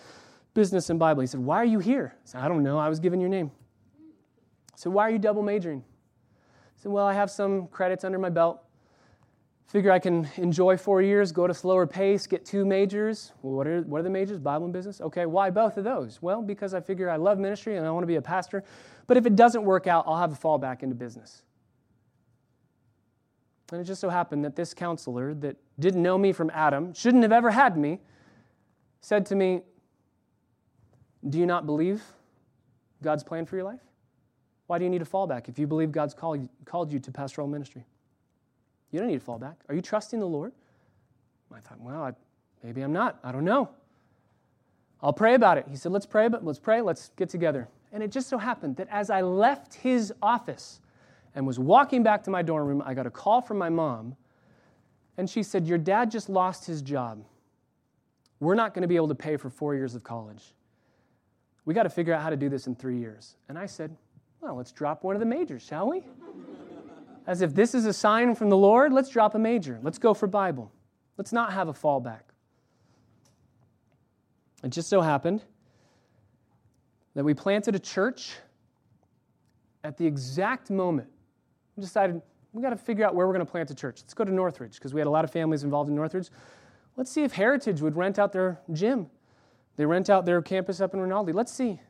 business 0.54 0.90
and 0.90 0.98
Bible. 0.98 1.20
He 1.20 1.28
said, 1.28 1.42
Why 1.42 1.58
are 1.58 1.66
you 1.66 1.80
here? 1.80 2.16
I 2.16 2.22
said, 2.24 2.42
I 2.42 2.48
don't 2.48 2.64
know. 2.64 2.80
I 2.80 2.88
was 2.88 3.02
given 3.02 3.20
your 3.20 3.28
name. 3.28 3.52
I 4.00 4.78
said, 4.78 4.94
Why 4.94 5.04
are 5.04 5.10
you 5.10 5.20
double 5.20 5.44
majoring? 5.44 5.84
I 5.84 6.82
said, 6.82 6.94
Well, 6.94 7.06
I 7.06 7.14
have 7.14 7.30
some 7.30 7.68
credits 7.68 8.06
under 8.06 8.18
my 8.18 8.30
belt. 8.30 8.62
Figure 9.68 9.92
I 9.92 10.00
can 10.00 10.30
enjoy 10.38 10.78
four 10.78 11.02
years, 11.02 11.34
go 11.34 11.44
at 11.44 11.52
a 11.52 11.54
slower 11.54 11.86
pace, 11.86 12.28
get 12.28 12.46
two 12.46 12.64
majors. 12.64 13.34
Well, 13.42 13.56
what 13.56 13.68
are, 13.68 13.82
what 13.82 14.00
are 14.00 14.04
the 14.04 14.10
majors? 14.10 14.40
Bible 14.40 14.64
and 14.64 14.74
business? 14.74 15.02
Okay, 15.02 15.26
why 15.26 15.50
both 15.50 15.76
of 15.76 15.84
those? 15.84 16.22
Well, 16.22 16.42
because 16.42 16.74
I 16.74 16.80
figure 16.80 17.10
I 17.10 17.18
love 17.18 17.40
ministry 17.40 17.76
and 17.76 17.86
I 17.86 17.92
want 17.92 18.04
to 18.04 18.08
be 18.08 18.16
a 18.16 18.22
pastor. 18.22 18.64
But 19.06 19.18
if 19.18 19.26
it 19.26 19.36
doesn't 19.36 19.66
work 19.66 19.86
out, 19.86 20.06
I'll 20.08 20.20
have 20.20 20.32
a 20.32 20.38
fallback 20.38 20.82
into 20.82 20.96
business. 20.96 21.44
And 23.72 23.82
it 23.82 23.86
just 23.86 24.02
so 24.02 24.10
happened 24.10 24.46
that 24.46 24.56
this 24.56 24.74
counselor 24.74 25.34
that 25.36 25.58
didn't 25.80 26.04
know 26.04 26.18
me 26.18 26.32
from 26.32 26.52
Adam, 26.54 26.94
shouldn't 26.94 27.24
have 27.24 27.32
ever 27.32 27.52
had 27.52 27.78
me, 27.78 28.00
said 29.02 29.26
to 29.28 29.36
me, 29.36 29.62
Do 31.28 31.40
you 31.40 31.46
not 31.46 31.66
believe 31.66 32.04
God's 33.02 33.24
plan 33.24 33.46
for 33.46 33.56
your 33.56 33.66
life? 33.66 33.82
Why 34.68 34.78
do 34.78 34.84
you 34.84 34.90
need 34.90 35.02
a 35.02 35.06
fallback 35.06 35.48
if 35.48 35.60
you 35.60 35.68
believe 35.68 35.92
God's 35.92 36.14
called, 36.14 36.48
called 36.66 36.92
you 36.92 37.00
to 37.00 37.12
pastoral 37.12 37.48
ministry? 37.48 37.86
You 38.92 39.00
don't 39.00 39.10
need 39.10 39.22
a 39.22 39.26
fallback. 39.26 39.56
Are 39.68 39.76
you 39.76 39.82
trusting 39.82 40.20
the 40.20 40.28
Lord? 40.28 40.54
I 41.54 41.60
thought, 41.60 41.80
well, 41.80 42.04
I, 42.04 42.12
maybe 42.64 42.82
I'm 42.82 42.94
not. 42.94 43.20
I 43.24 43.32
don't 43.32 43.46
know. 43.46 43.70
I'll 45.02 45.14
pray 45.14 45.36
about 45.36 45.58
it. 45.58 45.66
He 45.70 45.76
said, 45.76 45.92
let's 45.92 46.06
pray, 46.06 46.28
but 46.28 46.44
let's 46.44 46.60
pray, 46.60 46.82
let's 46.82 47.12
get 47.16 47.30
together. 47.30 47.68
And 47.92 48.02
it 48.04 48.12
just 48.12 48.28
so 48.28 48.38
happened 48.38 48.78
that 48.78 48.88
as 48.90 49.10
I 49.10 49.22
left 49.22 49.76
his 49.76 50.14
office 50.22 50.82
and 51.36 51.46
was 51.46 51.60
walking 51.60 52.02
back 52.02 52.24
to 52.24 52.32
my 52.32 52.42
dorm 52.42 52.66
room, 52.66 52.82
I 52.86 52.94
got 52.94 53.06
a 53.06 53.12
call 53.12 53.42
from 53.42 53.58
my 53.58 53.70
mom, 53.70 54.16
and 55.18 55.30
she 55.30 55.44
said, 55.44 55.68
Your 55.68 55.78
dad 55.78 56.10
just 56.10 56.30
lost 56.30 56.66
his 56.66 56.82
job. 56.82 57.24
We're 58.40 58.56
not 58.56 58.74
going 58.74 58.82
to 58.82 58.88
be 58.88 58.96
able 58.96 59.10
to 59.10 59.16
pay 59.16 59.38
for 59.38 59.50
four 59.50 59.76
years 59.76 59.96
of 59.96 60.04
college. 60.04 60.54
We 61.66 61.74
got 61.74 61.84
to 61.84 61.90
figure 61.90 62.14
out 62.14 62.22
how 62.22 62.30
to 62.30 62.38
do 62.38 62.50
this 62.50 62.68
in 62.68 62.76
three 62.76 62.98
years. 62.98 63.36
And 63.50 63.58
I 63.58 63.66
said, 63.66 63.96
Well, 64.42 64.56
let's 64.56 64.72
drop 64.72 65.04
one 65.04 65.16
of 65.16 65.20
the 65.20 65.26
majors, 65.26 65.62
shall 65.62 65.90
we? 65.90 66.04
As 67.28 67.42
if 67.42 67.54
this 67.54 67.74
is 67.74 67.86
a 67.86 67.94
sign 67.94 68.36
from 68.36 68.50
the 68.50 68.58
Lord, 68.58 68.94
let's 68.94 69.10
drop 69.10 69.36
a 69.36 69.40
major. 69.40 69.80
Let's 69.82 69.98
go 69.98 70.14
for 70.14 70.28
Bible. 70.28 70.72
Let's 71.18 71.34
not 71.34 71.54
have 71.54 71.68
a 71.68 71.74
fallback. 71.74 72.22
It 74.64 74.70
just 74.70 74.90
so 74.90 75.02
happened 75.02 75.44
that 77.14 77.24
we 77.24 77.34
planted 77.34 77.76
a 77.76 77.80
church 77.80 78.36
at 79.84 79.98
the 79.98 80.06
exact 80.06 80.70
moment 80.70 81.10
we 81.76 81.82
decided 81.82 82.22
we 82.54 82.62
got 82.62 82.70
to 82.70 82.78
figure 82.78 83.06
out 83.06 83.16
where 83.16 83.28
we're 83.28 83.34
going 83.34 83.46
to 83.46 83.52
plant 83.52 83.70
a 83.70 83.76
church. 83.76 84.02
Let's 84.02 84.14
go 84.14 84.24
to 84.24 84.32
Northridge 84.32 84.76
because 84.76 84.94
we 84.94 85.02
had 85.02 85.08
a 85.08 85.12
lot 85.12 85.26
of 85.26 85.32
families 85.32 85.64
involved 85.64 85.90
in 85.90 85.96
Northridge. 85.96 86.30
Let's 86.96 87.12
see 87.12 87.24
if 87.24 87.34
Heritage 87.34 87.82
would 87.82 87.98
rent 87.98 88.18
out 88.18 88.32
their 88.32 88.62
gym. 88.72 89.08
They 89.76 89.86
rent 89.86 90.10
out 90.10 90.26
their 90.26 90.42
campus 90.42 90.80
up 90.80 90.94
in 90.94 91.02
Rinaldi. 91.02 91.34
Let's 91.34 91.52
see. 91.52 91.82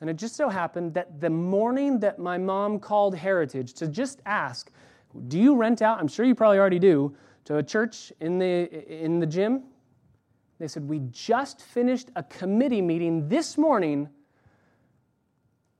And 0.00 0.08
it 0.08 0.16
just 0.16 0.36
so 0.36 0.48
happened 0.48 0.94
that 0.94 1.20
the 1.20 1.30
morning 1.30 1.98
that 2.00 2.18
my 2.18 2.38
mom 2.38 2.78
called 2.78 3.16
Heritage 3.16 3.72
to 3.74 3.88
just 3.88 4.20
ask, 4.26 4.70
Do 5.28 5.38
you 5.38 5.56
rent 5.56 5.82
out? 5.82 5.98
I'm 5.98 6.08
sure 6.08 6.24
you 6.24 6.34
probably 6.34 6.58
already 6.58 6.78
do, 6.78 7.16
to 7.46 7.56
a 7.56 7.62
church 7.62 8.12
in 8.20 8.38
the, 8.38 9.04
in 9.04 9.18
the 9.18 9.26
gym. 9.26 9.64
They 10.58 10.68
said, 10.68 10.86
We 10.86 11.00
just 11.10 11.62
finished 11.62 12.10
a 12.14 12.22
committee 12.22 12.82
meeting 12.82 13.28
this 13.28 13.58
morning 13.58 14.08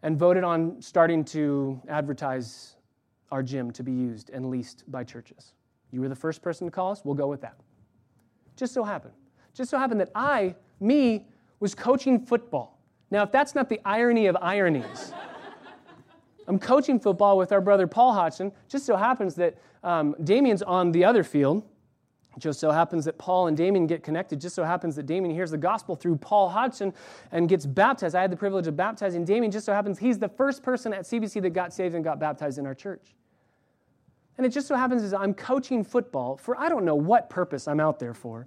and 0.06 0.16
voted 0.16 0.44
on 0.44 0.80
starting 0.80 1.24
to 1.24 1.82
advertise 1.88 2.76
our 3.32 3.42
gym 3.42 3.72
to 3.72 3.82
be 3.82 3.90
used 3.90 4.30
and 4.30 4.46
leased 4.46 4.84
by 4.86 5.02
churches. 5.02 5.54
You 5.90 6.00
were 6.00 6.08
the 6.08 6.14
first 6.14 6.42
person 6.42 6.64
to 6.64 6.70
call 6.70 6.92
us, 6.92 7.04
we'll 7.04 7.16
go 7.16 7.26
with 7.26 7.40
that. 7.40 7.56
Just 8.54 8.72
so 8.72 8.84
happened. 8.84 9.14
Just 9.52 9.68
so 9.68 9.76
happened 9.76 9.98
that 9.98 10.12
I, 10.14 10.54
me, 10.78 11.26
was 11.58 11.74
coaching 11.74 12.20
football. 12.24 12.78
Now, 13.10 13.24
if 13.24 13.32
that's 13.32 13.56
not 13.56 13.68
the 13.68 13.80
irony 13.84 14.26
of 14.26 14.36
ironies, 14.40 15.12
I'm 16.46 16.60
coaching 16.60 17.00
football 17.00 17.36
with 17.36 17.50
our 17.50 17.60
brother 17.60 17.88
Paul 17.88 18.12
Hodgson. 18.12 18.52
Just 18.68 18.86
so 18.86 18.94
happens 18.94 19.34
that 19.34 19.58
um, 19.82 20.14
Damien's 20.22 20.62
on 20.62 20.92
the 20.92 21.04
other 21.04 21.24
field. 21.24 21.64
Just 22.38 22.60
so 22.60 22.70
happens 22.70 23.06
that 23.06 23.16
Paul 23.16 23.46
and 23.46 23.56
Damien 23.56 23.86
get 23.86 24.02
connected. 24.02 24.40
Just 24.40 24.54
so 24.54 24.62
happens 24.62 24.94
that 24.96 25.06
Damien 25.06 25.34
hears 25.34 25.50
the 25.50 25.58
gospel 25.58 25.96
through 25.96 26.16
Paul 26.16 26.50
Hodgson 26.50 26.92
and 27.32 27.48
gets 27.48 27.64
baptized. 27.64 28.14
I 28.14 28.20
had 28.20 28.30
the 28.30 28.36
privilege 28.36 28.66
of 28.66 28.76
baptizing 28.76 29.24
Damien. 29.24 29.50
Just 29.50 29.64
so 29.64 29.72
happens 29.72 29.98
he's 29.98 30.18
the 30.18 30.28
first 30.28 30.62
person 30.62 30.92
at 30.92 31.02
CBC 31.02 31.40
that 31.42 31.50
got 31.50 31.72
saved 31.72 31.94
and 31.94 32.04
got 32.04 32.18
baptized 32.20 32.58
in 32.58 32.66
our 32.66 32.74
church. 32.74 33.14
And 34.36 34.44
it 34.44 34.50
just 34.50 34.68
so 34.68 34.76
happens 34.76 35.02
as 35.02 35.14
I'm 35.14 35.32
coaching 35.32 35.82
football 35.82 36.36
for 36.36 36.58
I 36.60 36.68
don't 36.68 36.84
know 36.84 36.94
what 36.94 37.30
purpose 37.30 37.66
I'm 37.66 37.80
out 37.80 37.98
there 37.98 38.14
for. 38.14 38.46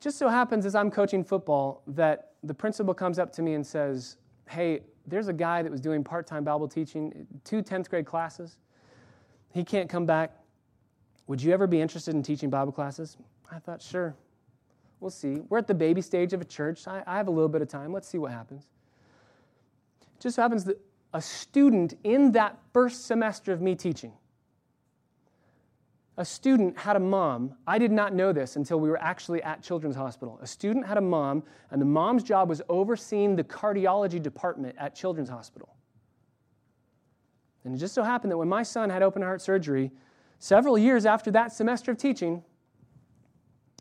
Just 0.00 0.18
so 0.18 0.28
happens 0.28 0.66
as 0.66 0.74
I'm 0.74 0.90
coaching 0.90 1.24
football 1.24 1.82
that 1.88 2.32
the 2.42 2.54
principal 2.54 2.94
comes 2.94 3.18
up 3.18 3.32
to 3.34 3.42
me 3.42 3.54
and 3.54 3.66
says, 3.66 4.16
Hey, 4.48 4.80
there's 5.06 5.28
a 5.28 5.32
guy 5.32 5.62
that 5.62 5.70
was 5.70 5.80
doing 5.80 6.02
part 6.02 6.26
time 6.26 6.44
Bible 6.44 6.68
teaching, 6.68 7.26
two 7.44 7.62
10th 7.62 7.88
grade 7.88 8.06
classes. 8.06 8.58
He 9.52 9.64
can't 9.64 9.88
come 9.88 10.06
back. 10.06 10.32
Would 11.28 11.42
you 11.42 11.52
ever 11.52 11.66
be 11.66 11.80
interested 11.80 12.14
in 12.14 12.22
teaching 12.22 12.50
Bible 12.50 12.72
classes? 12.72 13.16
I 13.52 13.58
thought, 13.60 13.80
Sure. 13.80 14.16
We'll 15.00 15.10
see. 15.10 15.42
We're 15.48 15.58
at 15.58 15.68
the 15.68 15.74
baby 15.74 16.00
stage 16.00 16.32
of 16.32 16.40
a 16.40 16.44
church. 16.44 16.88
I, 16.88 17.04
I 17.06 17.18
have 17.18 17.28
a 17.28 17.30
little 17.30 17.48
bit 17.48 17.62
of 17.62 17.68
time. 17.68 17.92
Let's 17.92 18.08
see 18.08 18.18
what 18.18 18.32
happens. 18.32 18.64
It 20.02 20.20
just 20.20 20.34
so 20.36 20.42
happens 20.42 20.64
that 20.64 20.80
a 21.14 21.22
student 21.22 21.96
in 22.02 22.32
that 22.32 22.58
first 22.72 23.06
semester 23.06 23.52
of 23.52 23.60
me 23.60 23.76
teaching, 23.76 24.12
a 26.16 26.24
student 26.24 26.76
had 26.76 26.96
a 26.96 27.00
mom. 27.00 27.54
I 27.64 27.78
did 27.78 27.92
not 27.92 28.12
know 28.12 28.32
this 28.32 28.56
until 28.56 28.80
we 28.80 28.88
were 28.88 29.00
actually 29.00 29.40
at 29.44 29.62
Children's 29.62 29.94
Hospital. 29.94 30.36
A 30.42 30.46
student 30.48 30.84
had 30.84 30.98
a 30.98 31.00
mom, 31.00 31.44
and 31.70 31.80
the 31.80 31.86
mom's 31.86 32.24
job 32.24 32.48
was 32.48 32.60
overseeing 32.68 33.36
the 33.36 33.44
cardiology 33.44 34.20
department 34.20 34.74
at 34.78 34.96
Children's 34.96 35.28
Hospital. 35.28 35.76
And 37.62 37.72
it 37.72 37.78
just 37.78 37.94
so 37.94 38.02
happened 38.02 38.32
that 38.32 38.38
when 38.38 38.48
my 38.48 38.64
son 38.64 38.90
had 38.90 39.04
open 39.04 39.22
heart 39.22 39.40
surgery, 39.40 39.92
several 40.38 40.78
years 40.78 41.06
after 41.06 41.30
that 41.32 41.52
semester 41.52 41.90
of 41.90 41.98
teaching, 41.98 42.42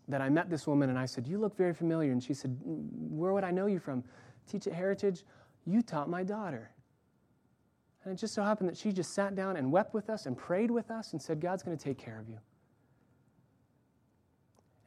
that 0.07 0.21
I 0.21 0.29
met 0.29 0.49
this 0.49 0.65
woman 0.65 0.89
and 0.89 0.97
I 0.97 1.05
said, 1.05 1.27
You 1.27 1.37
look 1.37 1.57
very 1.57 1.73
familiar. 1.73 2.11
And 2.11 2.23
she 2.23 2.33
said, 2.33 2.57
mm, 2.67 2.87
Where 3.09 3.33
would 3.33 3.43
I 3.43 3.51
know 3.51 3.65
you 3.65 3.79
from? 3.79 4.03
Teach 4.49 4.67
at 4.67 4.73
Heritage? 4.73 5.23
You 5.65 5.81
taught 5.81 6.09
my 6.09 6.23
daughter. 6.23 6.71
And 8.03 8.13
it 8.13 8.19
just 8.19 8.33
so 8.33 8.41
happened 8.41 8.69
that 8.69 8.77
she 8.77 8.93
just 8.93 9.13
sat 9.13 9.35
down 9.35 9.57
and 9.57 9.69
wept 9.69 9.93
with 9.93 10.09
us 10.09 10.25
and 10.25 10.37
prayed 10.37 10.71
with 10.71 10.89
us 10.91 11.11
and 11.11 11.21
said, 11.21 11.41
God's 11.41 11.61
going 11.61 11.77
to 11.77 11.83
take 11.83 11.97
care 11.97 12.17
of 12.19 12.29
you. 12.29 12.37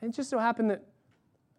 And 0.00 0.10
it 0.10 0.16
just 0.16 0.30
so 0.30 0.38
happened 0.38 0.70
that 0.70 0.84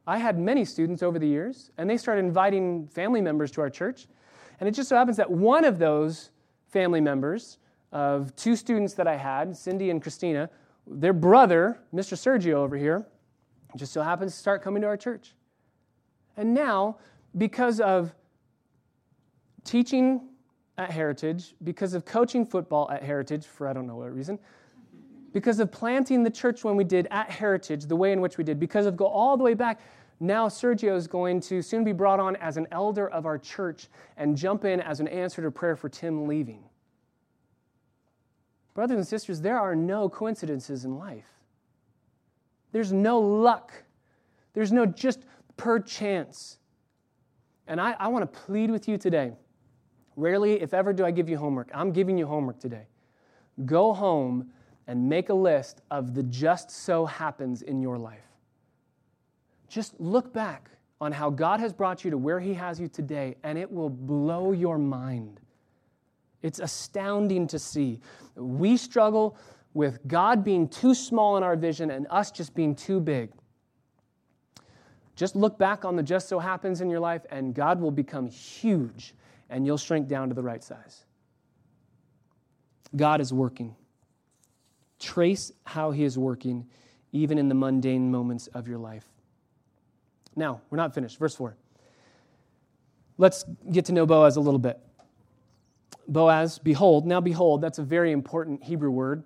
I 0.08 0.18
had 0.18 0.40
many 0.40 0.66
students 0.66 1.04
over 1.04 1.20
the 1.20 1.28
years, 1.28 1.70
and 1.78 1.88
they 1.88 1.98
started 1.98 2.26
inviting 2.26 2.88
family 2.88 3.22
members 3.22 3.52
to 3.52 3.62
our 3.62 3.70
church. 3.70 4.08
And 4.60 4.68
it 4.68 4.72
just 4.72 4.90
so 4.90 4.96
happens 4.96 5.18
that 5.18 5.30
one 5.30 5.64
of 5.64 5.78
those 5.78 6.32
family 6.70 7.02
members, 7.02 7.60
of 7.92 8.36
two 8.36 8.56
students 8.56 8.94
that 8.96 9.08
I 9.08 9.16
had, 9.16 9.56
Cindy 9.56 9.90
and 9.90 10.02
Christina, 10.02 10.50
their 10.88 11.14
brother, 11.14 11.80
Mr. 11.94 12.14
Sergio 12.14 12.54
over 12.54 12.78
here, 12.78 13.06
just 13.76 13.94
so 13.94 14.02
happens 14.02 14.34
to 14.34 14.40
start 14.40 14.62
coming 14.62 14.82
to 14.82 14.88
our 14.88 14.98
church. 14.98 15.34
And 16.38 16.54
now, 16.54 16.98
because 17.38 17.80
of 17.80 18.14
teaching 19.64 20.30
at 20.78 20.92
Heritage, 20.92 21.56
because 21.64 21.94
of 21.94 22.06
coaching 22.06 22.46
football 22.46 22.90
at 22.90 23.04
Heritage 23.04 23.46
for 23.46 23.68
I 23.68 23.74
don't 23.74 23.88
know 23.88 23.98
what 23.98 24.14
reason, 24.14 24.40
because 25.34 25.60
of 25.60 25.72
planting 25.72 26.24
the 26.24 26.30
church 26.30 26.64
when 26.64 26.76
we 26.76 26.84
did 26.84 27.08
at 27.12 27.30
Heritage, 27.30 27.86
the 27.86 27.96
way 27.96 28.12
in 28.12 28.22
which 28.22 28.38
we 28.38 28.44
did, 28.44 28.60
because 28.60 28.86
of 28.86 28.98
go 28.98 29.06
all 29.06 29.38
the 29.38 29.44
way 29.44 29.54
back, 29.54 29.80
now 30.20 30.48
Sergio 30.48 30.96
is 30.96 31.08
going 31.08 31.40
to 31.42 31.62
soon 31.62 31.84
be 31.84 31.94
brought 31.94 32.20
on 32.20 32.36
as 32.38 32.58
an 32.58 32.68
elder 32.72 33.10
of 33.10 33.26
our 33.26 33.38
church 33.38 33.88
and 34.18 34.36
jump 34.36 34.66
in 34.66 34.80
as 34.82 35.00
an 35.00 35.08
answer 35.08 35.42
to 35.42 35.50
prayer 35.50 35.76
for 35.76 35.90
Tim 35.90 36.28
leaving. 36.28 36.64
Brothers 38.74 38.98
and 38.98 39.08
sisters, 39.08 39.42
there 39.42 39.60
are 39.60 39.76
no 39.76 40.10
coincidences 40.10 40.86
in 40.86 40.98
life. 40.98 41.28
There's 42.72 42.94
no 42.94 43.20
luck. 43.20 43.74
There's 44.54 44.72
no 44.72 44.86
just 44.86 45.26
perchance. 45.58 46.58
And 47.68 47.82
I, 47.82 47.96
I 48.00 48.08
want 48.08 48.32
to 48.32 48.40
plead 48.40 48.72
with 48.72 48.88
you 48.88 48.98
today 48.98 49.34
Rarely, 50.16 50.62
if 50.62 50.74
ever, 50.74 50.94
do 50.94 51.06
I 51.06 51.12
give 51.12 51.30
you 51.30 51.38
homework. 51.38 51.70
I'm 51.74 51.92
giving 51.92 52.18
you 52.18 52.28
homework 52.28 52.60
today. 52.60 52.88
Go 53.66 53.94
home 53.94 54.52
and 54.88 55.08
make 55.08 55.30
a 55.30 55.34
list 55.34 55.82
of 55.90 56.14
the 56.14 56.24
just 56.24 56.70
so 56.70 57.06
happens 57.06 57.62
in 57.62 57.82
your 57.82 57.98
life. 57.98 58.20
Just 59.70 60.00
look 60.00 60.34
back 60.34 60.70
on 61.00 61.12
how 61.12 61.30
God 61.30 61.60
has 61.60 61.72
brought 61.72 62.04
you 62.04 62.12
to 62.12 62.18
where 62.18 62.40
He 62.40 62.54
has 62.54 62.80
you 62.80 62.88
today, 62.88 63.36
and 63.44 63.58
it 63.58 63.72
will 63.72 63.90
blow 63.90 64.52
your 64.52 64.78
mind. 64.78 65.40
It's 66.42 66.60
astounding 66.60 67.48
to 67.48 67.60
see. 67.60 68.00
We 68.36 68.78
struggle 68.78 69.38
with 69.74 70.06
God 70.08 70.44
being 70.44 70.68
too 70.68 70.94
small 70.94 71.38
in 71.38 71.44
our 71.44 71.56
vision 71.56 71.92
and 71.92 72.08
us 72.10 72.32
just 72.32 72.54
being 72.54 72.76
too 72.76 73.00
big. 73.00 73.32
Just 75.16 75.36
look 75.36 75.58
back 75.58 75.86
on 75.86 75.96
the 75.96 76.04
just 76.04 76.28
so 76.28 76.40
happens 76.40 76.82
in 76.82 76.90
your 76.90 77.00
life, 77.00 77.22
and 77.30 77.54
God 77.54 77.80
will 77.80 77.92
become 77.92 78.28
huge 78.28 79.14
and 79.50 79.66
you'll 79.66 79.78
shrink 79.78 80.08
down 80.08 80.30
to 80.30 80.34
the 80.34 80.42
right 80.42 80.64
size. 80.64 81.06
God 82.96 83.22
is 83.22 83.32
working. 83.32 83.76
Trace 84.98 85.52
how 85.66 85.92
He 85.92 86.04
is 86.04 86.18
working, 86.18 86.66
even 87.12 87.38
in 87.38 87.50
the 87.50 87.56
mundane 87.56 88.10
moments 88.10 88.48
of 88.48 88.68
your 88.68 88.78
life. 88.78 89.06
Now, 90.36 90.62
we're 90.70 90.78
not 90.78 90.96
finished. 90.96 91.20
Verse 91.20 91.36
4. 91.36 91.56
Let's 93.18 93.46
get 93.72 93.86
to 93.86 93.92
know 93.92 94.06
Boaz 94.06 94.38
a 94.38 94.42
little 94.42 94.60
bit. 94.60 94.80
Boaz, 96.12 96.60
behold, 96.60 97.08
now 97.08 97.22
behold, 97.22 97.62
that's 97.62 97.80
a 97.80 97.84
very 97.84 98.12
important 98.12 98.64
Hebrew 98.64 98.92
word 98.92 99.24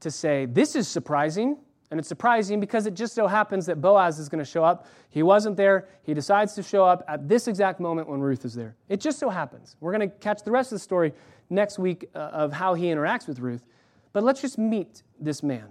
to 0.00 0.10
say, 0.10 0.46
this 0.46 0.74
is 0.74 0.88
surprising. 0.88 1.58
And 1.90 2.00
it's 2.00 2.08
surprising 2.08 2.58
because 2.58 2.86
it 2.86 2.94
just 2.94 3.14
so 3.14 3.28
happens 3.28 3.66
that 3.66 3.80
Boaz 3.80 4.18
is 4.18 4.28
going 4.28 4.44
to 4.44 4.50
show 4.50 4.64
up. 4.64 4.88
He 5.08 5.22
wasn't 5.22 5.56
there. 5.56 5.86
He 6.02 6.14
decides 6.14 6.54
to 6.54 6.62
show 6.64 6.84
up 6.84 7.04
at 7.06 7.28
this 7.28 7.46
exact 7.46 7.78
moment 7.78 8.08
when 8.08 8.18
Ruth 8.18 8.44
is 8.44 8.54
there. 8.54 8.74
It 8.88 9.00
just 9.00 9.20
so 9.20 9.28
happens. 9.28 9.76
We're 9.78 9.92
going 9.92 10.10
to 10.10 10.16
catch 10.16 10.42
the 10.42 10.50
rest 10.50 10.72
of 10.72 10.76
the 10.76 10.82
story 10.82 11.12
next 11.48 11.78
week 11.78 12.10
uh, 12.12 12.18
of 12.18 12.52
how 12.52 12.74
he 12.74 12.86
interacts 12.86 13.28
with 13.28 13.38
Ruth. 13.38 13.64
But 14.12 14.24
let's 14.24 14.40
just 14.40 14.58
meet 14.58 15.04
this 15.20 15.44
man. 15.44 15.68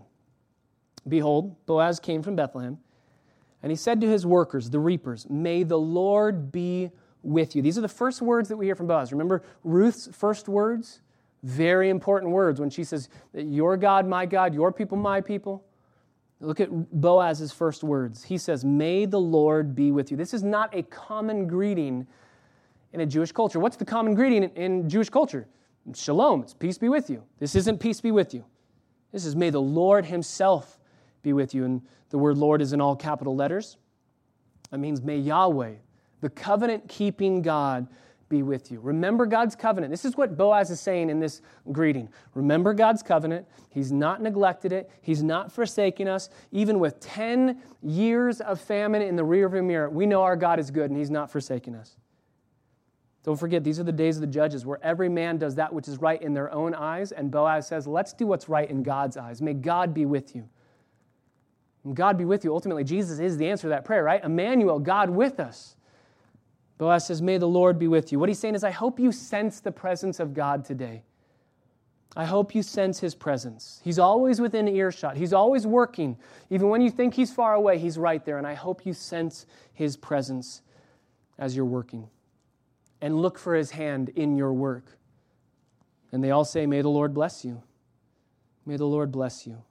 Behold, 1.05 1.53
Boaz 1.65 1.99
came 1.99 2.23
from 2.23 2.37
Bethlehem, 2.37 2.77
and 3.61 3.71
he 3.71 3.75
said 3.75 3.99
to 3.99 4.07
his 4.07 4.25
workers, 4.25 4.69
the 4.69 4.79
reapers, 4.79 5.29
May 5.29 5.63
the 5.63 5.77
Lord 5.77 6.49
be 6.49 6.91
with 7.25 7.55
you. 7.55 7.61
These 7.61 7.77
are 7.77 7.81
the 7.81 7.87
first 7.87 8.21
words 8.21 8.49
that 8.49 8.57
we 8.57 8.65
hear 8.65 8.75
from 8.75 8.87
Boaz. 8.87 9.11
Remember 9.11 9.43
Ruth's 9.63 10.07
first 10.13 10.47
words? 10.47 11.01
Very 11.43 11.89
important 11.89 12.31
words 12.31 12.59
when 12.59 12.69
she 12.69 12.83
says, 12.83 13.09
Your 13.33 13.77
God, 13.77 14.07
my 14.07 14.25
God, 14.25 14.53
your 14.53 14.71
people, 14.71 14.97
my 14.97 15.21
people. 15.21 15.63
Look 16.39 16.59
at 16.59 16.69
Boaz's 16.71 17.51
first 17.51 17.83
words. 17.83 18.23
He 18.23 18.37
says, 18.37 18.63
May 18.65 19.05
the 19.05 19.19
Lord 19.19 19.75
be 19.75 19.91
with 19.91 20.11
you. 20.11 20.17
This 20.17 20.33
is 20.33 20.43
not 20.43 20.75
a 20.75 20.83
common 20.83 21.47
greeting 21.47 22.07
in 22.93 23.01
a 23.01 23.05
Jewish 23.05 23.31
culture. 23.31 23.59
What's 23.59 23.77
the 23.77 23.85
common 23.85 24.15
greeting 24.15 24.43
in 24.55 24.89
Jewish 24.89 25.09
culture? 25.09 25.47
Shalom, 25.93 26.41
it's 26.41 26.53
peace 26.53 26.77
be 26.77 26.89
with 26.89 27.09
you. 27.09 27.23
This 27.39 27.55
isn't 27.55 27.79
peace 27.79 28.01
be 28.01 28.11
with 28.11 28.33
you. 28.33 28.43
This 29.11 29.25
is 29.25 29.35
may 29.35 29.49
the 29.49 29.61
Lord 29.61 30.05
Himself 30.05 30.79
be 31.21 31.33
with 31.33 31.53
you. 31.53 31.65
And 31.65 31.81
the 32.09 32.17
word 32.17 32.37
Lord 32.37 32.61
is 32.61 32.73
in 32.73 32.81
all 32.81 32.95
capital 32.95 33.35
letters. 33.35 33.77
That 34.71 34.79
means 34.79 35.01
may 35.01 35.17
Yahweh, 35.17 35.75
the 36.25 36.29
covenant 36.31 36.89
keeping 36.89 37.43
God, 37.43 37.85
be 38.29 38.41
with 38.41 38.71
you. 38.71 38.79
Remember 38.79 39.27
God's 39.27 39.55
covenant. 39.55 39.91
This 39.91 40.05
is 40.05 40.17
what 40.17 40.35
Boaz 40.35 40.71
is 40.71 40.79
saying 40.79 41.11
in 41.11 41.19
this 41.19 41.43
greeting. 41.71 42.09
Remember 42.33 42.73
God's 42.73 43.03
covenant. 43.03 43.47
He's 43.69 43.91
not 43.91 44.23
neglected 44.23 44.71
it, 44.71 44.89
He's 45.03 45.21
not 45.21 45.51
forsaken 45.51 46.07
us. 46.07 46.31
Even 46.51 46.79
with 46.79 46.99
10 46.99 47.61
years 47.83 48.41
of 48.41 48.59
famine 48.59 49.03
in 49.03 49.15
the 49.15 49.21
rearview 49.21 49.63
mirror, 49.63 49.87
we 49.87 50.07
know 50.07 50.23
our 50.23 50.35
God 50.35 50.57
is 50.57 50.71
good 50.71 50.89
and 50.89 50.97
He's 50.97 51.11
not 51.11 51.29
forsaken 51.29 51.75
us. 51.75 51.95
Don't 53.21 53.39
forget, 53.39 53.63
these 53.63 53.79
are 53.79 53.83
the 53.83 53.91
days 53.91 54.17
of 54.17 54.21
the 54.21 54.27
judges 54.27 54.65
where 54.65 54.83
every 54.83 55.09
man 55.09 55.37
does 55.37 55.53
that 55.53 55.71
which 55.71 55.87
is 55.87 55.99
right 55.99 56.19
in 56.23 56.33
their 56.33 56.51
own 56.51 56.73
eyes. 56.73 57.11
And 57.11 57.29
Boaz 57.29 57.67
says, 57.67 57.85
Let's 57.85 58.13
do 58.13 58.25
what's 58.25 58.49
right 58.49 58.67
in 58.67 58.81
God's 58.81 59.15
eyes. 59.15 59.43
May 59.43 59.53
God 59.53 59.93
be 59.93 60.07
with 60.07 60.35
you. 60.35 60.49
And 61.85 61.95
God 61.95 62.17
be 62.17 62.25
with 62.25 62.43
you. 62.43 62.51
Ultimately, 62.51 62.83
Jesus 62.83 63.19
is 63.19 63.37
the 63.37 63.47
answer 63.47 63.63
to 63.63 63.69
that 63.69 63.85
prayer, 63.85 64.03
right? 64.03 64.23
Emmanuel, 64.23 64.79
God 64.79 65.11
with 65.11 65.39
us. 65.39 65.75
Boaz 66.77 67.07
says, 67.07 67.21
May 67.21 67.37
the 67.37 67.47
Lord 67.47 67.79
be 67.79 67.87
with 67.87 68.11
you. 68.11 68.19
What 68.19 68.29
he's 68.29 68.39
saying 68.39 68.55
is, 68.55 68.63
I 68.63 68.71
hope 68.71 68.99
you 68.99 69.11
sense 69.11 69.59
the 69.59 69.71
presence 69.71 70.19
of 70.19 70.33
God 70.33 70.65
today. 70.65 71.03
I 72.17 72.25
hope 72.25 72.55
you 72.55 72.63
sense 72.63 72.99
his 72.99 73.13
presence. 73.13 73.81
He's 73.83 73.99
always 73.99 74.39
within 74.39 74.67
earshot, 74.67 75.17
he's 75.17 75.33
always 75.33 75.67
working. 75.67 76.17
Even 76.49 76.69
when 76.69 76.81
you 76.81 76.89
think 76.89 77.13
he's 77.13 77.33
far 77.33 77.53
away, 77.53 77.77
he's 77.77 77.97
right 77.97 78.23
there. 78.23 78.37
And 78.37 78.47
I 78.47 78.53
hope 78.53 78.85
you 78.85 78.93
sense 78.93 79.45
his 79.73 79.97
presence 79.97 80.61
as 81.37 81.55
you're 81.55 81.65
working. 81.65 82.09
And 83.01 83.21
look 83.21 83.37
for 83.37 83.55
his 83.55 83.71
hand 83.71 84.09
in 84.09 84.35
your 84.35 84.53
work. 84.53 84.97
And 86.11 86.23
they 86.23 86.31
all 86.31 86.45
say, 86.45 86.65
May 86.65 86.81
the 86.81 86.89
Lord 86.89 87.13
bless 87.13 87.43
you. 87.43 87.61
May 88.65 88.77
the 88.77 88.85
Lord 88.85 89.11
bless 89.11 89.45
you. 89.45 89.61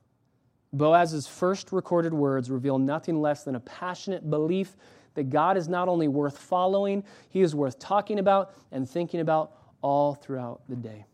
Boaz's 0.73 1.27
first 1.27 1.73
recorded 1.73 2.13
words 2.13 2.51
reveal 2.51 2.79
nothing 2.79 3.21
less 3.21 3.45
than 3.45 3.55
a 3.55 3.61
passionate 3.61 4.29
belief 4.29 4.77
that 5.15 5.31
God 5.31 5.57
is 5.57 5.69
not 5.69 5.89
only 5.89 6.09
worth 6.09 6.39
following, 6.39 7.05
He 7.29 7.41
is 7.41 7.55
worth 7.55 7.79
talking 7.79 8.19
about 8.19 8.53
and 8.73 8.89
thinking 8.89 9.21
about 9.21 9.53
all 9.81 10.15
throughout 10.15 10.63
the 10.69 10.77
day. 10.77 11.05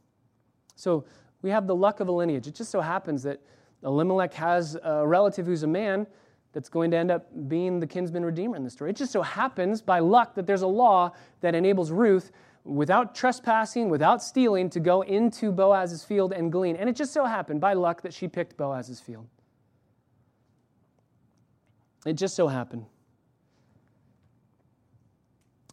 So 0.77 1.05
we 1.43 1.51
have 1.51 1.67
the 1.67 1.75
luck 1.75 2.01
of 2.01 2.09
a 2.09 2.13
lineage. 2.13 2.47
It 2.47 2.55
just 2.55 2.71
so 2.71 2.81
happens 2.81 3.23
that 3.25 3.41
Elimelech 3.83 4.35
has 4.35 4.77
a 4.83 5.07
relative 5.07 5.47
who's 5.47 5.63
a 5.63 5.67
man 5.67 6.07
that's 6.53 6.69
going 6.69 6.91
to 6.91 6.97
end 6.97 7.11
up 7.11 7.29
being 7.49 7.81
the 7.81 7.87
kinsman 7.87 8.25
redeemer 8.25 8.57
in 8.57 8.65
the 8.65 8.71
story. 8.71 8.91
It 8.91 8.97
just 8.97 9.13
so 9.13 9.23
happens 9.23 9.81
by 9.81 10.01
luck 10.01 10.35
that 10.35 10.47
there's 10.47 10.63
a 10.63 10.67
law 10.67 11.13
that 11.41 11.55
enables 11.55 11.91
Ruth, 11.91 12.33
without 12.65 13.15
trespassing, 13.15 13.89
without 13.89 14.23
stealing, 14.23 14.69
to 14.71 14.81
go 14.81 15.03
into 15.03 15.51
Boaz's 15.51 16.05
field 16.05 16.33
and 16.33 16.53
glean. 16.53 16.77
And 16.77 16.89
it 16.89 16.97
just 16.97 17.13
so 17.13 17.25
happened 17.25 17.61
by 17.61 17.73
luck 17.73 18.03
that 18.03 18.13
she 18.13 18.29
picked 18.29 18.57
Boaz's 18.57 19.01
field. 19.01 19.27
It 22.05 22.15
just 22.15 22.35
so 22.35 22.49
happened. 22.49 22.87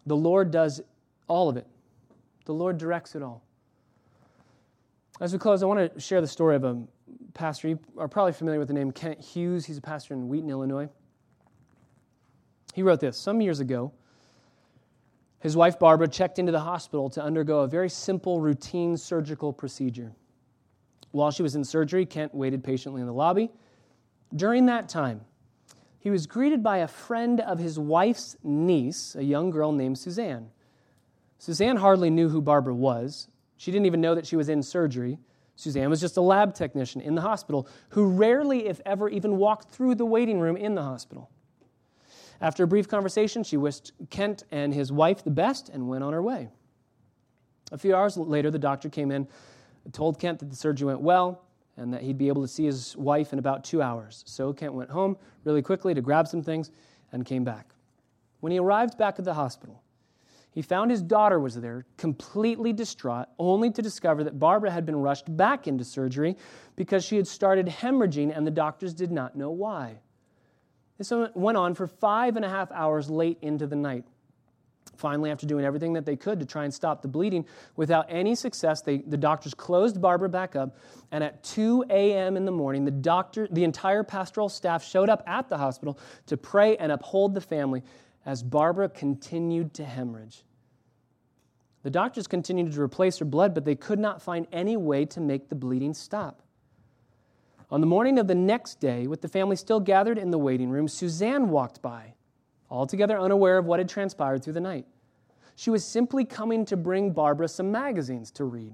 The 0.08 0.16
Lord 0.16 0.52
does 0.52 0.82
all 1.28 1.50
of 1.50 1.58
it, 1.58 1.68
the 2.46 2.54
Lord 2.54 2.78
directs 2.78 3.14
it 3.14 3.22
all. 3.22 3.44
As 5.20 5.34
we 5.34 5.40
close, 5.40 5.62
I 5.62 5.66
want 5.66 5.94
to 5.94 6.00
share 6.00 6.22
the 6.22 6.28
story 6.28 6.56
of 6.56 6.64
a 6.64 6.82
pastor. 7.34 7.68
You 7.68 7.80
are 7.98 8.08
probably 8.08 8.32
familiar 8.32 8.60
with 8.60 8.70
the 8.70 8.74
name 8.74 8.92
Kent 8.92 9.20
Hughes. 9.20 9.66
He's 9.66 9.78
a 9.78 9.82
pastor 9.82 10.14
in 10.14 10.30
Wheaton, 10.30 10.50
Illinois. 10.50 10.88
He 12.74 12.84
wrote 12.84 13.00
this 13.02 13.18
some 13.18 13.42
years 13.42 13.60
ago. 13.60 13.92
His 15.40 15.58
wife 15.58 15.78
Barbara 15.78 16.08
checked 16.08 16.40
into 16.40 16.52
the 16.52 16.60
hospital 16.60 17.10
to 17.10 17.22
undergo 17.22 17.60
a 17.60 17.68
very 17.68 17.90
simple 17.90 18.40
routine 18.40 18.96
surgical 18.96 19.52
procedure. 19.52 20.14
While 21.12 21.32
she 21.32 21.44
was 21.44 21.56
in 21.56 21.64
surgery, 21.64 22.06
Kent 22.06 22.34
waited 22.34 22.64
patiently 22.64 23.02
in 23.02 23.08
the 23.08 23.14
lobby. 23.14 23.52
During 24.36 24.68
that 24.68 24.88
time, 24.88 25.22
he 26.00 26.10
was 26.10 26.28
greeted 26.28 26.64
by 26.64 26.78
a 26.78 26.88
friend 26.88 27.40
of 27.40 27.60
his 27.60 27.80
wife's 27.80 28.38
niece, 28.44 29.16
a 29.16 29.24
young 29.24 29.50
girl 29.50 29.72
named 29.72 29.98
Suzanne. 29.98 30.50
Suzanne 31.38 31.78
hardly 31.78 32.10
knew 32.10 32.30
who 32.30 32.42
Barbara 32.42 32.74
was. 32.74 33.28
She 33.58 33.72
didn't 33.72 33.86
even 33.86 34.02
know 34.02 34.16
that 34.16 34.26
she 34.26 34.36
was 34.36 34.50
in 34.50 34.64
surgery. 34.64 35.20
Suzanne 35.56 35.90
was 35.90 36.00
just 36.00 36.18
a 36.18 36.22
lab 36.22 36.54
technician 36.54 37.02
in 37.02 37.16
the 37.16 37.22
hospital 37.22 37.68
who 37.90 38.08
rarely, 38.10 38.68
if 38.68 38.80
ever, 38.86 39.10
even 39.10 39.38
walked 39.38 39.70
through 39.70 39.96
the 39.96 40.06
waiting 40.06 40.40
room 40.40 40.56
in 40.56 40.76
the 40.76 40.84
hospital. 40.84 41.30
After 42.40 42.64
a 42.64 42.68
brief 42.68 42.88
conversation, 42.88 43.44
she 43.44 43.58
wished 43.58 43.92
Kent 44.12 44.44
and 44.52 44.74
his 44.74 44.92
wife 44.92 45.24
the 45.24 45.32
best 45.32 45.70
and 45.70 45.90
went 45.90 46.04
on 46.04 46.14
her 46.14 46.22
way. 46.22 46.50
A 47.72 47.78
few 47.78 47.96
hours 47.96 48.16
later, 48.18 48.52
the 48.52 48.60
doctor 48.60 48.90
came 48.90 49.12
in, 49.12 49.28
told 49.92 50.20
Kent 50.20 50.40
that 50.40 50.50
the 50.52 50.56
surgery 50.56 50.86
went 50.86 51.02
well, 51.02 51.42
and 51.78 51.94
that 51.94 52.02
he'd 52.02 52.18
be 52.18 52.28
able 52.28 52.42
to 52.42 52.48
see 52.48 52.66
his 52.66 52.98
wife 52.98 53.34
in 53.34 53.40
about 53.40 53.64
two 53.64 53.82
hours. 53.82 54.24
So 54.28 54.52
Kent 54.52 54.74
went 54.74 54.90
home 54.90 55.18
really 55.44 55.62
quickly 55.62 55.94
to 55.94 56.02
grab 56.02 56.28
some 56.28 56.42
things 56.42 56.72
and 57.12 57.26
came 57.26 57.44
back. 57.44 57.70
When 58.40 58.52
he 58.52 58.60
arrived 58.60 58.98
back 58.98 59.20
at 59.20 59.26
the 59.26 59.34
hospital, 59.34 59.82
he 60.52 60.64
found 60.64 60.90
his 60.90 61.04
daughter 61.04 61.40
was 61.40 61.56
there, 61.56 61.86
completely 61.98 62.74
distraught, 62.74 63.28
only 63.38 63.70
to 63.70 63.82
discover 63.82 64.24
that 64.24 64.40
Barbara 64.40 64.72
had 64.72 64.88
been 64.88 64.96
rushed 64.96 65.26
back 65.38 65.68
into 65.68 65.84
surgery 65.84 66.36
because 66.76 67.06
she 67.06 67.16
had 67.16 67.28
started 67.28 67.68
hemorrhaging 67.68 68.36
and 68.36 68.46
the 68.46 68.52
doctors 68.52 68.94
did 68.94 69.12
not 69.12 69.36
know 69.36 69.52
why. 69.52 70.00
This 70.98 71.14
went 71.36 71.58
on 71.58 71.76
for 71.76 71.86
five 71.86 72.38
and 72.38 72.44
a 72.44 72.50
half 72.50 72.72
hours 72.72 73.08
late 73.08 73.38
into 73.42 73.68
the 73.68 73.76
night. 73.76 74.06
Finally, 74.98 75.30
after 75.30 75.46
doing 75.46 75.64
everything 75.64 75.94
that 75.94 76.06
they 76.06 76.16
could 76.16 76.40
to 76.40 76.46
try 76.46 76.64
and 76.64 76.74
stop 76.74 77.02
the 77.02 77.08
bleeding, 77.08 77.46
without 77.76 78.06
any 78.10 78.36
success, 78.36 78.82
they, 78.82 78.98
the 78.98 79.18
doctors 79.18 79.54
closed 79.54 80.02
Barbara 80.02 80.28
back 80.28 80.56
up. 80.56 80.76
And 81.12 81.24
at 81.24 81.44
2 81.44 81.86
a.m. 81.90 82.36
in 82.36 82.46
the 82.46 82.52
morning, 82.52 82.84
the 82.84 82.92
doctor, 82.92 83.48
the 83.52 83.64
entire 83.64 84.04
pastoral 84.04 84.50
staff 84.50 84.84
showed 84.84 85.10
up 85.10 85.24
at 85.28 85.50
the 85.50 85.58
hospital 85.58 86.00
to 86.26 86.36
pray 86.36 86.76
and 86.78 86.92
uphold 86.92 87.36
the 87.36 87.42
family 87.42 87.84
as 88.26 88.42
Barbara 88.44 88.90
continued 88.90 89.74
to 89.76 89.86
hemorrhage. 89.86 90.44
The 91.84 91.92
doctors 91.92 92.28
continued 92.28 92.74
to 92.74 92.82
replace 92.82 93.20
her 93.20 93.26
blood, 93.26 93.54
but 93.54 93.64
they 93.64 93.76
could 93.76 94.00
not 94.00 94.22
find 94.22 94.48
any 94.52 94.76
way 94.76 95.06
to 95.06 95.22
make 95.22 95.48
the 95.48 95.56
bleeding 95.56 95.94
stop. 95.94 96.42
On 97.70 97.82
the 97.82 97.88
morning 97.88 98.18
of 98.18 98.28
the 98.28 98.36
next 98.36 98.80
day, 98.80 99.08
with 99.08 99.22
the 99.22 99.28
family 99.28 99.56
still 99.56 99.80
gathered 99.80 100.18
in 100.18 100.32
the 100.32 100.38
waiting 100.38 100.70
room, 100.70 100.88
Suzanne 100.88 101.50
walked 101.50 101.82
by 101.82 102.16
altogether 102.70 103.20
unaware 103.20 103.58
of 103.58 103.66
what 103.66 103.80
had 103.80 103.90
transpired 103.90 104.44
through 104.44 104.54
the 104.54 104.60
night. 104.60 104.86
She 105.56 105.70
was 105.70 105.86
simply 105.86 106.24
coming 106.24 106.66
to 106.66 106.78
bring 106.78 107.12
Barbara 107.12 107.48
some 107.48 107.72
magazines 107.72 108.32
to 108.32 108.46
read. 108.46 108.74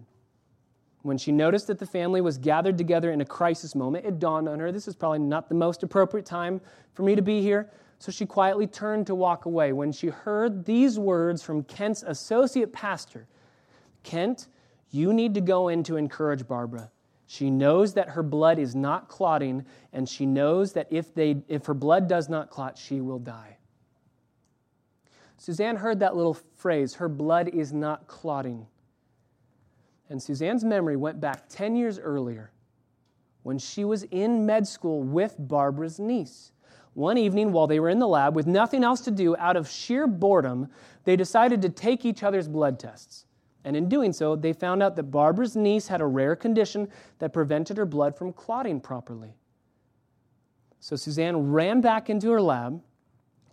When 1.01 1.17
she 1.17 1.31
noticed 1.31 1.67
that 1.67 1.79
the 1.79 1.85
family 1.85 2.21
was 2.21 2.37
gathered 2.37 2.77
together 2.77 3.11
in 3.11 3.21
a 3.21 3.25
crisis 3.25 3.75
moment, 3.75 4.05
it 4.05 4.19
dawned 4.19 4.47
on 4.47 4.59
her 4.59 4.71
this 4.71 4.87
is 4.87 4.95
probably 4.95 5.19
not 5.19 5.49
the 5.49 5.55
most 5.55 5.83
appropriate 5.83 6.25
time 6.25 6.61
for 6.93 7.03
me 7.03 7.15
to 7.15 7.21
be 7.21 7.41
here. 7.41 7.69
So 7.99 8.11
she 8.11 8.25
quietly 8.25 8.67
turned 8.67 9.07
to 9.07 9.15
walk 9.15 9.45
away 9.45 9.71
when 9.71 9.91
she 9.91 10.07
heard 10.07 10.65
these 10.65 10.99
words 10.99 11.41
from 11.41 11.63
Kent's 11.63 12.03
associate 12.03 12.73
pastor 12.73 13.27
Kent, 14.03 14.47
you 14.91 15.13
need 15.13 15.33
to 15.33 15.41
go 15.41 15.69
in 15.69 15.83
to 15.83 15.95
encourage 15.95 16.45
Barbara. 16.47 16.91
She 17.25 17.49
knows 17.49 17.93
that 17.93 18.09
her 18.09 18.21
blood 18.21 18.59
is 18.59 18.75
not 18.75 19.07
clotting, 19.07 19.65
and 19.93 20.07
she 20.07 20.25
knows 20.25 20.73
that 20.73 20.87
if, 20.91 21.13
they, 21.15 21.37
if 21.47 21.65
her 21.65 21.73
blood 21.73 22.07
does 22.07 22.29
not 22.29 22.49
clot, 22.49 22.77
she 22.77 23.01
will 23.01 23.19
die. 23.19 23.57
Suzanne 25.43 25.75
heard 25.75 25.99
that 25.99 26.15
little 26.15 26.37
phrase, 26.55 26.93
her 26.93 27.09
blood 27.09 27.49
is 27.49 27.73
not 27.73 28.07
clotting. 28.07 28.65
And 30.09 30.23
Suzanne's 30.23 30.63
memory 30.63 30.95
went 30.95 31.19
back 31.19 31.49
10 31.49 31.75
years 31.75 31.99
earlier 31.99 32.53
when 33.41 33.59
she 33.59 33.83
was 33.83 34.03
in 34.03 34.45
med 34.45 34.65
school 34.65 35.03
with 35.03 35.35
Barbara's 35.37 35.99
niece. 35.99 36.53
One 36.93 37.17
evening, 37.17 37.51
while 37.51 37.67
they 37.67 37.81
were 37.81 37.89
in 37.89 37.99
the 37.99 38.07
lab 38.07 38.37
with 38.37 38.47
nothing 38.47 38.85
else 38.85 39.01
to 39.01 39.11
do, 39.11 39.35
out 39.35 39.57
of 39.57 39.67
sheer 39.67 40.07
boredom, 40.07 40.69
they 41.03 41.17
decided 41.17 41.61
to 41.63 41.69
take 41.69 42.05
each 42.05 42.23
other's 42.23 42.47
blood 42.47 42.79
tests. 42.79 43.25
And 43.65 43.75
in 43.75 43.89
doing 43.89 44.13
so, 44.13 44.37
they 44.37 44.53
found 44.53 44.81
out 44.81 44.95
that 44.95 45.11
Barbara's 45.11 45.57
niece 45.57 45.89
had 45.89 45.99
a 45.99 46.05
rare 46.05 46.37
condition 46.37 46.87
that 47.19 47.33
prevented 47.33 47.75
her 47.75 47.85
blood 47.85 48.15
from 48.17 48.31
clotting 48.31 48.79
properly. 48.79 49.35
So 50.79 50.95
Suzanne 50.95 51.51
ran 51.51 51.81
back 51.81 52.09
into 52.09 52.31
her 52.31 52.41
lab 52.41 52.81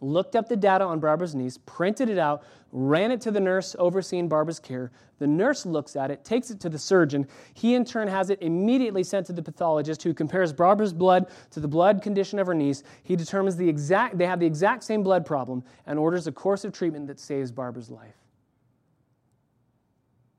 looked 0.01 0.37
up 0.37 0.49
the 0.49 0.57
data 0.57 0.85
on 0.85 1.01
Barbara's 1.01 1.35
niece, 1.35 1.59
printed 1.67 2.09
it 2.09 2.19
out, 2.19 2.43
ran 2.73 3.11
it 3.11 3.21
to 3.23 3.31
the 3.31 3.41
nurse 3.41 3.77
overseeing 3.79 4.29
Barbara's 4.29 4.61
care. 4.61 4.91
The 5.19 5.27
nurse 5.27 5.67
looks 5.67 5.97
at 5.97 6.11
it, 6.11 6.25
takes 6.25 6.51
it 6.51 6.61
to 6.61 6.69
the 6.71 6.79
surgeon. 6.79 7.29
He, 7.55 7.75
in 7.75 7.85
turn, 7.85 8.09
has 8.09 8.31
it 8.31 8.41
immediately 8.41 9.05
sent 9.05 9.27
to 9.27 9.33
the 9.35 9.43
pathologist 9.43 10.03
who 10.03 10.15
compares 10.15 10.53
Barbara's 10.53 10.95
blood 10.95 11.31
to 11.51 11.61
the 11.61 11.69
blood 11.69 12.03
condition 12.03 12.39
of 12.39 12.47
her 12.47 12.55
niece. 12.55 12.83
He 13.03 13.17
determines 13.17 13.57
the 13.57 13.69
exact, 13.69 14.17
they 14.17 14.27
have 14.27 14.41
the 14.41 14.47
exact 14.47 14.85
same 14.85 15.03
blood 15.03 15.27
problem 15.27 15.63
and 15.87 15.99
orders 15.99 16.27
a 16.27 16.33
course 16.33 16.65
of 16.65 16.73
treatment 16.73 17.07
that 17.09 17.21
saves 17.21 17.53
Barbara's 17.53 17.91
life. 17.91 18.15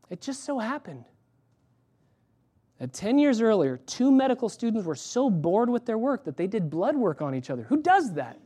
It 0.10 0.22
just 0.22 0.44
so 0.44 0.60
happened 0.60 1.06
That 2.80 2.94
10 2.94 3.20
years 3.20 3.42
earlier, 3.42 3.78
two 3.78 4.12
medical 4.12 4.50
students 4.50 4.86
were 4.88 4.96
so 4.96 5.30
bored 5.30 5.70
with 5.70 5.86
their 5.86 6.00
work 6.00 6.26
that 6.26 6.36
they 6.36 6.48
did 6.48 6.70
blood 6.70 6.96
work 6.96 7.22
on 7.22 7.36
each 7.36 7.52
other. 7.52 7.64
Who 7.64 7.82
does 7.82 8.14
that? 8.14 8.40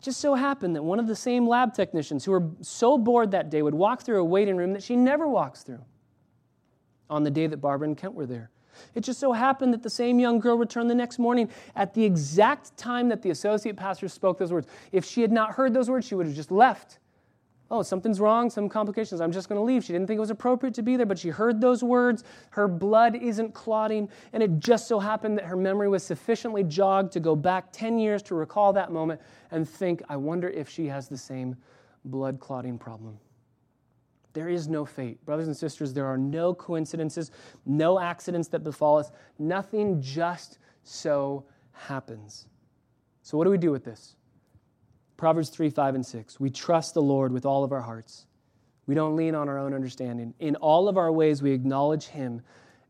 It 0.00 0.04
just 0.04 0.20
so 0.20 0.32
happened 0.32 0.74
that 0.76 0.82
one 0.82 0.98
of 0.98 1.06
the 1.06 1.14
same 1.14 1.46
lab 1.46 1.74
technicians 1.74 2.24
who 2.24 2.32
were 2.32 2.48
so 2.62 2.96
bored 2.96 3.32
that 3.32 3.50
day 3.50 3.60
would 3.60 3.74
walk 3.74 4.00
through 4.00 4.18
a 4.18 4.24
waiting 4.24 4.56
room 4.56 4.72
that 4.72 4.82
she 4.82 4.96
never 4.96 5.28
walks 5.28 5.62
through 5.62 5.84
on 7.10 7.22
the 7.22 7.30
day 7.30 7.46
that 7.46 7.58
Barbara 7.58 7.86
and 7.88 7.98
Kent 7.98 8.14
were 8.14 8.24
there. 8.24 8.50
It 8.94 9.02
just 9.02 9.20
so 9.20 9.34
happened 9.34 9.74
that 9.74 9.82
the 9.82 9.90
same 9.90 10.18
young 10.18 10.38
girl 10.38 10.56
returned 10.56 10.88
the 10.88 10.94
next 10.94 11.18
morning 11.18 11.50
at 11.76 11.92
the 11.92 12.02
exact 12.02 12.74
time 12.78 13.10
that 13.10 13.20
the 13.20 13.28
associate 13.28 13.76
pastor 13.76 14.08
spoke 14.08 14.38
those 14.38 14.54
words. 14.54 14.68
If 14.90 15.04
she 15.04 15.20
had 15.20 15.32
not 15.32 15.50
heard 15.50 15.74
those 15.74 15.90
words, 15.90 16.06
she 16.06 16.14
would 16.14 16.24
have 16.24 16.34
just 16.34 16.50
left. 16.50 16.98
Oh, 17.72 17.82
something's 17.82 18.18
wrong, 18.18 18.50
some 18.50 18.68
complications. 18.68 19.20
I'm 19.20 19.30
just 19.30 19.48
going 19.48 19.60
to 19.60 19.64
leave. 19.64 19.84
She 19.84 19.92
didn't 19.92 20.08
think 20.08 20.18
it 20.18 20.20
was 20.20 20.30
appropriate 20.30 20.74
to 20.74 20.82
be 20.82 20.96
there, 20.96 21.06
but 21.06 21.18
she 21.18 21.28
heard 21.28 21.60
those 21.60 21.84
words. 21.84 22.24
Her 22.50 22.66
blood 22.66 23.14
isn't 23.14 23.54
clotting, 23.54 24.08
and 24.32 24.42
it 24.42 24.58
just 24.58 24.88
so 24.88 24.98
happened 24.98 25.38
that 25.38 25.44
her 25.44 25.56
memory 25.56 25.88
was 25.88 26.02
sufficiently 26.02 26.64
jogged 26.64 27.12
to 27.12 27.20
go 27.20 27.36
back 27.36 27.68
10 27.70 28.00
years 28.00 28.22
to 28.24 28.34
recall 28.34 28.72
that 28.72 28.90
moment 28.90 29.20
and 29.52 29.68
think, 29.68 30.02
I 30.08 30.16
wonder 30.16 30.48
if 30.48 30.68
she 30.68 30.86
has 30.86 31.08
the 31.08 31.16
same 31.16 31.56
blood 32.04 32.40
clotting 32.40 32.76
problem. 32.76 33.18
There 34.32 34.48
is 34.48 34.68
no 34.68 34.84
fate. 34.84 35.24
Brothers 35.24 35.46
and 35.46 35.56
sisters, 35.56 35.92
there 35.92 36.06
are 36.06 36.18
no 36.18 36.54
coincidences, 36.54 37.30
no 37.66 38.00
accidents 38.00 38.48
that 38.48 38.64
befall 38.64 38.98
us. 38.98 39.12
Nothing 39.38 40.00
just 40.00 40.58
so 40.82 41.44
happens. 41.72 42.48
So, 43.22 43.36
what 43.38 43.44
do 43.44 43.50
we 43.50 43.58
do 43.58 43.70
with 43.70 43.84
this? 43.84 44.16
Proverbs 45.20 45.50
3 45.50 45.68
5 45.68 45.96
and 45.96 46.06
6. 46.06 46.40
We 46.40 46.48
trust 46.48 46.94
the 46.94 47.02
Lord 47.02 47.30
with 47.30 47.44
all 47.44 47.62
of 47.62 47.72
our 47.72 47.82
hearts. 47.82 48.24
We 48.86 48.94
don't 48.94 49.16
lean 49.16 49.34
on 49.34 49.50
our 49.50 49.58
own 49.58 49.74
understanding. 49.74 50.32
In 50.40 50.56
all 50.56 50.88
of 50.88 50.96
our 50.96 51.12
ways, 51.12 51.42
we 51.42 51.52
acknowledge 51.52 52.06
Him, 52.06 52.40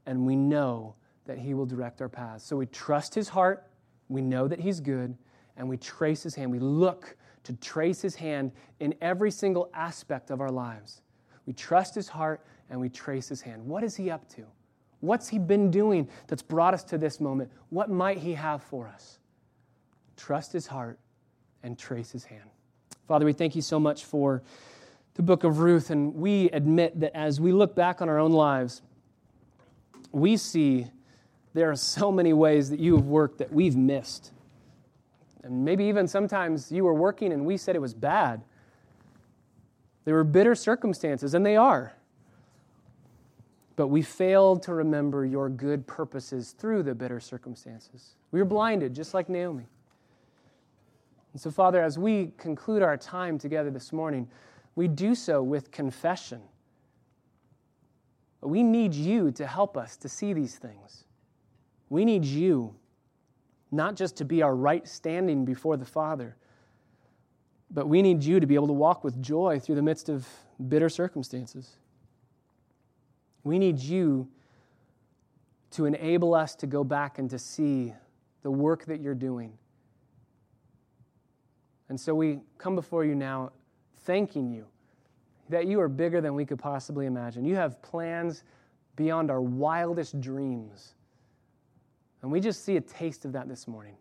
and 0.07 0.25
we 0.25 0.37
know 0.37 0.95
that 1.25 1.39
He 1.39 1.55
will 1.55 1.67
direct 1.67 2.01
our 2.01 2.09
paths. 2.09 2.45
So, 2.45 2.57
we 2.57 2.67
trust 2.67 3.17
His 3.17 3.29
heart. 3.29 3.67
We 4.09 4.23
know 4.23 4.47
that 4.47 4.61
He's 4.61 4.79
good, 4.79 5.19
and 5.57 5.69
we 5.69 5.77
trace 5.77 6.23
His 6.23 6.37
hand. 6.37 6.53
We 6.53 6.61
look 6.61 7.17
to 7.43 7.53
trace 7.55 8.01
His 8.01 8.15
hand 8.15 8.53
in 8.79 8.95
every 9.01 9.33
single 9.33 9.69
aspect 9.75 10.31
of 10.31 10.41
our 10.41 10.53
lives. 10.53 11.03
We 11.47 11.53
trust 11.55 11.97
his 11.97 12.07
heart 12.07 12.45
and 12.69 12.81
we 12.81 12.89
trace 12.89 13.29
his 13.29 13.41
hand. 13.41 13.67
What 13.67 13.83
is 13.83 13.97
he 13.97 14.09
up 14.09 14.29
to? 14.37 14.45
What's 15.01 15.27
he 15.27 15.39
been 15.41 15.69
doing 15.69 16.09
that's 16.29 16.43
brought 16.43 16.75
us 16.75 16.85
to 16.85 16.99
this 16.99 17.19
moment? 17.19 17.51
What 17.71 17.91
might 17.91 18.19
he 18.19 18.35
have 18.35 18.63
for 18.63 18.87
us? 18.87 19.19
Trust 20.17 20.53
his 20.53 20.69
heart 20.69 21.01
and 21.63 21.79
trace 21.79 22.11
his 22.11 22.25
hand. 22.25 22.51
Father, 23.07 23.27
we 23.27 23.33
thank 23.33 23.57
you 23.57 23.63
so 23.63 23.81
much 23.81 24.05
for 24.05 24.43
the 25.15 25.23
book 25.23 25.45
of 25.45 25.59
Ruth, 25.59 25.91
and 25.91 26.15
we 26.15 26.49
admit 26.51 27.01
that 27.01 27.17
as 27.17 27.41
we 27.41 27.53
look 27.53 27.75
back 27.75 28.01
on 28.01 28.09
our 28.09 28.19
own 28.19 28.33
lives, 28.33 28.83
we 30.13 30.37
see 30.37 30.87
there 31.53 31.71
are 31.71 31.77
so 31.77 32.13
many 32.13 32.33
ways 32.33 32.71
that 32.71 32.81
you 32.81 32.97
have 32.97 33.07
worked 33.07 33.39
that 33.39 33.53
we've 33.53 33.77
missed. 33.77 34.33
And 35.43 35.65
maybe 35.65 35.85
even 35.85 36.07
sometimes 36.07 36.71
you 36.71 36.85
were 36.85 36.95
working 36.95 37.33
and 37.33 37.45
we 37.45 37.57
said 37.57 37.75
it 37.75 37.81
was 37.81 37.95
bad. 37.95 38.43
There 40.05 40.15
were 40.15 40.25
bitter 40.25 40.55
circumstances, 40.55 41.35
and 41.35 41.45
they 41.45 41.57
are. 41.57 41.93
But 43.77 43.89
we 43.89 44.03
failed 44.03 44.63
to 44.65 44.75
remember 44.75 45.25
your 45.25 45.49
good 45.49 45.87
purposes 45.87 46.55
through 46.59 46.83
the 46.85 46.95
bitter 46.95 47.21
circumstances. 47.21 48.15
We 48.31 48.39
were 48.39 48.47
blinded, 48.47 48.95
just 48.95 49.15
like 49.15 49.29
Naomi. 49.29 49.67
And 51.33 51.41
so, 51.41 51.51
Father, 51.51 51.83
as 51.83 51.99
we 51.99 52.33
conclude 52.39 52.83
our 52.83 52.97
time 52.97 53.39
together 53.39 53.71
this 53.71 53.93
morning, 53.93 54.29
we 54.75 54.89
do 54.89 55.15
so 55.15 55.43
with 55.43 55.71
confession. 55.71 56.41
We 58.41 58.63
need 58.63 58.95
you 58.95 59.31
to 59.33 59.47
help 59.47 59.77
us 59.77 59.97
to 59.99 60.09
see 60.09 60.33
these 60.33 60.57
things. 60.57 61.05
We 61.89 62.05
need 62.05 62.25
you 62.25 62.75
not 63.71 63.95
just 63.95 64.17
to 64.17 64.25
be 64.25 64.43
our 64.43 64.55
right 64.55 64.87
standing 64.89 65.45
before 65.45 65.77
the 65.77 65.85
Father, 65.85 66.37
but 67.71 67.87
we 67.89 68.03
need 68.03 68.25
you 68.25 68.41
to 68.41 68.47
be 68.47 68.55
able 68.55 68.67
to 68.67 68.73
walk 68.73 69.05
with 69.05 69.21
joy 69.23 69.61
through 69.61 69.77
the 69.77 69.83
midst 69.83 70.09
of 70.09 70.27
bitter 70.69 70.89
circumstances. 70.89 71.77
We 73.45 73.59
need 73.59 73.79
you 73.79 74.29
to 75.73 75.85
enable 75.85 76.35
us 76.35 76.57
to 76.57 76.67
go 76.67 76.83
back 76.83 77.19
and 77.19 77.31
to 77.31 77.39
see 77.39 77.95
the 78.43 78.51
work 78.51 78.87
that 78.87 79.01
you're 79.01 79.15
doing. 79.15 79.57
And 81.91 82.01
so 82.01 82.15
we 82.15 82.39
come 82.57 82.77
before 82.77 83.05
you 83.05 83.17
now 83.17 83.51
thanking 84.05 84.49
you 84.49 84.65
that 85.49 85.67
you 85.67 85.81
are 85.81 85.89
bigger 85.89 86.21
than 86.21 86.37
we 86.37 86.47
could 86.47 86.61
possibly 86.61 87.07
imagine. 87.07 87.45
You 87.45 87.57
have 87.57 87.83
plans 87.83 88.45
beyond 88.95 89.29
our 89.29 89.41
wildest 89.41 90.21
dreams. 90.21 90.95
And 92.23 92.31
we 92.31 92.39
just 92.39 92.65
see 92.65 92.77
a 92.77 92.81
taste 92.81 93.25
of 93.25 93.33
that 93.33 93.49
this 93.49 93.67
morning. 93.67 93.97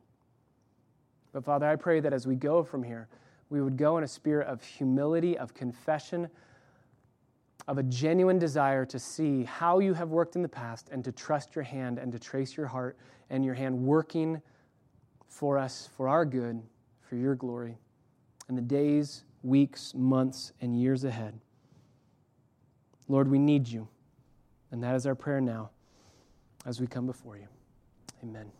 But 1.33 1.43
Father, 1.43 1.65
I 1.65 1.75
pray 1.75 1.99
that 1.99 2.13
as 2.13 2.27
we 2.27 2.35
go 2.35 2.63
from 2.63 2.83
here, 2.83 3.07
we 3.49 3.59
would 3.59 3.75
go 3.75 3.97
in 3.97 4.03
a 4.03 4.07
spirit 4.07 4.45
of 4.47 4.63
humility, 4.63 5.35
of 5.35 5.55
confession, 5.55 6.29
of 7.67 7.79
a 7.79 7.83
genuine 7.83 8.37
desire 8.37 8.85
to 8.85 8.99
see 8.99 9.45
how 9.45 9.79
you 9.79 9.95
have 9.95 10.09
worked 10.09 10.35
in 10.35 10.43
the 10.43 10.49
past 10.49 10.89
and 10.91 11.03
to 11.05 11.11
trust 11.11 11.55
your 11.55 11.63
hand 11.63 11.97
and 11.97 12.11
to 12.11 12.19
trace 12.19 12.55
your 12.55 12.67
heart 12.67 12.97
and 13.31 13.43
your 13.43 13.55
hand 13.55 13.75
working 13.75 14.39
for 15.27 15.57
us, 15.57 15.89
for 15.97 16.07
our 16.07 16.23
good, 16.23 16.61
for 17.09 17.15
your 17.15 17.33
glory, 17.33 17.75
in 18.49 18.55
the 18.55 18.61
days, 18.61 19.23
weeks, 19.41 19.93
months, 19.95 20.53
and 20.61 20.79
years 20.79 21.03
ahead. 21.03 21.39
Lord, 23.07 23.27
we 23.27 23.39
need 23.39 23.67
you. 23.67 23.87
And 24.71 24.83
that 24.83 24.95
is 24.95 25.07
our 25.07 25.15
prayer 25.15 25.41
now 25.41 25.71
as 26.67 26.79
we 26.79 26.85
come 26.85 27.07
before 27.07 27.35
you. 27.35 27.47
Amen. 28.23 28.51